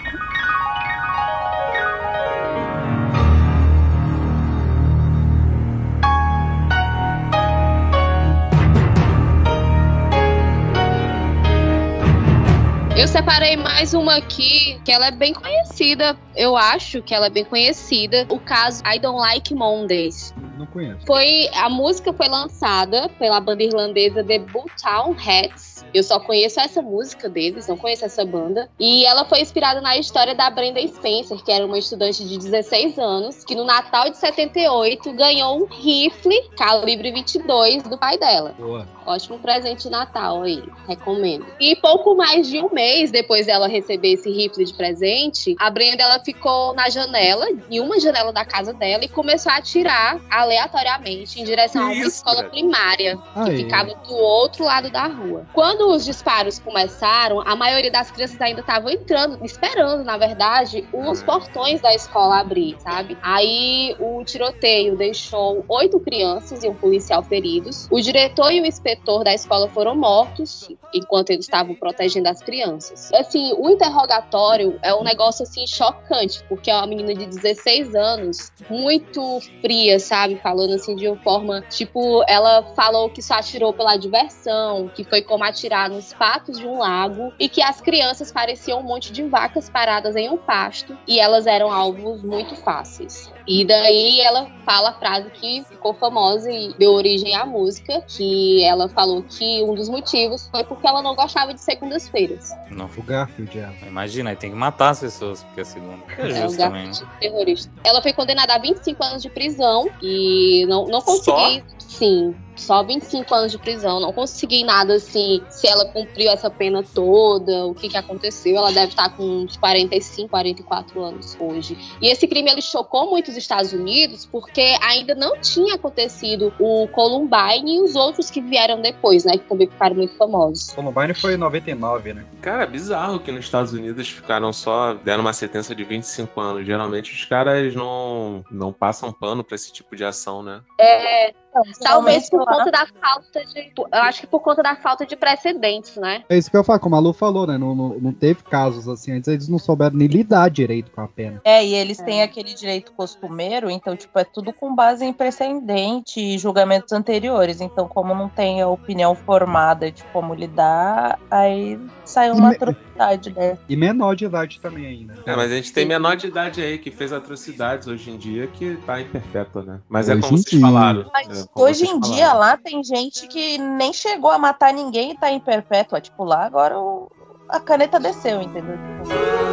Eu 12.95 13.07
separei 13.07 13.57
mais 13.57 13.93
uma 13.93 14.15
aqui, 14.15 14.79
que 14.85 14.91
ela 14.91 15.07
é 15.07 15.11
bem 15.11 15.33
conhecida. 15.33 16.15
Eu 16.35 16.55
acho 16.55 17.01
que 17.01 17.13
ela 17.13 17.25
é 17.25 17.29
bem 17.29 17.43
conhecida. 17.43 18.25
O 18.29 18.39
caso 18.39 18.81
I 18.85 18.97
Don't 18.99 19.19
Like 19.19 19.53
Mondays. 19.53 20.33
Não 20.63 20.67
conheço. 20.67 21.05
Foi, 21.05 21.49
a 21.53 21.69
música 21.69 22.13
foi 22.13 22.29
lançada 22.29 23.09
pela 23.19 23.39
banda 23.39 23.63
irlandesa 23.63 24.23
The 24.23 24.39
Bulltown 24.39 25.13
Hats. 25.13 25.83
Eu 25.93 26.01
só 26.03 26.19
conheço 26.19 26.59
essa 26.59 26.81
música 26.81 27.29
deles, 27.29 27.67
não 27.67 27.77
conheço 27.77 28.05
essa 28.05 28.25
banda. 28.25 28.69
E 28.79 29.05
ela 29.05 29.25
foi 29.25 29.41
inspirada 29.41 29.81
na 29.81 29.97
história 29.97 30.33
da 30.33 30.49
Brenda 30.49 30.85
Spencer, 30.87 31.43
que 31.43 31.51
era 31.51 31.65
uma 31.65 31.77
estudante 31.77 32.25
de 32.25 32.37
16 32.37 32.97
anos, 32.97 33.43
que 33.43 33.53
no 33.53 33.63
Natal 33.63 34.09
de 34.09 34.17
78 34.17 35.13
ganhou 35.13 35.63
um 35.63 35.65
rifle 35.65 36.49
calibre 36.57 37.11
22 37.11 37.83
do 37.83 37.97
pai 37.97 38.17
dela. 38.17 38.55
Boa. 38.57 38.87
Ótimo 39.05 39.37
presente 39.37 39.83
de 39.83 39.89
Natal 39.89 40.43
aí, 40.43 40.63
recomendo. 40.87 41.45
E 41.59 41.75
pouco 41.75 42.15
mais 42.15 42.47
de 42.47 42.59
um 42.59 42.69
mês 42.69 43.11
depois 43.11 43.45
dela 43.45 43.67
receber 43.67 44.13
esse 44.13 44.31
rifle 44.31 44.63
de 44.63 44.73
presente, 44.73 45.55
a 45.59 45.69
Brenda 45.69 46.01
ela 46.01 46.19
ficou 46.19 46.73
na 46.73 46.89
janela, 46.89 47.45
em 47.69 47.79
uma 47.79 47.99
janela 47.99 48.31
da 48.31 48.45
casa 48.45 48.73
dela, 48.73 49.03
e 49.03 49.09
começou 49.09 49.51
a 49.51 49.57
atirar 49.57 50.19
aleatoriamente 50.53 51.41
em 51.41 51.43
direção 51.43 51.83
a 51.83 51.85
uma 51.85 51.95
Isso, 51.95 52.17
escola 52.17 52.43
primária, 52.43 53.17
que 53.17 53.39
Aí. 53.39 53.57
ficava 53.57 53.93
do 53.95 54.15
outro 54.15 54.63
lado 54.63 54.89
da 54.89 55.07
rua. 55.07 55.45
Quando 55.53 55.89
os 55.89 56.05
disparos 56.05 56.59
começaram, 56.59 57.41
a 57.41 57.55
maioria 57.55 57.91
das 57.91 58.11
crianças 58.11 58.39
ainda 58.39 58.61
estavam 58.61 58.89
entrando, 58.89 59.43
esperando, 59.43 60.03
na 60.03 60.17
verdade, 60.17 60.87
os 60.93 61.23
portões 61.23 61.81
da 61.81 61.93
escola 61.93 62.39
abrir, 62.39 62.75
sabe? 62.79 63.17
Aí 63.21 63.95
o 63.99 64.23
tiroteio 64.23 64.95
deixou 64.95 65.63
oito 65.67 65.99
crianças 65.99 66.63
e 66.63 66.69
um 66.69 66.75
policial 66.75 67.23
feridos. 67.23 67.87
O 67.91 67.99
diretor 67.99 68.51
e 68.51 68.61
o 68.61 68.65
inspetor 68.65 69.23
da 69.23 69.33
escola 69.33 69.67
foram 69.69 69.95
mortos 69.95 70.69
enquanto 70.93 71.31
eles 71.31 71.45
estavam 71.45 71.75
protegendo 71.75 72.29
as 72.29 72.41
crianças. 72.41 73.11
Assim, 73.13 73.53
o 73.57 73.69
interrogatório 73.69 74.79
é 74.83 74.93
um 74.93 75.03
negócio 75.03 75.43
assim 75.43 75.65
chocante, 75.65 76.43
porque 76.47 76.69
é 76.69 76.75
uma 76.75 76.87
menina 76.87 77.13
de 77.13 77.25
16 77.25 77.95
anos, 77.95 78.51
muito 78.69 79.39
fria, 79.61 79.99
sabe? 79.99 80.35
Falando 80.43 80.73
assim 80.73 80.95
de 80.95 81.07
uma 81.07 81.17
forma, 81.17 81.61
tipo, 81.69 82.23
ela 82.27 82.63
falou 82.75 83.09
que 83.09 83.21
só 83.21 83.35
atirou 83.35 83.73
pela 83.73 83.95
diversão, 83.95 84.91
que 84.93 85.03
foi 85.05 85.21
como 85.21 85.43
atirar 85.43 85.89
nos 85.89 86.13
patos 86.13 86.59
de 86.59 86.67
um 86.67 86.79
lago 86.79 87.31
e 87.39 87.47
que 87.47 87.61
as 87.61 87.79
crianças 87.79 88.31
pareciam 88.31 88.79
um 88.79 88.83
monte 88.83 89.13
de 89.13 89.23
vacas 89.23 89.69
paradas 89.69 90.15
em 90.17 90.29
um 90.29 90.37
pasto 90.37 90.97
e 91.07 91.19
elas 91.19 91.47
eram 91.47 91.71
alvos 91.71 92.21
muito 92.21 92.55
fáceis. 92.57 93.31
E 93.47 93.65
daí 93.65 94.21
ela 94.21 94.49
fala 94.65 94.89
a 94.89 94.93
frase 94.93 95.29
que 95.31 95.63
ficou 95.67 95.93
famosa 95.93 96.49
e 96.49 96.73
deu 96.77 96.91
origem 96.91 97.35
à 97.35 97.45
música, 97.45 98.01
que 98.01 98.63
ela 98.63 98.87
falou 98.87 99.23
que 99.23 99.61
um 99.63 99.75
dos 99.75 99.89
motivos 99.89 100.47
foi 100.49 100.63
porque 100.63 100.87
ela 100.87 101.01
não 101.01 101.15
gostava 101.15 101.53
de 101.53 101.59
segundas-feiras. 101.59 102.51
Não. 102.69 102.89
O 102.95 103.01
Garfield, 103.01 103.57
ela. 103.57 103.73
Imagina, 103.87 104.29
aí 104.29 104.35
tem 104.35 104.51
que 104.51 104.55
matar 104.55 104.89
as 104.89 104.99
pessoas, 104.99 105.43
porque 105.43 105.61
a 105.61 105.65
segunda. 105.65 106.03
É 106.17 106.29
É, 106.29 106.41
justo 106.41 106.53
o 106.53 106.57
também, 106.57 106.91
terrorista. 107.19 107.71
Ela 107.83 108.01
foi 108.01 108.13
condenada 108.13 108.53
a 108.53 108.57
25 108.57 109.03
anos 109.03 109.21
de 109.21 109.29
prisão 109.29 109.89
e 110.01 110.32
não, 110.67 110.87
não 110.87 111.01
consegui. 111.01 111.63
Sim, 111.79 112.35
só 112.55 112.83
25 112.83 113.33
anos 113.33 113.51
de 113.51 113.57
prisão. 113.57 113.99
Não 113.99 114.13
consegui 114.13 114.63
nada 114.63 114.95
assim, 114.95 115.41
se 115.49 115.67
ela 115.67 115.85
cumpriu 115.85 116.29
essa 116.31 116.49
pena 116.49 116.83
toda, 116.83 117.65
o 117.65 117.73
que, 117.73 117.89
que 117.89 117.97
aconteceu. 117.97 118.57
Ela 118.57 118.71
deve 118.71 118.89
estar 118.89 119.09
com 119.15 119.23
uns 119.23 119.57
45, 119.57 120.29
44 120.29 121.03
anos 121.03 121.37
hoje. 121.39 121.77
E 122.01 122.07
esse 122.07 122.27
crime 122.27 122.51
ele 122.51 122.61
chocou 122.61 123.09
muito 123.09 123.29
os 123.29 123.37
Estados 123.37 123.73
Unidos 123.73 124.25
porque 124.25 124.75
ainda 124.81 125.15
não 125.15 125.39
tinha 125.39 125.75
acontecido 125.75 126.53
o 126.59 126.87
Columbine 126.89 127.75
e 127.75 127.81
os 127.81 127.95
outros 127.95 128.29
que 128.29 128.41
vieram 128.41 128.81
depois, 128.81 129.25
né? 129.25 129.37
Que 129.37 129.47
também 129.47 129.67
ficaram 129.67 129.95
muito 129.95 130.15
famosos. 130.15 130.71
Columbine 130.71 131.13
foi 131.13 131.33
em 131.33 131.37
99, 131.37 132.13
né? 132.13 132.25
Cara, 132.41 132.63
é 132.63 132.67
bizarro 132.67 133.19
que 133.19 133.31
nos 133.31 133.45
Estados 133.45 133.73
Unidos 133.73 134.09
ficaram 134.09 134.51
só. 134.53 134.93
deram 134.93 135.21
uma 135.21 135.33
sentença 135.33 135.75
de 135.75 135.83
25 135.83 136.39
anos. 136.39 136.65
Geralmente 136.65 137.13
os 137.13 137.25
caras 137.25 137.73
não, 137.75 138.43
não 138.51 138.71
passam 138.71 139.11
pano 139.11 139.43
pra 139.43 139.55
esse 139.55 139.71
tipo 139.71 139.95
de 139.95 140.03
ação, 140.03 140.43
né? 140.43 140.61
É, 140.79 141.33
talvez 141.81 142.29
por 142.29 142.45
conta 142.45 142.71
da 142.71 142.85
falta 143.01 143.45
de. 143.45 143.71
Eu 143.77 144.01
acho 144.01 144.21
que 144.21 144.27
por 144.27 144.39
conta 144.41 144.63
da 144.63 144.75
falta 144.75 145.05
de 145.05 145.15
precedentes, 145.15 145.95
né? 145.97 146.23
É 146.29 146.37
isso 146.37 146.49
que 146.49 146.57
eu 146.57 146.63
falo, 146.63 146.79
como 146.79 146.95
a 146.95 146.99
Lu 146.99 147.13
falou, 147.13 147.45
né? 147.47 147.57
Não, 147.57 147.75
não, 147.75 147.89
não 147.99 148.13
teve 148.13 148.43
casos 148.43 148.87
assim 148.87 149.11
antes, 149.13 149.27
eles 149.27 149.47
não 149.47 149.59
souberam 149.59 149.95
nem 149.95 150.07
lidar 150.07 150.49
direito 150.49 150.91
com 150.91 151.01
a 151.01 151.07
pena. 151.07 151.41
É, 151.43 151.65
e 151.65 151.73
eles 151.73 151.97
têm 151.97 152.21
aquele 152.21 152.53
direito 152.53 152.91
costumeiro, 152.93 153.69
então, 153.69 153.95
tipo, 153.95 154.17
é 154.17 154.23
tudo 154.23 154.53
com 154.53 154.73
base 154.75 155.05
em 155.05 155.13
precedente 155.13 156.19
e 156.19 156.37
julgamentos 156.37 156.91
anteriores. 156.91 157.61
Então, 157.61 157.87
como 157.87 158.13
não 158.15 158.29
tem 158.29 158.61
a 158.61 158.67
opinião 158.67 159.15
formada 159.15 159.91
de 159.91 160.03
como 160.05 160.33
lidar, 160.33 161.19
aí 161.29 161.79
sai 162.05 162.31
uma 162.31 162.49
me- 162.49 162.57
atrocidade 162.95 163.29
dessa. 163.31 163.59
E 163.67 163.75
menor 163.75 164.15
de 164.15 164.25
idade 164.25 164.59
também 164.59 164.85
ainda. 164.85 165.13
É, 165.25 165.35
mas 165.35 165.51
a 165.51 165.55
gente 165.55 165.73
tem 165.73 165.85
menor 165.85 166.15
de 166.15 166.27
idade 166.27 166.61
aí 166.61 166.77
que 166.77 166.91
fez 166.91 167.11
atrocidades 167.11 167.87
hoje 167.87 168.09
em 168.11 168.17
dia 168.17 168.47
que 168.47 168.77
tá 168.85 169.01
em 169.01 169.05
perpétua, 169.05 169.63
né? 169.63 169.79
Mas 169.89 170.09
é 170.09 170.13
Hoje 170.13 170.21
como 170.21 170.33
em 170.33 170.37
vocês 170.37 170.49
dia. 170.51 170.61
falaram. 170.61 171.05
Mas 171.13 171.27
é, 171.43 171.47
como 171.51 171.65
hoje 171.65 171.79
vocês 171.79 171.89
em 171.89 171.99
falaram. 171.99 172.15
dia 172.15 172.33
lá 172.33 172.57
tem 172.57 172.83
gente 172.83 173.27
que 173.27 173.57
nem 173.57 173.91
chegou 173.93 174.31
a 174.31 174.37
matar 174.37 174.73
ninguém 174.73 175.11
e 175.11 175.17
tá 175.17 175.31
em 175.31 175.39
perpétua. 175.39 175.99
Tipo, 176.01 176.23
lá 176.23 176.45
agora 176.45 176.77
o- 176.79 177.11
a 177.49 177.59
caneta 177.59 177.99
desceu, 177.99 178.41
entendeu? 178.41 178.77
Tipo, 178.77 179.52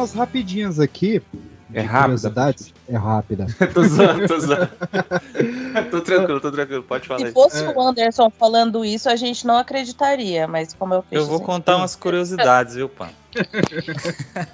umas 0.00 0.12
rapidinhas 0.12 0.80
aqui. 0.80 1.22
É 1.72 1.82
rápida? 1.82 2.32
É 2.88 2.96
rápida. 2.96 3.46
tô 3.72 3.84
zoando, 3.84 4.26
tô 4.26 4.40
zoando. 4.40 4.68
tô 5.90 6.00
tranquilo, 6.00 6.40
tô 6.40 6.50
tranquilo, 6.50 6.82
pode 6.82 7.06
falar 7.06 7.20
Se 7.20 7.32
fosse 7.32 7.62
o 7.62 7.80
Anderson 7.80 8.28
falando 8.28 8.84
isso, 8.84 9.08
a 9.08 9.14
gente 9.14 9.46
não 9.46 9.56
acreditaria, 9.56 10.48
mas 10.48 10.74
como 10.74 10.94
eu 10.94 11.02
fiz. 11.02 11.12
Eu 11.12 11.26
vou 11.26 11.40
contar 11.40 11.76
umas 11.76 11.94
curiosidades, 11.94 12.74
viu, 12.74 12.88
Pan? 12.88 13.10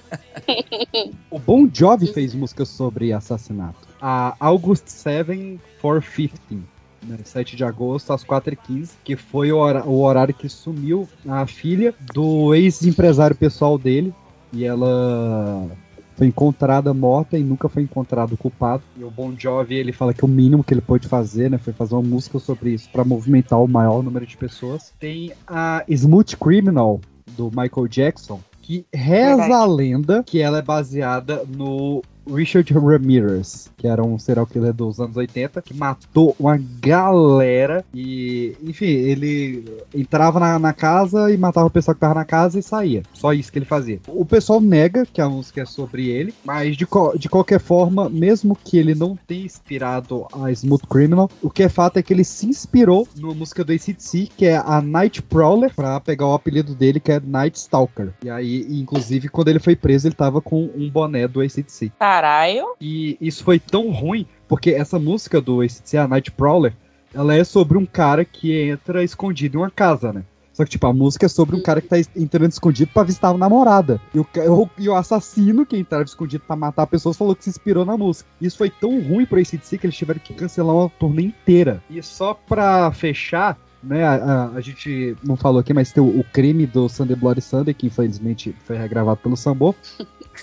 O 1.30 1.38
Bon 1.40 1.68
Jovi 1.72 2.12
fez 2.12 2.32
música 2.32 2.64
sobre 2.64 3.12
assassinato. 3.12 3.88
A 4.00 4.36
August 4.38 4.86
7 4.86 5.58
415. 5.80 6.62
Né, 7.02 7.18
7 7.24 7.56
de 7.56 7.64
agosto, 7.64 8.12
às 8.12 8.24
4h15, 8.24 8.90
que 9.02 9.16
foi 9.16 9.50
o 9.50 10.00
horário 10.00 10.34
que 10.34 10.48
sumiu 10.48 11.08
a 11.26 11.46
filha 11.46 11.94
do 12.12 12.54
ex-empresário 12.54 13.34
pessoal 13.36 13.76
dele. 13.78 14.14
E 14.56 14.64
ela 14.64 15.68
foi 16.16 16.28
encontrada 16.28 16.94
morta 16.94 17.36
e 17.36 17.44
nunca 17.44 17.68
foi 17.68 17.82
encontrado 17.82 18.32
o 18.32 18.36
culpado. 18.38 18.82
E 18.96 19.04
o 19.04 19.10
Bon 19.10 19.34
Jovi, 19.38 19.74
ele 19.74 19.92
fala 19.92 20.14
que 20.14 20.24
o 20.24 20.28
mínimo 20.28 20.64
que 20.64 20.72
ele 20.72 20.80
pôde 20.80 21.06
fazer, 21.06 21.50
né, 21.50 21.58
foi 21.58 21.74
fazer 21.74 21.94
uma 21.94 22.02
música 22.02 22.38
sobre 22.38 22.70
isso 22.70 22.88
para 22.90 23.04
movimentar 23.04 23.62
o 23.62 23.68
maior 23.68 24.02
número 24.02 24.26
de 24.26 24.36
pessoas. 24.36 24.94
Tem 24.98 25.32
a 25.46 25.84
Smooth 25.86 26.38
Criminal 26.38 27.00
do 27.36 27.50
Michael 27.50 27.86
Jackson, 27.86 28.40
que 28.62 28.86
reza 28.92 29.54
a 29.54 29.66
lenda 29.66 30.22
que 30.24 30.40
ela 30.40 30.58
é 30.58 30.62
baseada 30.62 31.44
no 31.46 32.02
Richard 32.26 32.72
Ramirez, 32.72 33.70
que 33.76 33.86
era 33.86 34.02
um 34.02 34.18
serial 34.18 34.46
killer 34.46 34.72
dos 34.72 35.00
anos 35.00 35.16
80, 35.16 35.62
que 35.62 35.74
matou 35.74 36.34
uma 36.38 36.58
galera 36.80 37.84
e, 37.94 38.56
enfim, 38.62 38.86
ele 38.86 39.64
entrava 39.94 40.40
na, 40.40 40.58
na 40.58 40.72
casa 40.72 41.30
e 41.30 41.36
matava 41.36 41.66
o 41.66 41.70
pessoal 41.70 41.94
que 41.94 42.00
tava 42.00 42.14
na 42.14 42.24
casa 42.24 42.58
e 42.58 42.62
saía. 42.62 43.02
Só 43.12 43.32
isso 43.32 43.50
que 43.52 43.58
ele 43.58 43.66
fazia. 43.66 44.00
O 44.08 44.24
pessoal 44.24 44.60
nega 44.60 45.06
que 45.06 45.20
a 45.20 45.28
música 45.28 45.62
é 45.62 45.66
sobre 45.66 46.08
ele, 46.08 46.34
mas 46.44 46.76
de, 46.76 46.86
de 47.18 47.28
qualquer 47.28 47.60
forma, 47.60 48.08
mesmo 48.08 48.56
que 48.56 48.78
ele 48.78 48.94
não 48.94 49.16
tenha 49.26 49.44
inspirado 49.44 50.26
a 50.32 50.50
Smooth 50.50 50.86
Criminal, 50.88 51.30
o 51.42 51.50
que 51.50 51.62
é 51.62 51.68
fato 51.68 51.98
é 51.98 52.02
que 52.02 52.12
ele 52.12 52.24
se 52.24 52.46
inspirou 52.46 53.06
numa 53.16 53.34
música 53.34 53.64
do 53.64 53.72
ACDC, 53.72 54.28
que 54.36 54.46
é 54.46 54.56
a 54.56 54.80
Night 54.80 55.22
Prowler, 55.22 55.74
pra 55.74 56.00
pegar 56.00 56.26
o 56.26 56.34
apelido 56.34 56.74
dele, 56.74 57.00
que 57.00 57.12
é 57.12 57.20
Night 57.20 57.58
Stalker. 57.58 58.12
E 58.24 58.30
aí, 58.30 58.66
inclusive, 58.70 59.28
quando 59.28 59.48
ele 59.48 59.58
foi 59.58 59.76
preso, 59.76 60.08
ele 60.08 60.14
tava 60.14 60.40
com 60.40 60.70
um 60.74 60.90
boné 60.90 61.26
do 61.28 61.40
ACDC. 61.40 61.92
Caralho. 62.16 62.74
E 62.80 63.18
isso 63.20 63.44
foi 63.44 63.58
tão 63.58 63.90
ruim, 63.90 64.26
porque 64.48 64.70
essa 64.70 64.98
música 64.98 65.38
do 65.38 65.60
ACDC, 65.60 65.98
a 65.98 66.08
Night 66.08 66.30
Prowler, 66.32 66.72
ela 67.14 67.34
é 67.34 67.44
sobre 67.44 67.76
um 67.76 67.84
cara 67.84 68.24
que 68.24 68.70
entra 68.70 69.04
escondido 69.04 69.58
em 69.58 69.60
uma 69.60 69.70
casa, 69.70 70.12
né? 70.14 70.24
Só 70.50 70.64
que, 70.64 70.70
tipo, 70.70 70.86
a 70.86 70.92
música 70.94 71.26
é 71.26 71.28
sobre 71.28 71.54
um 71.54 71.60
cara 71.62 71.82
que 71.82 71.88
tá 71.88 71.96
entrando 72.16 72.50
escondido 72.50 72.90
pra 72.94 73.02
visitar 73.02 73.28
a 73.28 73.36
namorada. 73.36 74.00
E 74.14 74.18
o- 74.18 74.70
e 74.78 74.88
o 74.88 74.94
assassino 74.94 75.66
que 75.66 75.76
entrava 75.76 76.04
escondido 76.04 76.42
pra 76.46 76.56
matar 76.56 76.86
pessoas 76.86 77.18
falou 77.18 77.36
que 77.36 77.44
se 77.44 77.50
inspirou 77.50 77.84
na 77.84 77.98
música. 77.98 78.26
Isso 78.40 78.56
foi 78.56 78.70
tão 78.70 78.98
ruim 79.02 79.26
pro 79.26 79.38
ACDC 79.38 79.76
que 79.76 79.84
eles 79.86 79.96
tiveram 79.96 80.18
que 80.20 80.32
cancelar 80.32 80.74
uma 80.74 80.88
turnê 80.88 81.24
inteira. 81.24 81.82
E 81.90 82.02
só 82.02 82.32
pra 82.32 82.90
fechar, 82.92 83.58
né, 83.82 84.02
a, 84.02 84.14
a- 84.14 84.50
a 84.56 84.60
gente 84.62 85.14
não 85.22 85.36
falou 85.36 85.60
aqui, 85.60 85.74
mas 85.74 85.92
tem 85.92 86.02
o, 86.02 86.20
o 86.20 86.24
crime 86.24 86.64
do 86.66 86.88
Sunday 86.88 87.14
Bloody 87.16 87.42
Sunday, 87.42 87.74
que 87.74 87.86
infelizmente 87.88 88.56
foi 88.64 88.78
regravado 88.78 89.20
pelo 89.22 89.36
Sambo. 89.36 89.74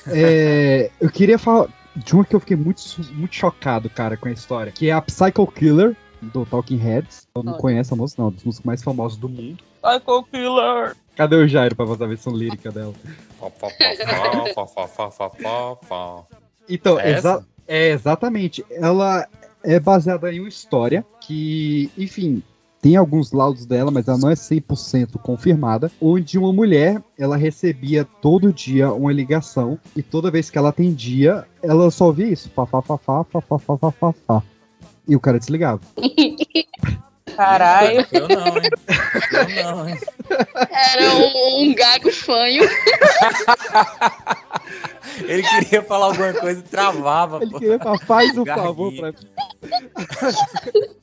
É, 0.08 0.90
eu 1.00 1.10
queria 1.10 1.38
falar 1.38 1.68
de 1.96 2.14
uma 2.16 2.26
que 2.26 2.36
eu 2.36 2.40
fiquei 2.40 2.58
muito, 2.58 2.82
muito 3.14 3.36
chocado, 3.36 3.90
cara, 3.90 4.18
com 4.18 4.28
a 4.28 4.32
história, 4.32 4.72
que 4.72 4.90
é 4.90 4.92
a 4.92 5.02
Psycho 5.02 5.46
Killer, 5.48 5.96
do 6.22 6.46
Talking 6.46 6.78
Heads. 6.78 7.28
Eu 7.36 7.44
não 7.44 7.54
Olha. 7.54 7.62
conheço 7.62 7.94
a 7.94 7.98
música, 7.98 8.22
não, 8.22 8.32
dos 8.32 8.44
músicos 8.44 8.66
mais 8.66 8.84
famosos 8.84 9.18
do 9.18 9.30
mundo. 9.30 9.64
Psycho 9.82 10.24
Killer. 10.32 10.96
Cadê 11.16 11.36
o 11.36 11.48
Jairo 11.48 11.76
pra 11.76 11.86
fazer 11.86 12.04
a 12.06 12.08
versão 12.08 12.34
lírica 12.36 12.72
dela? 12.72 12.94
Então, 16.68 17.00
É 17.00 17.12
exa- 17.12 17.46
é 17.68 17.90
exatamente. 17.90 18.66
Ela 18.72 19.28
é 19.64 19.80
baseada 19.80 20.32
em 20.34 20.40
uma 20.40 20.50
história 20.50 21.06
que, 21.22 21.92
enfim, 21.98 22.42
tem 22.84 22.96
alguns 22.98 23.32
laudos 23.32 23.66
dela, 23.66 23.90
mas 23.90 24.10
ela 24.10 24.18
não 24.18 24.30
é 24.30 24.34
100% 24.34 25.18
confirmada, 25.20 25.90
onde 26.02 26.38
uma 26.38 26.52
mulher, 26.52 27.02
ela 27.18 27.38
recebia 27.38 28.04
todo 28.22 28.52
dia 28.52 28.92
uma 28.92 29.14
ligação 29.14 29.80
e 29.96 30.04
toda 30.04 30.30
vez 30.30 30.50
que 30.50 30.58
ela 30.58 30.68
atendia, 30.68 31.46
ela 31.64 31.90
só 31.90 32.12
via 32.12 32.28
isso, 32.28 32.50
fá, 32.54 32.66
fá, 32.66 32.82
fá, 32.82 32.98
fá, 32.98 33.24
fá, 33.24 33.42
fá, 33.42 33.58
fá, 33.58 33.78
fá, 33.92 34.14
fá. 34.28 34.44
E 35.08 35.16
o 35.16 35.20
cara 35.20 35.40
desligava. 35.40 35.80
Caralho. 37.38 38.06
Eu 38.12 38.28
não, 38.28 38.58
hein? 38.58 38.70
Eu 39.32 39.48
não, 39.64 39.88
hein? 39.90 39.98
Era 40.70 41.16
um, 41.16 41.62
um 41.64 41.74
gago 41.74 42.12
fanho. 42.12 42.64
Ele 45.24 45.42
queria 45.42 45.82
falar 45.84 46.08
alguma 46.08 46.34
coisa 46.34 46.60
e 46.60 46.64
travava, 46.64 47.38
Ele 47.42 47.50
pô. 47.52 47.60
queria 47.60 47.80
falar, 47.80 47.98
faz 48.00 48.38
o 48.38 48.44
Garguinho. 48.44 48.68
favor 48.68 48.94
pra 48.94 49.12
mim. 49.14 49.18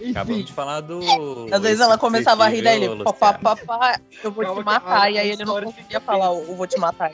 É. 0.00 0.10
Acabamos 0.10 0.44
de 0.44 0.52
falar 0.52 0.80
do. 0.80 1.00
Às 1.52 1.62
vezes 1.62 1.80
ela 1.80 1.96
começava 1.98 2.44
a 2.44 2.48
rir, 2.48 2.62
daí 2.62 2.82
ele, 2.84 3.02
papá, 3.04 3.34
papá, 3.34 4.00
eu 4.22 4.30
vou 4.30 4.44
Calma 4.44 4.60
te 4.62 4.64
matar. 4.64 5.02
a- 5.02 5.10
E 5.10 5.18
aí 5.18 5.30
ele 5.30 5.44
não 5.44 5.60
conseguia 5.60 6.00
falar, 6.00 6.30
o 6.32 6.40
eu 6.46 6.54
vou 6.56 6.66
te 6.66 6.78
matar. 6.78 7.10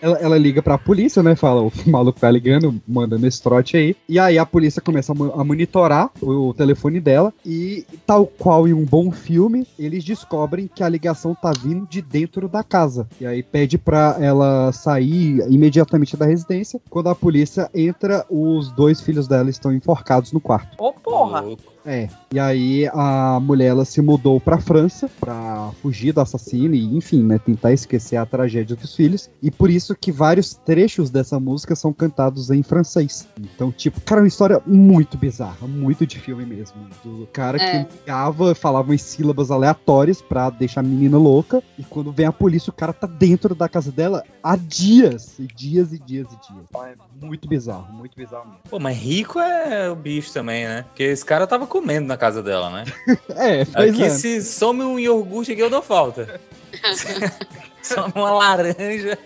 Ela, 0.00 0.18
ela 0.18 0.38
liga 0.38 0.62
pra 0.62 0.76
polícia, 0.78 1.22
né? 1.22 1.34
Fala, 1.36 1.62
o 1.62 1.72
maluco 1.86 2.18
tá 2.20 2.30
ligando, 2.30 2.80
mandando 2.86 3.26
esse 3.26 3.42
trote 3.42 3.76
aí. 3.76 3.96
E 4.08 4.18
aí 4.18 4.38
a 4.38 4.46
polícia 4.46 4.80
começa 4.82 5.12
a, 5.12 5.14
mo- 5.14 5.32
a 5.40 5.44
monitorar 5.44 6.10
o, 6.20 6.48
o 6.48 6.54
telefone 6.54 7.00
dela. 7.00 7.32
E, 7.44 7.86
tal 8.06 8.26
qual 8.26 8.66
em 8.68 8.72
um 8.72 8.84
bom 8.84 9.10
filme, 9.10 9.66
eles 9.78 10.04
descobrem 10.04 10.68
que 10.72 10.82
a 10.82 10.88
ligação 10.88 11.34
tá 11.34 11.52
vindo 11.52 11.86
de 11.86 12.00
dentro 12.02 12.48
da 12.48 12.62
casa. 12.62 13.06
E 13.20 13.26
aí 13.26 13.42
pede 13.42 13.78
pra 13.78 14.16
ela 14.20 14.72
sair 14.72 15.38
imediatamente 15.50 16.16
da 16.16 16.26
residência. 16.26 16.80
Quando 16.90 17.08
a 17.08 17.14
polícia 17.14 17.70
entra, 17.74 18.24
os 18.28 18.70
dois 18.72 19.00
filhos 19.00 19.26
dela 19.28 19.50
estão 19.50 19.72
enforcados 19.72 20.32
no 20.32 20.40
quarto. 20.40 20.76
Ô, 20.78 20.92
porra. 20.92 21.44
É, 21.86 22.08
e 22.32 22.38
aí 22.38 22.88
a 22.92 23.38
mulher 23.40 23.66
ela 23.68 23.84
se 23.84 24.00
mudou 24.00 24.40
pra 24.40 24.58
França 24.58 25.08
pra 25.20 25.70
fugir 25.82 26.12
do 26.12 26.20
assassino 26.20 26.74
e, 26.74 26.96
enfim, 26.96 27.22
né, 27.22 27.38
tentar 27.38 27.72
esquecer 27.72 28.16
a 28.16 28.24
tragédia 28.24 28.74
dos 28.74 28.94
filhos. 28.94 29.28
E 29.42 29.50
por 29.50 29.68
isso 29.68 29.94
que 29.94 30.10
vários 30.10 30.54
trechos 30.54 31.10
dessa 31.10 31.38
música 31.38 31.74
são 31.76 31.92
cantados 31.92 32.50
em 32.50 32.62
francês. 32.62 33.28
Então, 33.38 33.70
tipo, 33.70 34.00
cara, 34.00 34.20
é 34.20 34.22
uma 34.22 34.28
história 34.28 34.62
muito 34.66 35.18
bizarra, 35.18 35.66
muito 35.66 36.06
de 36.06 36.18
filme 36.18 36.46
mesmo. 36.46 36.76
Do 37.04 37.28
cara 37.32 37.58
É. 37.62 37.84
que 37.84 37.96
ligava, 37.98 38.54
falava 38.54 38.90
umas 38.90 39.02
sílabas 39.02 39.50
aleatórias 39.50 40.22
pra 40.22 40.48
deixar 40.50 40.80
a 40.80 40.84
menina 40.84 41.18
louca. 41.18 41.62
E 41.78 41.82
quando 41.84 42.10
vem 42.12 42.26
a 42.26 42.32
polícia, 42.32 42.70
o 42.70 42.74
cara 42.74 42.92
tá 42.92 43.06
dentro 43.06 43.54
da 43.54 43.68
casa 43.68 43.92
dela 43.92 44.22
há 44.42 44.56
dias, 44.56 45.38
e 45.38 45.46
dias 45.46 45.92
e 45.92 45.98
dias 45.98 46.28
e 46.32 46.52
dias. 46.52 46.64
É 46.86 46.94
muito 47.26 47.46
bizarro, 47.46 47.92
muito 47.92 48.16
bizarro 48.16 48.46
mesmo. 48.46 48.60
Pô, 48.70 48.78
mas 48.78 48.96
rico 48.96 49.38
é 49.38 49.90
o 49.90 49.96
bicho 49.96 50.32
também, 50.32 50.64
né? 50.66 50.82
Porque 50.84 51.02
esse 51.02 51.24
cara 51.24 51.46
tava 51.46 51.66
comendo 51.74 52.06
na 52.06 52.16
casa 52.16 52.40
dela, 52.40 52.70
né? 52.70 52.84
É, 53.34 53.64
pois 53.64 53.92
Aqui 53.92 54.04
é. 54.04 54.10
se 54.10 54.40
some 54.44 54.84
um 54.84 54.96
iogurte 54.96 55.50
aqui 55.50 55.60
eu 55.60 55.68
dou 55.68 55.82
falta. 55.82 56.40
some 57.82 58.12
uma 58.14 58.30
laranja. 58.30 59.18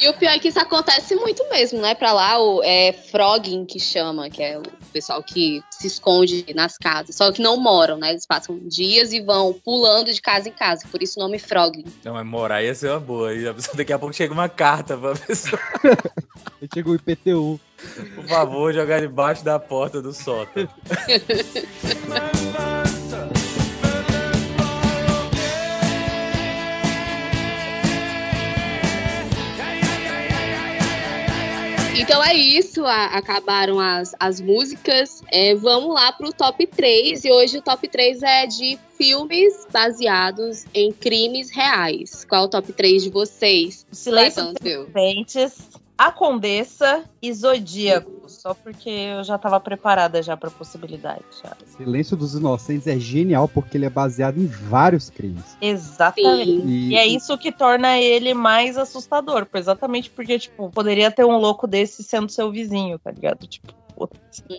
E 0.00 0.08
o 0.08 0.14
pior 0.14 0.30
é 0.32 0.38
que 0.38 0.48
isso 0.48 0.58
acontece 0.58 1.14
muito 1.16 1.46
mesmo, 1.50 1.80
né? 1.80 1.94
Pra 1.94 2.12
lá, 2.12 2.38
o 2.38 2.62
é 2.64 2.92
frogging 2.92 3.64
que 3.66 3.78
chama, 3.78 4.30
que 4.30 4.42
é 4.42 4.58
o 4.58 4.62
pessoal 4.92 5.22
que 5.22 5.62
se 5.70 5.86
esconde 5.86 6.44
nas 6.54 6.76
casas. 6.78 7.14
Só 7.16 7.30
que 7.30 7.42
não 7.42 7.58
moram, 7.58 7.98
né? 7.98 8.10
Eles 8.10 8.26
passam 8.26 8.58
dias 8.66 9.12
e 9.12 9.20
vão 9.20 9.52
pulando 9.52 10.12
de 10.12 10.20
casa 10.22 10.48
em 10.48 10.52
casa. 10.52 10.86
Por 10.90 11.02
isso 11.02 11.20
o 11.20 11.22
nome 11.22 11.38
frogging. 11.38 11.84
Não, 12.02 12.14
mas 12.14 12.26
morar 12.26 12.62
ia 12.62 12.74
ser 12.74 12.90
uma 12.90 13.00
boa. 13.00 13.34
E 13.34 13.46
a 13.46 13.52
pessoa- 13.54 13.76
daqui 13.76 13.92
a 13.92 13.98
pouco 13.98 14.14
chega 14.14 14.32
uma 14.32 14.48
carta 14.48 14.96
pra 14.96 15.14
pessoa. 15.14 15.60
Aí 16.62 16.68
chegou 16.72 16.94
o 16.94 16.96
IPTU. 16.96 17.60
Por 18.14 18.24
favor, 18.26 18.72
jogar 18.72 19.00
debaixo 19.00 19.44
da 19.44 19.58
porta 19.58 20.00
do 20.00 20.12
sótão. 20.14 20.66
Então 32.04 32.22
é 32.22 32.34
isso, 32.34 32.84
a- 32.84 33.06
acabaram 33.06 33.80
as, 33.80 34.14
as 34.20 34.38
músicas. 34.40 35.22
É, 35.32 35.54
vamos 35.54 35.94
lá 35.94 36.12
pro 36.12 36.32
top 36.34 36.66
3. 36.66 37.24
E 37.24 37.32
hoje 37.32 37.58
o 37.58 37.62
top 37.62 37.88
3 37.88 38.22
é 38.22 38.46
de 38.46 38.78
filmes 38.98 39.66
baseados 39.72 40.66
em 40.74 40.92
crimes 40.92 41.50
reais. 41.50 42.24
Qual 42.28 42.42
é 42.42 42.44
o 42.44 42.48
top 42.48 42.72
3 42.74 43.04
de 43.04 43.10
vocês? 43.10 43.86
Silêncio 43.90 44.52
dos 44.52 44.70
Inocentes, 44.70 45.56
A 45.96 46.10
Condessa 46.10 47.04
e 47.22 47.32
Zodíaco. 47.32 48.28
Só 48.28 48.52
porque 48.52 48.88
eu 48.88 49.22
já 49.22 49.38
tava 49.38 49.60
preparada 49.60 50.22
já 50.22 50.36
pra 50.36 50.50
possibilidade. 50.50 51.22
já. 51.42 51.56
Silêncio 51.76 52.16
dos 52.16 52.34
Inocentes 52.34 52.86
é 52.86 52.98
genial 52.98 53.46
porque 53.46 53.76
ele 53.76 53.86
é 53.86 53.90
baseado 53.90 54.38
em 54.38 54.46
vários 54.46 55.08
crimes. 55.08 55.56
Exatamente. 55.60 56.62
Sim. 56.62 56.66
E, 56.66 56.96
é 56.96 57.06
isso 57.06 57.38
que 57.38 57.52
torna 57.52 57.98
ele 57.98 58.34
mais 58.34 58.76
assustador. 58.76 59.46
Exatamente 59.54 60.10
porque, 60.10 60.38
tipo, 60.38 60.70
poderia 60.70 61.10
ter 61.10 61.24
um 61.24 61.36
louco 61.36 61.66
desse 61.66 62.02
sendo 62.02 62.30
seu 62.30 62.50
vizinho, 62.50 62.98
tá 62.98 63.10
ligado? 63.10 63.46
Tipo. 63.46 63.83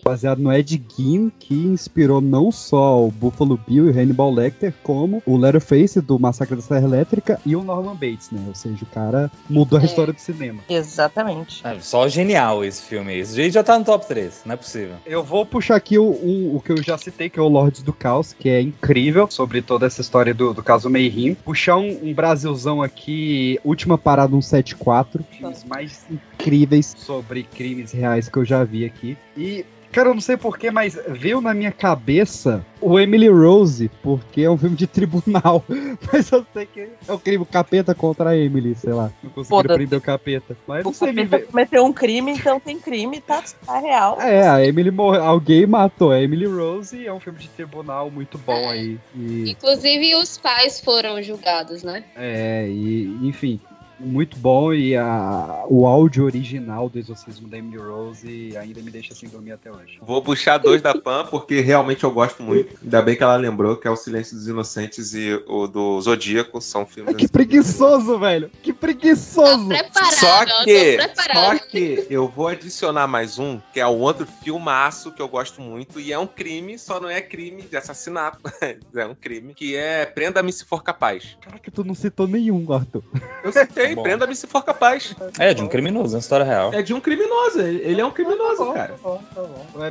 Baseado 0.04 0.40
no 0.40 0.52
Ed 0.54 0.82
Gein, 0.96 1.32
que 1.40 1.54
inspirou 1.54 2.22
não 2.22 2.52
só 2.52 3.04
o 3.06 3.12
Buffalo 3.12 3.60
Bill 3.68 3.88
e 3.88 3.92
o 3.92 4.00
Hannibal 4.00 4.32
Lecter, 4.34 4.74
como 4.84 5.22
o 5.26 5.36
Letterface 5.38 6.00
do 6.02 6.18
Massacre 6.20 6.56
da 6.56 6.62
Serra 6.62 6.86
Elétrica 6.88 7.40
e 7.46 7.56
o 7.56 7.64
Norman 7.64 7.94
Bates, 7.96 8.32
né? 8.32 8.42
Ou 8.48 8.56
seja, 8.56 8.84
o 8.84 8.88
cara 8.88 9.30
mudou 9.50 9.78
a 9.80 9.82
É. 9.82 9.86
história 9.86 10.14
do 10.14 10.20
cinema. 10.20 10.62
Exatamente. 10.70 11.66
É, 11.66 11.78
só 11.80 12.08
genial 12.08 12.64
esse 12.64 12.82
filme. 12.84 13.18
Esse 13.18 13.36
jeito 13.36 13.54
já 13.54 13.64
tá 13.64 13.78
no 13.78 13.84
top 13.86 14.08
3, 14.08 14.42
não 14.46 14.54
é 14.54 14.58
possível. 14.58 14.96
Eu 15.06 15.24
vou 15.24 15.46
puxar 15.46 15.76
aqui 15.76 15.98
o, 16.00 16.06
um- 16.06 16.56
o 16.56 16.62
que 16.62 16.72
eu 16.72 16.82
já 16.82 16.98
citei, 16.98 17.30
que 17.30 17.38
é 17.40 17.42
o 17.42 17.48
Lords 17.48 17.82
do 17.84 17.92
Caos, 17.94 18.34
que 18.34 18.50
é 18.50 18.62
incrível 18.62 19.28
sobre 19.30 19.62
toda 19.62 19.86
essa 19.86 20.02
história 20.02 20.34
do, 20.34 20.54
do 20.54 20.64
caso 20.64 20.90
Mayhem. 20.90 21.36
Puxar 21.36 21.78
um, 21.78 22.00
um 22.10 22.14
Brasilzão 22.14 22.82
aqui, 22.82 23.60
Última 23.64 23.98
Parada 23.98 24.32
174, 24.32 25.24
filmes 25.32 25.64
mais 25.66 26.06
incríveis 26.10 26.94
sobre 26.98 27.44
crimes 27.44 27.92
reais 27.92 28.30
que 28.30 28.38
eu 28.38 28.46
já 28.46 28.64
vi 28.64 28.86
aqui. 28.86 29.18
E, 29.38 29.66
cara, 29.92 30.10
eu 30.10 30.14
não 30.14 30.22
sei 30.22 30.38
porquê, 30.38 30.70
mas 30.72 30.98
veio 31.10 31.40
na 31.42 31.54
minha 31.54 31.72
cabeça 31.72 32.66
o 32.82 33.00
Emily 33.00 33.28
Rose, 33.30 33.90
porque 34.04 34.42
é 34.42 34.50
um 34.50 34.58
filme 34.58 34.76
de 34.76 34.86
tribunal. 34.86 35.64
Mas 36.14 36.30
eu 36.32 36.46
sei 36.54 36.66
que 36.68 36.82
é 37.08 37.12
o 37.12 37.18
crime 37.18 37.42
o 37.42 37.46
capeta 37.48 37.96
contra 37.96 38.30
a 38.30 38.38
Emily, 38.38 38.76
sei 38.76 38.94
lá. 38.94 39.12
Não 39.24 39.32
conseguiram 39.32 39.46
Foda-se. 39.64 39.76
prender 39.76 39.98
o 39.98 40.02
capeta. 40.02 40.56
Mas 40.68 40.84
não 40.84 40.92
O 40.92 40.94
sei, 40.94 41.08
me 41.12 41.24
capeta 41.24 41.38
veio. 41.38 41.48
cometeu 41.48 41.84
um 41.86 41.92
crime, 41.92 42.32
então 42.34 42.60
tem 42.60 42.80
crime, 42.80 43.20
tá, 43.22 43.44
tá 43.66 43.80
real. 43.80 44.22
É, 44.22 44.48
a 44.48 44.64
Emily 44.64 44.92
morreu. 44.92 45.24
Alguém 45.24 45.66
matou 45.66 46.12
a 46.12 46.22
Emily 46.22 46.46
Rose. 46.46 47.06
É 47.08 47.12
um 47.12 47.20
filme 47.20 47.40
de 47.40 47.48
tribunal 47.50 48.12
muito 48.12 48.38
bom 48.38 48.70
aí. 48.70 49.00
E, 49.16 49.50
Inclusive, 49.50 50.14
os 50.16 50.38
pais 50.38 50.80
foram 50.80 51.20
julgados, 51.24 51.82
né? 51.82 52.04
é, 52.16 52.68
e 52.70 53.18
enfim, 53.24 53.60
muito 54.00 54.38
bom. 54.38 54.74
E 54.74 54.96
a, 54.96 55.66
o 55.68 55.86
áudio 55.86 56.26
original 56.26 56.90
do 56.90 57.00
exorcismo 57.00 57.48
da 57.48 57.58
Emily 57.58 57.78
Rose 57.78 58.56
ainda 58.58 58.82
me 58.82 58.92
deixa 58.92 59.14
sem 59.14 59.30
dormir 59.30 59.54
até 59.54 59.72
hoje. 59.72 60.00
Vou 60.02 60.22
puxar 60.22 60.58
dois 60.58 60.82
da 60.82 60.94
Pan, 60.94 61.26
porque 61.26 61.60
realmente 61.62 62.04
eu 62.04 62.12
gosto 62.12 62.44
muito. 62.44 62.78
Ainda 62.84 63.02
bem 63.02 63.16
que 63.16 63.24
ela 63.24 63.36
lembrou 63.36 63.78
que 63.78 63.88
é 63.88 63.92
o 63.92 63.96
Silêncio 63.96 64.36
dos 64.36 64.48
Inocentes 64.48 65.14
e 65.14 65.34
o 65.48 65.68
do 65.68 66.00
Zodíaco. 66.02 66.62
São 66.62 66.86
filmes. 66.86 67.16
Que 67.16 67.28
preguiçoso, 67.28 68.18
velho! 68.20 68.50
Que 68.62 68.74
preguiçoso! 68.74 69.70
Só 70.14 70.42
eu 70.42 70.48
tô 70.48 70.64
que, 70.64 70.98
só 71.34 71.58
que 71.60 72.08
eu 72.10 72.28
vou 72.28 72.48
adicionar 72.48 73.08
mais 73.08 73.38
um, 73.40 73.60
que 73.74 73.80
é 73.80 73.88
um 73.88 74.00
outro 74.00 74.26
filmaço 74.44 75.12
que 75.12 75.22
eu 75.22 75.28
gosto 75.28 75.62
muito, 75.62 76.00
e 76.00 76.12
é 76.12 76.20
um 76.20 76.28
crime, 76.28 76.78
só 76.78 77.00
não 77.00 77.10
é 77.10 77.22
crime 77.22 77.64
de 77.64 77.76
assassinato, 77.76 78.40
é 78.96 79.06
um 79.06 79.16
crime, 79.16 79.54
que 79.54 79.76
é 79.76 80.06
Prenda-me 80.06 80.52
se 80.52 80.66
for 80.66 80.84
capaz. 80.84 81.38
Caraca, 81.42 81.72
tu 81.72 81.84
não 81.84 81.94
citou 81.94 82.28
nenhum, 82.28 82.72
Arthur. 82.72 83.04
Eu 83.44 83.52
citei, 83.52 83.85
Bom. 83.94 84.04
Prenda-me 84.04 84.36
se 84.36 84.48
for 84.48 84.64
capaz. 84.64 85.14
É, 85.38 85.54
de 85.54 85.62
um 85.62 85.68
criminoso, 85.68 86.14
é 86.14 86.18
uma 86.18 86.22
história 86.22 86.46
real. 86.46 86.74
É 86.74 86.82
de 86.82 86.94
um 86.94 87.02
criminoso, 87.02 87.60
ele 87.62 88.02
é 88.02 88.06
um 88.06 88.12
criminoso, 88.12 88.74
cara. 88.74 88.96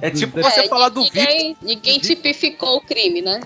É 0.00 0.10
tipo 0.10 0.40
É, 0.40 0.42
você 0.42 0.66
falar 0.68 0.88
do 0.88 1.04
Victor. 1.04 1.56
ninguém 1.62 1.98
tipificou 2.00 2.78
o 2.78 2.80
crime, 2.80 3.20
né? 3.22 3.40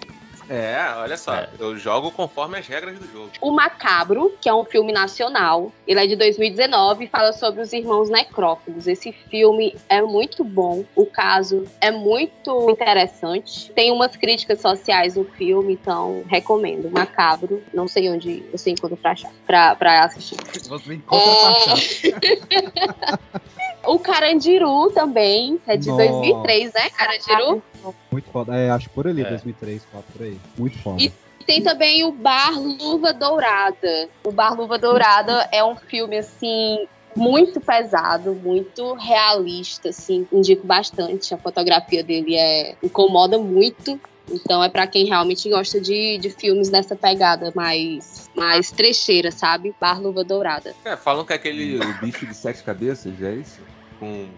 É, 0.49 0.79
olha 0.97 1.17
só, 1.17 1.47
eu 1.59 1.77
jogo 1.77 2.11
conforme 2.11 2.59
as 2.59 2.67
regras 2.67 2.99
do 2.99 3.07
jogo. 3.13 3.31
O 3.41 3.51
Macabro, 3.51 4.35
que 4.41 4.49
é 4.49 4.55
um 4.55 4.65
filme 4.65 4.93
nacional, 4.93 5.71
ele 5.87 6.01
é 6.01 6.07
de 6.07 6.17
2019 6.17 7.05
e 7.05 7.09
fala 7.09 7.33
sobre 7.33 7.61
os 7.61 7.73
irmãos 7.73 8.09
necrófagos. 8.09 8.87
Esse 8.87 9.13
filme 9.13 9.77
é 9.89 10.01
muito 10.01 10.43
bom, 10.43 10.85
o 10.95 11.05
caso 11.05 11.65
é 11.81 11.91
muito 11.91 12.71
interessante. 12.71 13.71
Tem 13.73 13.93
umas 13.93 14.17
críticas 14.17 14.61
sociais 14.61 15.17
no 15.17 15.25
filme, 15.25 15.75
então 15.75 16.25
recomendo. 16.29 16.91
Macabro, 16.91 17.63
não 17.75 17.87
sei 17.87 18.09
onde 18.09 18.43
você 18.51 18.71
encontra 18.71 18.97
pra 18.97 19.11
achar, 19.13 19.33
pra, 19.47 19.77
pra 19.77 20.05
assistir. 20.05 20.37
Você 20.69 20.95
encontra 20.95 21.35
pra 21.37 21.51
achar. 21.51 23.19
O 23.89 23.99
Carandiru 23.99 24.91
também, 24.91 25.59
é 25.67 25.77
de 25.77 25.89
Nossa. 25.89 26.07
2003, 26.07 26.73
né, 26.75 26.91
Carandiru? 26.91 27.63
Muito 28.11 28.31
foda. 28.31 28.55
É, 28.55 28.71
acho 28.71 28.89
por 28.91 29.07
ali, 29.07 29.23
É. 29.23 29.31
2003, 29.31 29.83
2004, 29.83 30.13
por 30.13 30.23
aí. 30.25 30.39
Muito 30.57 30.79
foda. 30.79 31.03
E 31.03 31.13
tem 31.45 31.63
também 31.63 32.05
o 32.05 32.13
Bar 32.13 32.59
Luva 32.61 33.13
Dourada. 33.13 34.09
O 34.25 34.31
Bar 34.31 34.55
Luva 34.55 34.79
Dourada 34.79 35.49
é 35.51 35.65
um 35.65 35.77
filme, 35.77 36.19
assim, 36.19 36.87
muito 37.17 37.61
pesado, 37.61 38.35
muito 38.35 38.95
realista, 38.95 39.89
assim. 39.89 40.27
Indico 40.33 40.67
bastante. 40.67 41.33
A 41.33 41.39
fotografia 41.39 42.03
dele 42.03 42.37
é 42.37 42.77
incomoda 42.83 43.39
muito. 43.39 43.99
Então 44.31 44.63
é 44.63 44.69
pra 44.69 44.87
quem 44.87 45.07
realmente 45.07 45.49
gosta 45.49 45.81
de, 45.81 46.19
de 46.19 46.29
filmes 46.29 46.69
nessa 46.69 46.95
pegada 46.95 47.51
mais, 47.55 48.29
mais 48.37 48.71
trecheira, 48.71 49.31
sabe? 49.31 49.75
Bar 49.81 50.01
Luva 50.01 50.23
Dourada. 50.23 50.75
É, 50.85 50.97
falam 50.97 51.25
que 51.25 51.33
aquele 51.33 51.79
o 51.79 51.95
bicho 52.01 52.27
de 52.27 52.35
sete 52.35 52.63
cabeças, 52.63 53.23
é 53.23 53.33
isso? 53.33 53.61
Com 53.99 54.29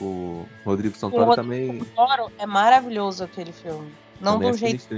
o 0.00 0.46
Rodrigo 0.64 0.94
O 0.94 0.98
Santoro 0.98 1.24
Rodrigo 1.24 1.42
também. 1.42 1.78
Santoro 1.80 2.30
é 2.38 2.46
maravilhoso 2.46 3.24
aquele 3.24 3.52
filme. 3.52 3.88
Não 4.20 4.32
também 4.34 4.50
do 4.50 4.54
é 4.56 4.58
jeito. 4.58 4.88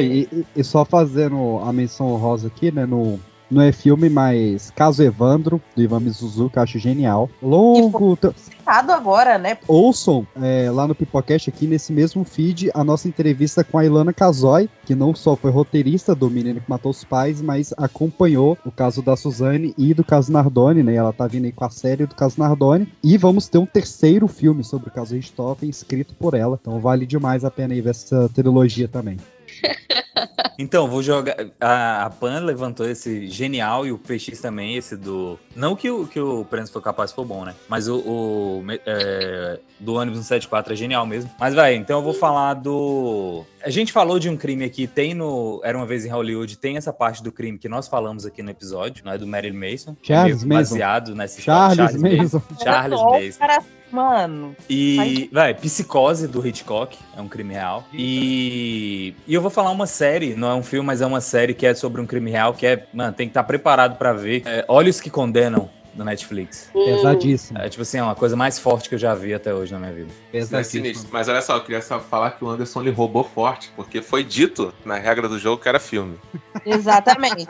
e, 0.00 0.28
e- 0.32 0.46
e 0.56 0.64
só 0.64 0.84
fazendo 0.84 1.58
a 1.64 1.72
menção 1.72 2.14
rosa 2.16 2.46
aqui, 2.48 2.70
né? 2.70 2.86
No, 2.86 3.20
não 3.50 3.62
é 3.62 3.72
filme, 3.72 4.08
mas 4.08 4.70
Caso 4.70 5.02
Evandro, 5.02 5.60
do 5.74 5.82
Ivan 5.82 6.00
Mizuzu, 6.00 6.48
que 6.48 6.58
eu 6.58 6.62
acho 6.62 6.78
genial. 6.78 7.28
Longo. 7.42 8.16
Citado 8.36 8.92
agora, 8.92 9.38
né? 9.38 9.58
Ouçam 9.66 10.26
é, 10.40 10.70
lá 10.70 10.86
no 10.86 10.94
Pipocast, 10.94 11.50
aqui 11.50 11.66
nesse 11.66 11.92
mesmo 11.92 12.24
feed, 12.24 12.70
a 12.72 12.84
nossa 12.84 13.08
entrevista 13.08 13.64
com 13.64 13.78
a 13.78 13.84
Ilana 13.84 14.12
Casoy, 14.12 14.68
que 14.84 14.94
não 14.94 15.14
só 15.14 15.34
foi 15.34 15.50
roteirista 15.50 16.14
do 16.14 16.30
Menino 16.30 16.60
que 16.60 16.70
Matou 16.70 16.90
os 16.90 17.02
Pais, 17.02 17.42
mas 17.42 17.74
acompanhou 17.76 18.56
o 18.64 18.70
caso 18.70 19.02
da 19.02 19.16
Suzane 19.16 19.74
e 19.76 19.92
do 19.92 20.04
caso 20.04 20.30
Nardoni, 20.30 20.82
né? 20.82 20.94
Ela 20.94 21.12
tá 21.12 21.26
vindo 21.26 21.46
aí 21.46 21.52
com 21.52 21.64
a 21.64 21.70
série 21.70 22.06
do 22.06 22.14
caso 22.14 22.38
Nardoni. 22.38 22.86
E 23.02 23.16
vamos 23.16 23.48
ter 23.48 23.58
um 23.58 23.66
terceiro 23.66 24.28
filme 24.28 24.62
sobre 24.62 24.88
o 24.88 24.92
caso 24.92 25.14
Richthofen, 25.14 25.68
escrito 25.68 26.14
por 26.14 26.34
ela. 26.34 26.58
Então 26.60 26.78
vale 26.78 27.06
demais 27.06 27.44
a 27.44 27.50
pena 27.50 27.74
aí 27.74 27.80
ver 27.80 27.90
essa 27.90 28.28
trilogia 28.28 28.86
também. 28.86 29.16
Então, 30.60 30.86
vou 30.86 31.02
jogar. 31.02 31.36
A, 31.58 32.04
a 32.04 32.10
Pan 32.10 32.40
levantou 32.40 32.86
esse 32.86 33.26
genial 33.28 33.86
e 33.86 33.92
o 33.92 33.96
PX 33.96 34.42
também, 34.42 34.76
esse 34.76 34.94
do. 34.94 35.38
Não 35.56 35.74
que 35.74 35.90
o, 35.90 36.06
que 36.06 36.20
o 36.20 36.44
Prens 36.44 36.68
foi 36.68 36.82
capaz 36.82 37.12
for 37.12 37.24
bom, 37.24 37.46
né? 37.46 37.54
Mas 37.66 37.88
o, 37.88 37.96
o, 37.96 38.64
é, 38.84 39.58
do 39.78 39.94
ônibus 39.94 40.18
174 40.18 40.74
é 40.74 40.76
genial 40.76 41.06
mesmo. 41.06 41.30
Mas 41.40 41.54
vai, 41.54 41.74
então 41.76 42.00
eu 42.00 42.04
vou 42.04 42.12
falar 42.12 42.52
do. 42.52 43.42
A 43.64 43.70
gente 43.70 43.90
falou 43.90 44.18
de 44.18 44.28
um 44.28 44.36
crime 44.36 44.62
aqui, 44.62 44.86
tem 44.86 45.14
no. 45.14 45.62
Era 45.64 45.78
uma 45.78 45.86
vez 45.86 46.04
em 46.04 46.10
Hollywood, 46.10 46.58
tem 46.58 46.76
essa 46.76 46.92
parte 46.92 47.22
do 47.22 47.32
crime 47.32 47.58
que 47.58 47.68
nós 47.68 47.88
falamos 47.88 48.26
aqui 48.26 48.42
no 48.42 48.50
episódio, 48.50 49.02
não 49.02 49.12
é 49.12 49.16
do 49.16 49.26
Marilyn 49.26 49.56
Mason. 49.58 49.96
Charles 50.02 50.44
meio 50.44 50.58
Manson. 50.58 50.74
Baseado 50.74 51.14
nessa 51.14 51.40
Charles 51.40 51.94
história. 51.94 52.18
Manson. 52.18 52.42
Charles 52.62 53.00
Olha 53.00 53.32
só, 53.32 53.46
Manson. 53.46 53.64
Mano. 53.90 54.54
E, 54.68 55.28
vai, 55.32 55.54
Psicose 55.54 56.28
do 56.28 56.46
Hitchcock, 56.46 56.96
é 57.16 57.20
um 57.20 57.28
crime 57.28 57.54
real. 57.54 57.84
E, 57.92 59.14
e 59.26 59.34
eu 59.34 59.40
vou 59.40 59.50
falar 59.50 59.70
uma 59.70 59.86
série, 59.86 60.34
não 60.34 60.50
é 60.50 60.54
um 60.54 60.62
filme, 60.62 60.86
mas 60.86 61.00
é 61.00 61.06
uma 61.06 61.20
série 61.20 61.54
que 61.54 61.66
é 61.66 61.74
sobre 61.74 62.00
um 62.00 62.06
crime 62.06 62.30
real, 62.30 62.54
que 62.54 62.66
é, 62.66 62.86
mano, 62.92 63.12
tem 63.12 63.26
que 63.26 63.30
estar 63.30 63.44
preparado 63.44 63.96
pra 63.96 64.12
ver. 64.12 64.42
É 64.46 64.64
Olhos 64.68 65.00
que 65.00 65.10
Condenam, 65.10 65.68
do 65.94 66.04
Netflix. 66.04 66.70
Pesadíssimo. 66.72 67.58
É 67.58 67.68
tipo 67.68 67.82
assim, 67.82 67.98
é 67.98 68.02
uma 68.02 68.14
coisa 68.14 68.36
mais 68.36 68.58
forte 68.58 68.88
que 68.88 68.94
eu 68.94 68.98
já 68.98 69.14
vi 69.14 69.34
até 69.34 69.52
hoje 69.52 69.72
na 69.72 69.78
minha 69.78 69.92
vida. 69.92 70.08
Isso 70.32 70.54
é. 70.56 70.62
Mas 71.10 71.28
olha 71.28 71.42
só, 71.42 71.56
eu 71.56 71.62
queria 71.62 71.82
só 71.82 72.00
falar 72.00 72.32
que 72.32 72.44
o 72.44 72.48
Anderson 72.48 72.82
lhe 72.82 72.90
roubou 72.90 73.24
forte, 73.24 73.70
porque 73.74 74.00
foi 74.00 74.24
dito 74.24 74.72
na 74.84 74.96
regra 74.96 75.28
do 75.28 75.38
jogo 75.38 75.62
que 75.62 75.68
era 75.68 75.80
filme. 75.80 76.16
Exatamente. 76.64 77.46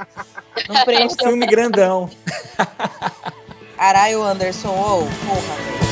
Não 0.68 0.76
É 0.76 1.06
um 1.06 1.10
filme 1.10 1.46
grandão. 1.46 2.10
Caralho, 3.76 4.22
Anderson, 4.22 4.68
ô, 4.68 4.98
porra. 5.26 5.89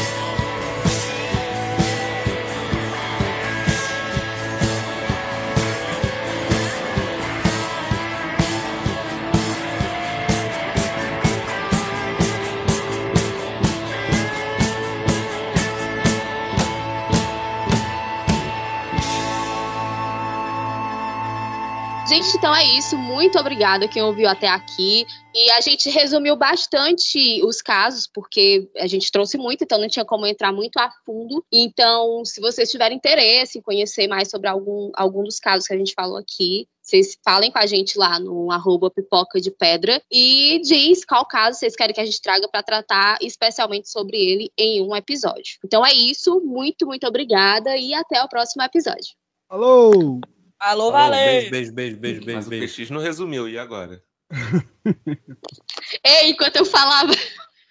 Gente, 22.09 22.39
então 22.39 22.57
é 22.57 22.65
isso. 22.65 22.97
Muito 22.97 23.39
obrigada 23.39 23.87
quem 23.87 24.03
ouviu 24.03 24.27
até 24.31 24.49
aqui. 24.49 25.05
E 25.35 25.51
a 25.51 25.61
gente 25.61 25.91
resumiu 25.91 26.37
bastante 26.37 27.45
os 27.45 27.61
casos, 27.61 28.09
porque 28.11 28.67
a 28.79 28.87
gente 28.87 29.13
trouxe 29.13 29.37
muito, 29.37 29.63
então 29.63 29.79
não 29.79 29.89
tinha 29.89 30.07
como 30.07 30.27
entrar 30.27 30.51
muito 30.51 30.79
a 30.79 30.91
fundo. 31.05 31.45
Então, 31.53 32.25
se 32.25 32.41
vocês 32.41 32.71
tiverem 32.71 32.97
interesse 32.97 33.59
em 33.59 33.63
conhecer 33.63 34.09
mais 34.09 34.31
sobre 34.31 34.49
algum, 34.49 34.91
algum 34.95 35.23
dos 35.23 35.39
casos 35.39 35.67
que 35.67 35.75
a 35.75 35.77
gente 35.77 35.93
falou 35.93 36.17
aqui, 36.17 36.67
vocês 36.81 37.15
falem 37.23 37.51
com 37.51 37.59
a 37.59 37.67
gente 37.67 37.99
lá 37.99 38.19
no 38.19 38.51
arroba 38.51 38.91
pipoca 38.91 39.39
de 39.39 39.51
pedra 39.51 40.01
e 40.11 40.63
diz 40.65 41.05
qual 41.05 41.27
caso 41.27 41.59
vocês 41.59 41.77
querem 41.77 41.95
que 41.95 42.01
a 42.01 42.07
gente 42.07 42.23
traga 42.23 42.49
para 42.49 42.63
tratar 42.63 43.19
especialmente 43.21 43.91
sobre 43.91 44.17
ele 44.17 44.51
em 44.57 44.81
um 44.81 44.97
episódio. 44.97 45.59
Então 45.63 45.85
é 45.85 45.93
isso. 45.93 46.41
Muito, 46.41 46.87
muito 46.87 47.07
obrigada 47.07 47.77
e 47.77 47.93
até 47.93 48.23
o 48.23 48.29
próximo 48.31 48.63
episódio. 48.63 49.15
Alô! 49.51 50.23
Alô, 50.59 50.91
valeu! 50.91 51.19
Beijo, 51.19 51.51
beijo, 51.51 51.73
beijo, 51.73 51.97
beijo, 51.97 52.21
beijo. 52.25 52.37
Mas 52.37 52.49
beijo. 52.49 52.75
o 52.75 52.77
PX 52.77 52.91
não 52.91 53.01
resumiu, 53.01 53.49
e 53.49 53.59
agora? 53.59 54.03
Ei, 56.05 56.31
enquanto 56.31 56.57
eu 56.57 56.65
falava, 56.65 57.13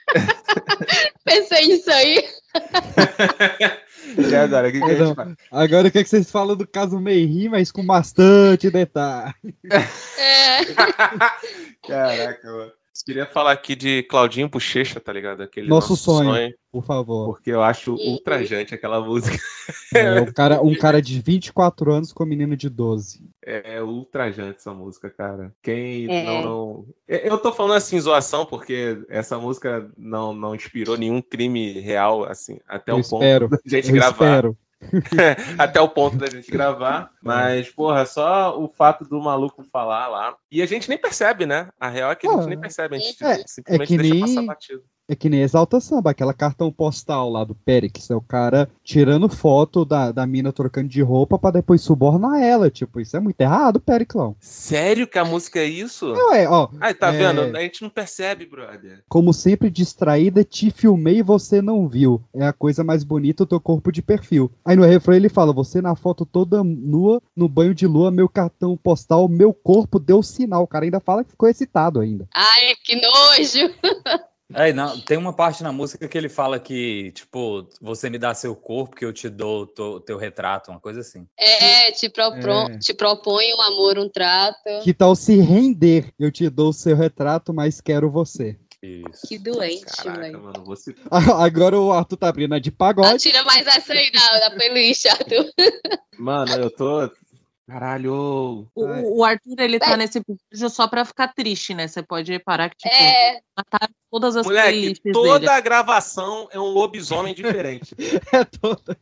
pensei 1.24 1.68
nisso 1.68 1.92
aí. 1.92 2.24
E 4.18 4.34
agora, 4.36 4.70
o 4.70 4.72
que, 4.72 4.80
que 4.80 4.86
a 4.86 4.96
gente 4.96 5.16
faz? 5.16 5.36
Agora 5.52 5.88
eu 5.88 5.92
quero 5.92 6.06
que 6.06 6.10
vocês 6.10 6.32
falam 6.32 6.56
do 6.56 6.66
caso 6.66 6.98
Meiri, 6.98 7.50
mas 7.50 7.74
com 7.74 7.86
bastante 7.86 8.70
detalhe. 8.70 9.34
É. 10.18 10.60
Caraca, 11.86 12.50
mano. 12.50 12.72
Queria 13.06 13.26
falar 13.26 13.52
aqui 13.52 13.76
de 13.76 14.04
Claudinho 14.04 14.50
Bochecha, 14.50 15.00
tá 15.00 15.12
ligado? 15.14 15.42
Aquele 15.44 15.68
Nosso 15.68 15.96
sonho, 15.96 16.54
por 16.72 16.84
favor. 16.84 17.26
Porque 17.28 17.52
eu 17.52 17.62
acho 17.62 17.96
ultrajante 17.96 18.74
aquela 18.76 19.00
música. 19.02 19.38
É, 19.94 20.22
um, 20.22 20.32
cara, 20.32 20.62
um 20.62 20.76
cara 20.76 21.02
de 21.02 21.20
24 21.22 21.92
anos 21.94 22.14
com 22.14 22.24
um 22.24 22.28
menino 22.28 22.56
de 22.56 22.70
12. 22.70 23.30
É 23.44 23.82
ultrajante 23.82 24.58
essa 24.60 24.74
música, 24.74 25.10
cara. 25.10 25.54
Quem 25.62 26.06
É. 26.10 26.24
não, 26.24 26.42
não. 26.42 26.86
Eu 27.08 27.38
tô 27.38 27.52
falando 27.52 27.76
assim, 27.76 28.00
zoação, 28.00 28.46
porque 28.46 28.98
essa 29.10 29.38
música 29.38 29.90
não, 29.98 30.34
não 30.34 30.56
inspirou 30.56 30.98
nenhum 30.98 31.22
crime 31.22 31.80
real, 31.80 32.24
assim, 32.26 32.60
até 32.68 32.92
Eu 32.92 32.98
o 32.98 33.04
ponto 33.10 33.24
espero. 33.24 33.48
da 33.50 33.58
gente 33.66 33.90
eu 33.90 33.96
gravar. 33.96 34.12
espero. 34.26 34.58
até 35.58 35.82
o 35.82 35.90
ponto 35.90 36.18
da 36.18 36.28
gente 36.30 36.50
gravar. 36.52 37.12
Mas, 37.22 37.70
porra, 37.70 38.06
só 38.06 38.60
o 38.60 38.68
fato 38.68 39.04
do 39.06 39.20
maluco 39.22 39.64
falar 39.64 40.08
lá. 40.08 40.36
E 40.52 40.62
a 40.62 40.66
gente 40.66 40.88
nem 40.90 40.98
percebe, 40.98 41.46
né? 41.46 41.70
A 41.80 41.90
real 41.90 42.12
é 42.12 42.16
que 42.16 42.28
a 42.28 42.32
gente 42.32 42.44
Ah, 42.44 42.48
nem 42.48 42.60
percebe, 42.60 42.96
a 42.96 43.00
gente 43.00 43.24
é- 43.24 43.44
simplesmente 43.48 43.94
é 43.94 43.98
que 43.98 43.98
deixa 43.98 44.14
nem- 44.14 44.22
passar 44.36 44.46
batido. 44.46 44.84
É 45.10 45.16
que 45.16 45.30
nem 45.30 45.42
Exalta 45.42 45.80
Samba, 45.80 46.12
aquela 46.12 46.34
cartão 46.34 46.70
postal 46.70 47.30
lá 47.30 47.46
do 47.46 47.56
Périx. 47.56 48.10
É 48.10 48.16
o 48.16 48.20
cara 48.20 48.70
tirando 48.84 49.30
foto 49.30 49.86
da, 49.86 50.12
da 50.12 50.28
mina 50.28 50.52
trocando 50.52 50.90
de 50.90 51.02
roupa 51.02 51.40
pra 51.40 51.52
depois 51.52 51.82
subornar 51.82 52.42
ela. 52.42 52.70
Tipo, 52.70 53.00
isso 53.00 53.16
é 53.16 53.20
muito 53.20 53.40
errado, 53.40 53.80
Periclão. 53.80 54.36
Sério 54.42 55.08
que 55.08 55.18
a 55.18 55.24
música 55.24 55.60
é 55.60 55.66
isso? 55.66 56.12
Ué, 56.12 56.50
ó. 56.50 56.68
Ai, 56.82 56.94
tá 56.94 57.14
é, 57.14 57.18
vendo? 57.18 57.56
A 57.56 57.62
gente 57.62 57.82
não 57.82 57.90
percebe, 57.90 58.46
brother. 58.46 59.02
Como 59.08 59.34
sempre, 59.34 59.70
distraída, 59.70 60.44
te 60.44 60.70
filmei 60.72 61.20
e 61.20 61.24
você 61.24 61.62
não 61.62 61.88
viu. 61.88 62.22
É 62.34 62.46
a 62.46 62.52
coisa 62.52 62.84
mais 62.84 63.06
bonita, 63.06 63.44
o 63.44 63.48
teu 63.48 63.62
corpo 63.62 63.94
de 63.94 64.02
perfil. 64.02 64.52
Aí 64.66 64.76
no 64.76 64.84
refrão 64.84 65.16
ele 65.16 65.30
fala: 65.30 65.54
Você 65.54 65.82
na 65.82 65.96
foto 65.96 66.26
toda 66.26 66.62
nua, 66.66 67.22
no 67.34 67.48
banho 67.48 67.74
de 67.74 67.88
lua, 67.88 68.12
meu 68.12 68.28
cartão 68.28 68.76
postal, 68.76 69.30
meu 69.30 69.54
corpo 69.54 70.00
deu 70.00 70.22
sinal. 70.22 70.64
O 70.64 70.68
cara 70.68 70.84
ainda 70.84 71.00
fala 71.00 71.24
que 71.24 71.32
ficou 71.32 71.48
excitado 71.48 72.02
ainda. 72.02 72.28
Ai, 72.34 72.76
que 72.84 72.96
nojo! 72.96 73.74
É, 74.54 74.72
não, 74.72 74.98
tem 75.02 75.18
uma 75.18 75.34
parte 75.34 75.62
na 75.62 75.74
música 75.74 76.08
que 76.08 76.18
ele 76.18 76.30
fala 76.30 76.58
que, 76.58 77.12
tipo, 77.12 77.68
você 77.82 78.10
me 78.10 78.18
dá 78.18 78.34
seu 78.34 78.56
corpo 78.56 78.96
que 78.96 79.04
eu 79.04 79.12
te 79.12 79.28
dou 79.28 79.68
o 79.78 80.00
teu, 80.00 80.18
retrato, 80.18 80.72
uma 80.72 80.80
coisa 80.80 81.02
assim. 81.02 81.28
É, 81.38 81.92
te, 81.92 82.08
propro- 82.10 82.52
É. 82.72 82.78
te 82.80 82.94
propõe 82.94 83.54
um 83.54 83.62
amor, 83.62 83.98
um 84.00 84.08
trato. 84.08 84.58
Que 84.84 84.94
tal 84.94 85.16
se 85.18 85.36
render? 85.42 86.14
Eu 86.18 86.32
te 86.32 86.50
dou 86.50 86.70
o 86.70 86.74
seu 86.74 86.96
retrato, 86.96 87.54
mas 87.54 87.82
quero 87.82 88.10
você. 88.10 88.58
Isso. 88.82 89.28
Que 89.28 89.38
doente, 89.38 89.84
Caraca, 89.86 90.20
velho. 90.22 90.42
mano, 90.42 90.64
você. 90.64 90.96
Agora 91.12 91.78
o 91.78 91.92
Arthur 91.92 92.16
tá 92.16 92.30
abrindo 92.30 92.54
a 92.56 92.60
de 92.60 92.70
Ah, 92.70 92.74
pagode. 92.78 93.18
tira 93.18 93.44
mais 93.44 93.66
essa 93.68 93.92
aí 93.92 94.10
da, 94.12 94.40
da 94.40 94.52
playlist, 94.52 95.08
Arthur. 95.08 95.46
Mano, 96.18 96.54
eu 96.54 96.70
tô. 96.70 97.12
Caralho. 97.68 98.66
O, 98.74 99.18
o 99.20 99.24
Arthur, 99.26 99.60
ele 99.60 99.78
tá 99.78 99.98
nesse 99.98 100.20
episódio 100.20 100.70
só 100.70 100.88
pra 100.88 101.04
ficar 101.04 101.28
triste, 101.34 101.74
né? 101.74 101.86
Você 101.88 102.02
pode 102.02 102.32
reparar 102.32 102.70
que, 102.70 102.78
tipo, 102.78 102.96
É. 102.96 103.42
mataram 103.58 103.94
todas 104.10 104.38
as 104.38 104.46
Moleque, 104.46 104.70
playlists 104.70 105.12
toda 105.14 105.40
dele. 105.40 105.52
a 105.52 105.60
gravação 105.60 106.48
é 106.52 106.58
um 106.58 106.64
lobisomem 106.68 107.34
diferente. 107.36 107.94
é 108.34 108.46
toda. 108.46 108.98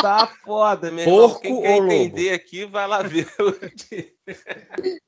Tá 0.00 0.26
foda, 0.42 0.90
meu 0.90 1.04
irmão. 1.04 1.18
Porco 1.28 1.42
Quem 1.42 1.60
quer 1.60 1.74
ou 1.74 1.80
lobo? 1.82 1.92
entender 1.92 2.32
aqui, 2.32 2.64
vai 2.64 2.88
lá 2.88 3.02
ver. 3.02 3.28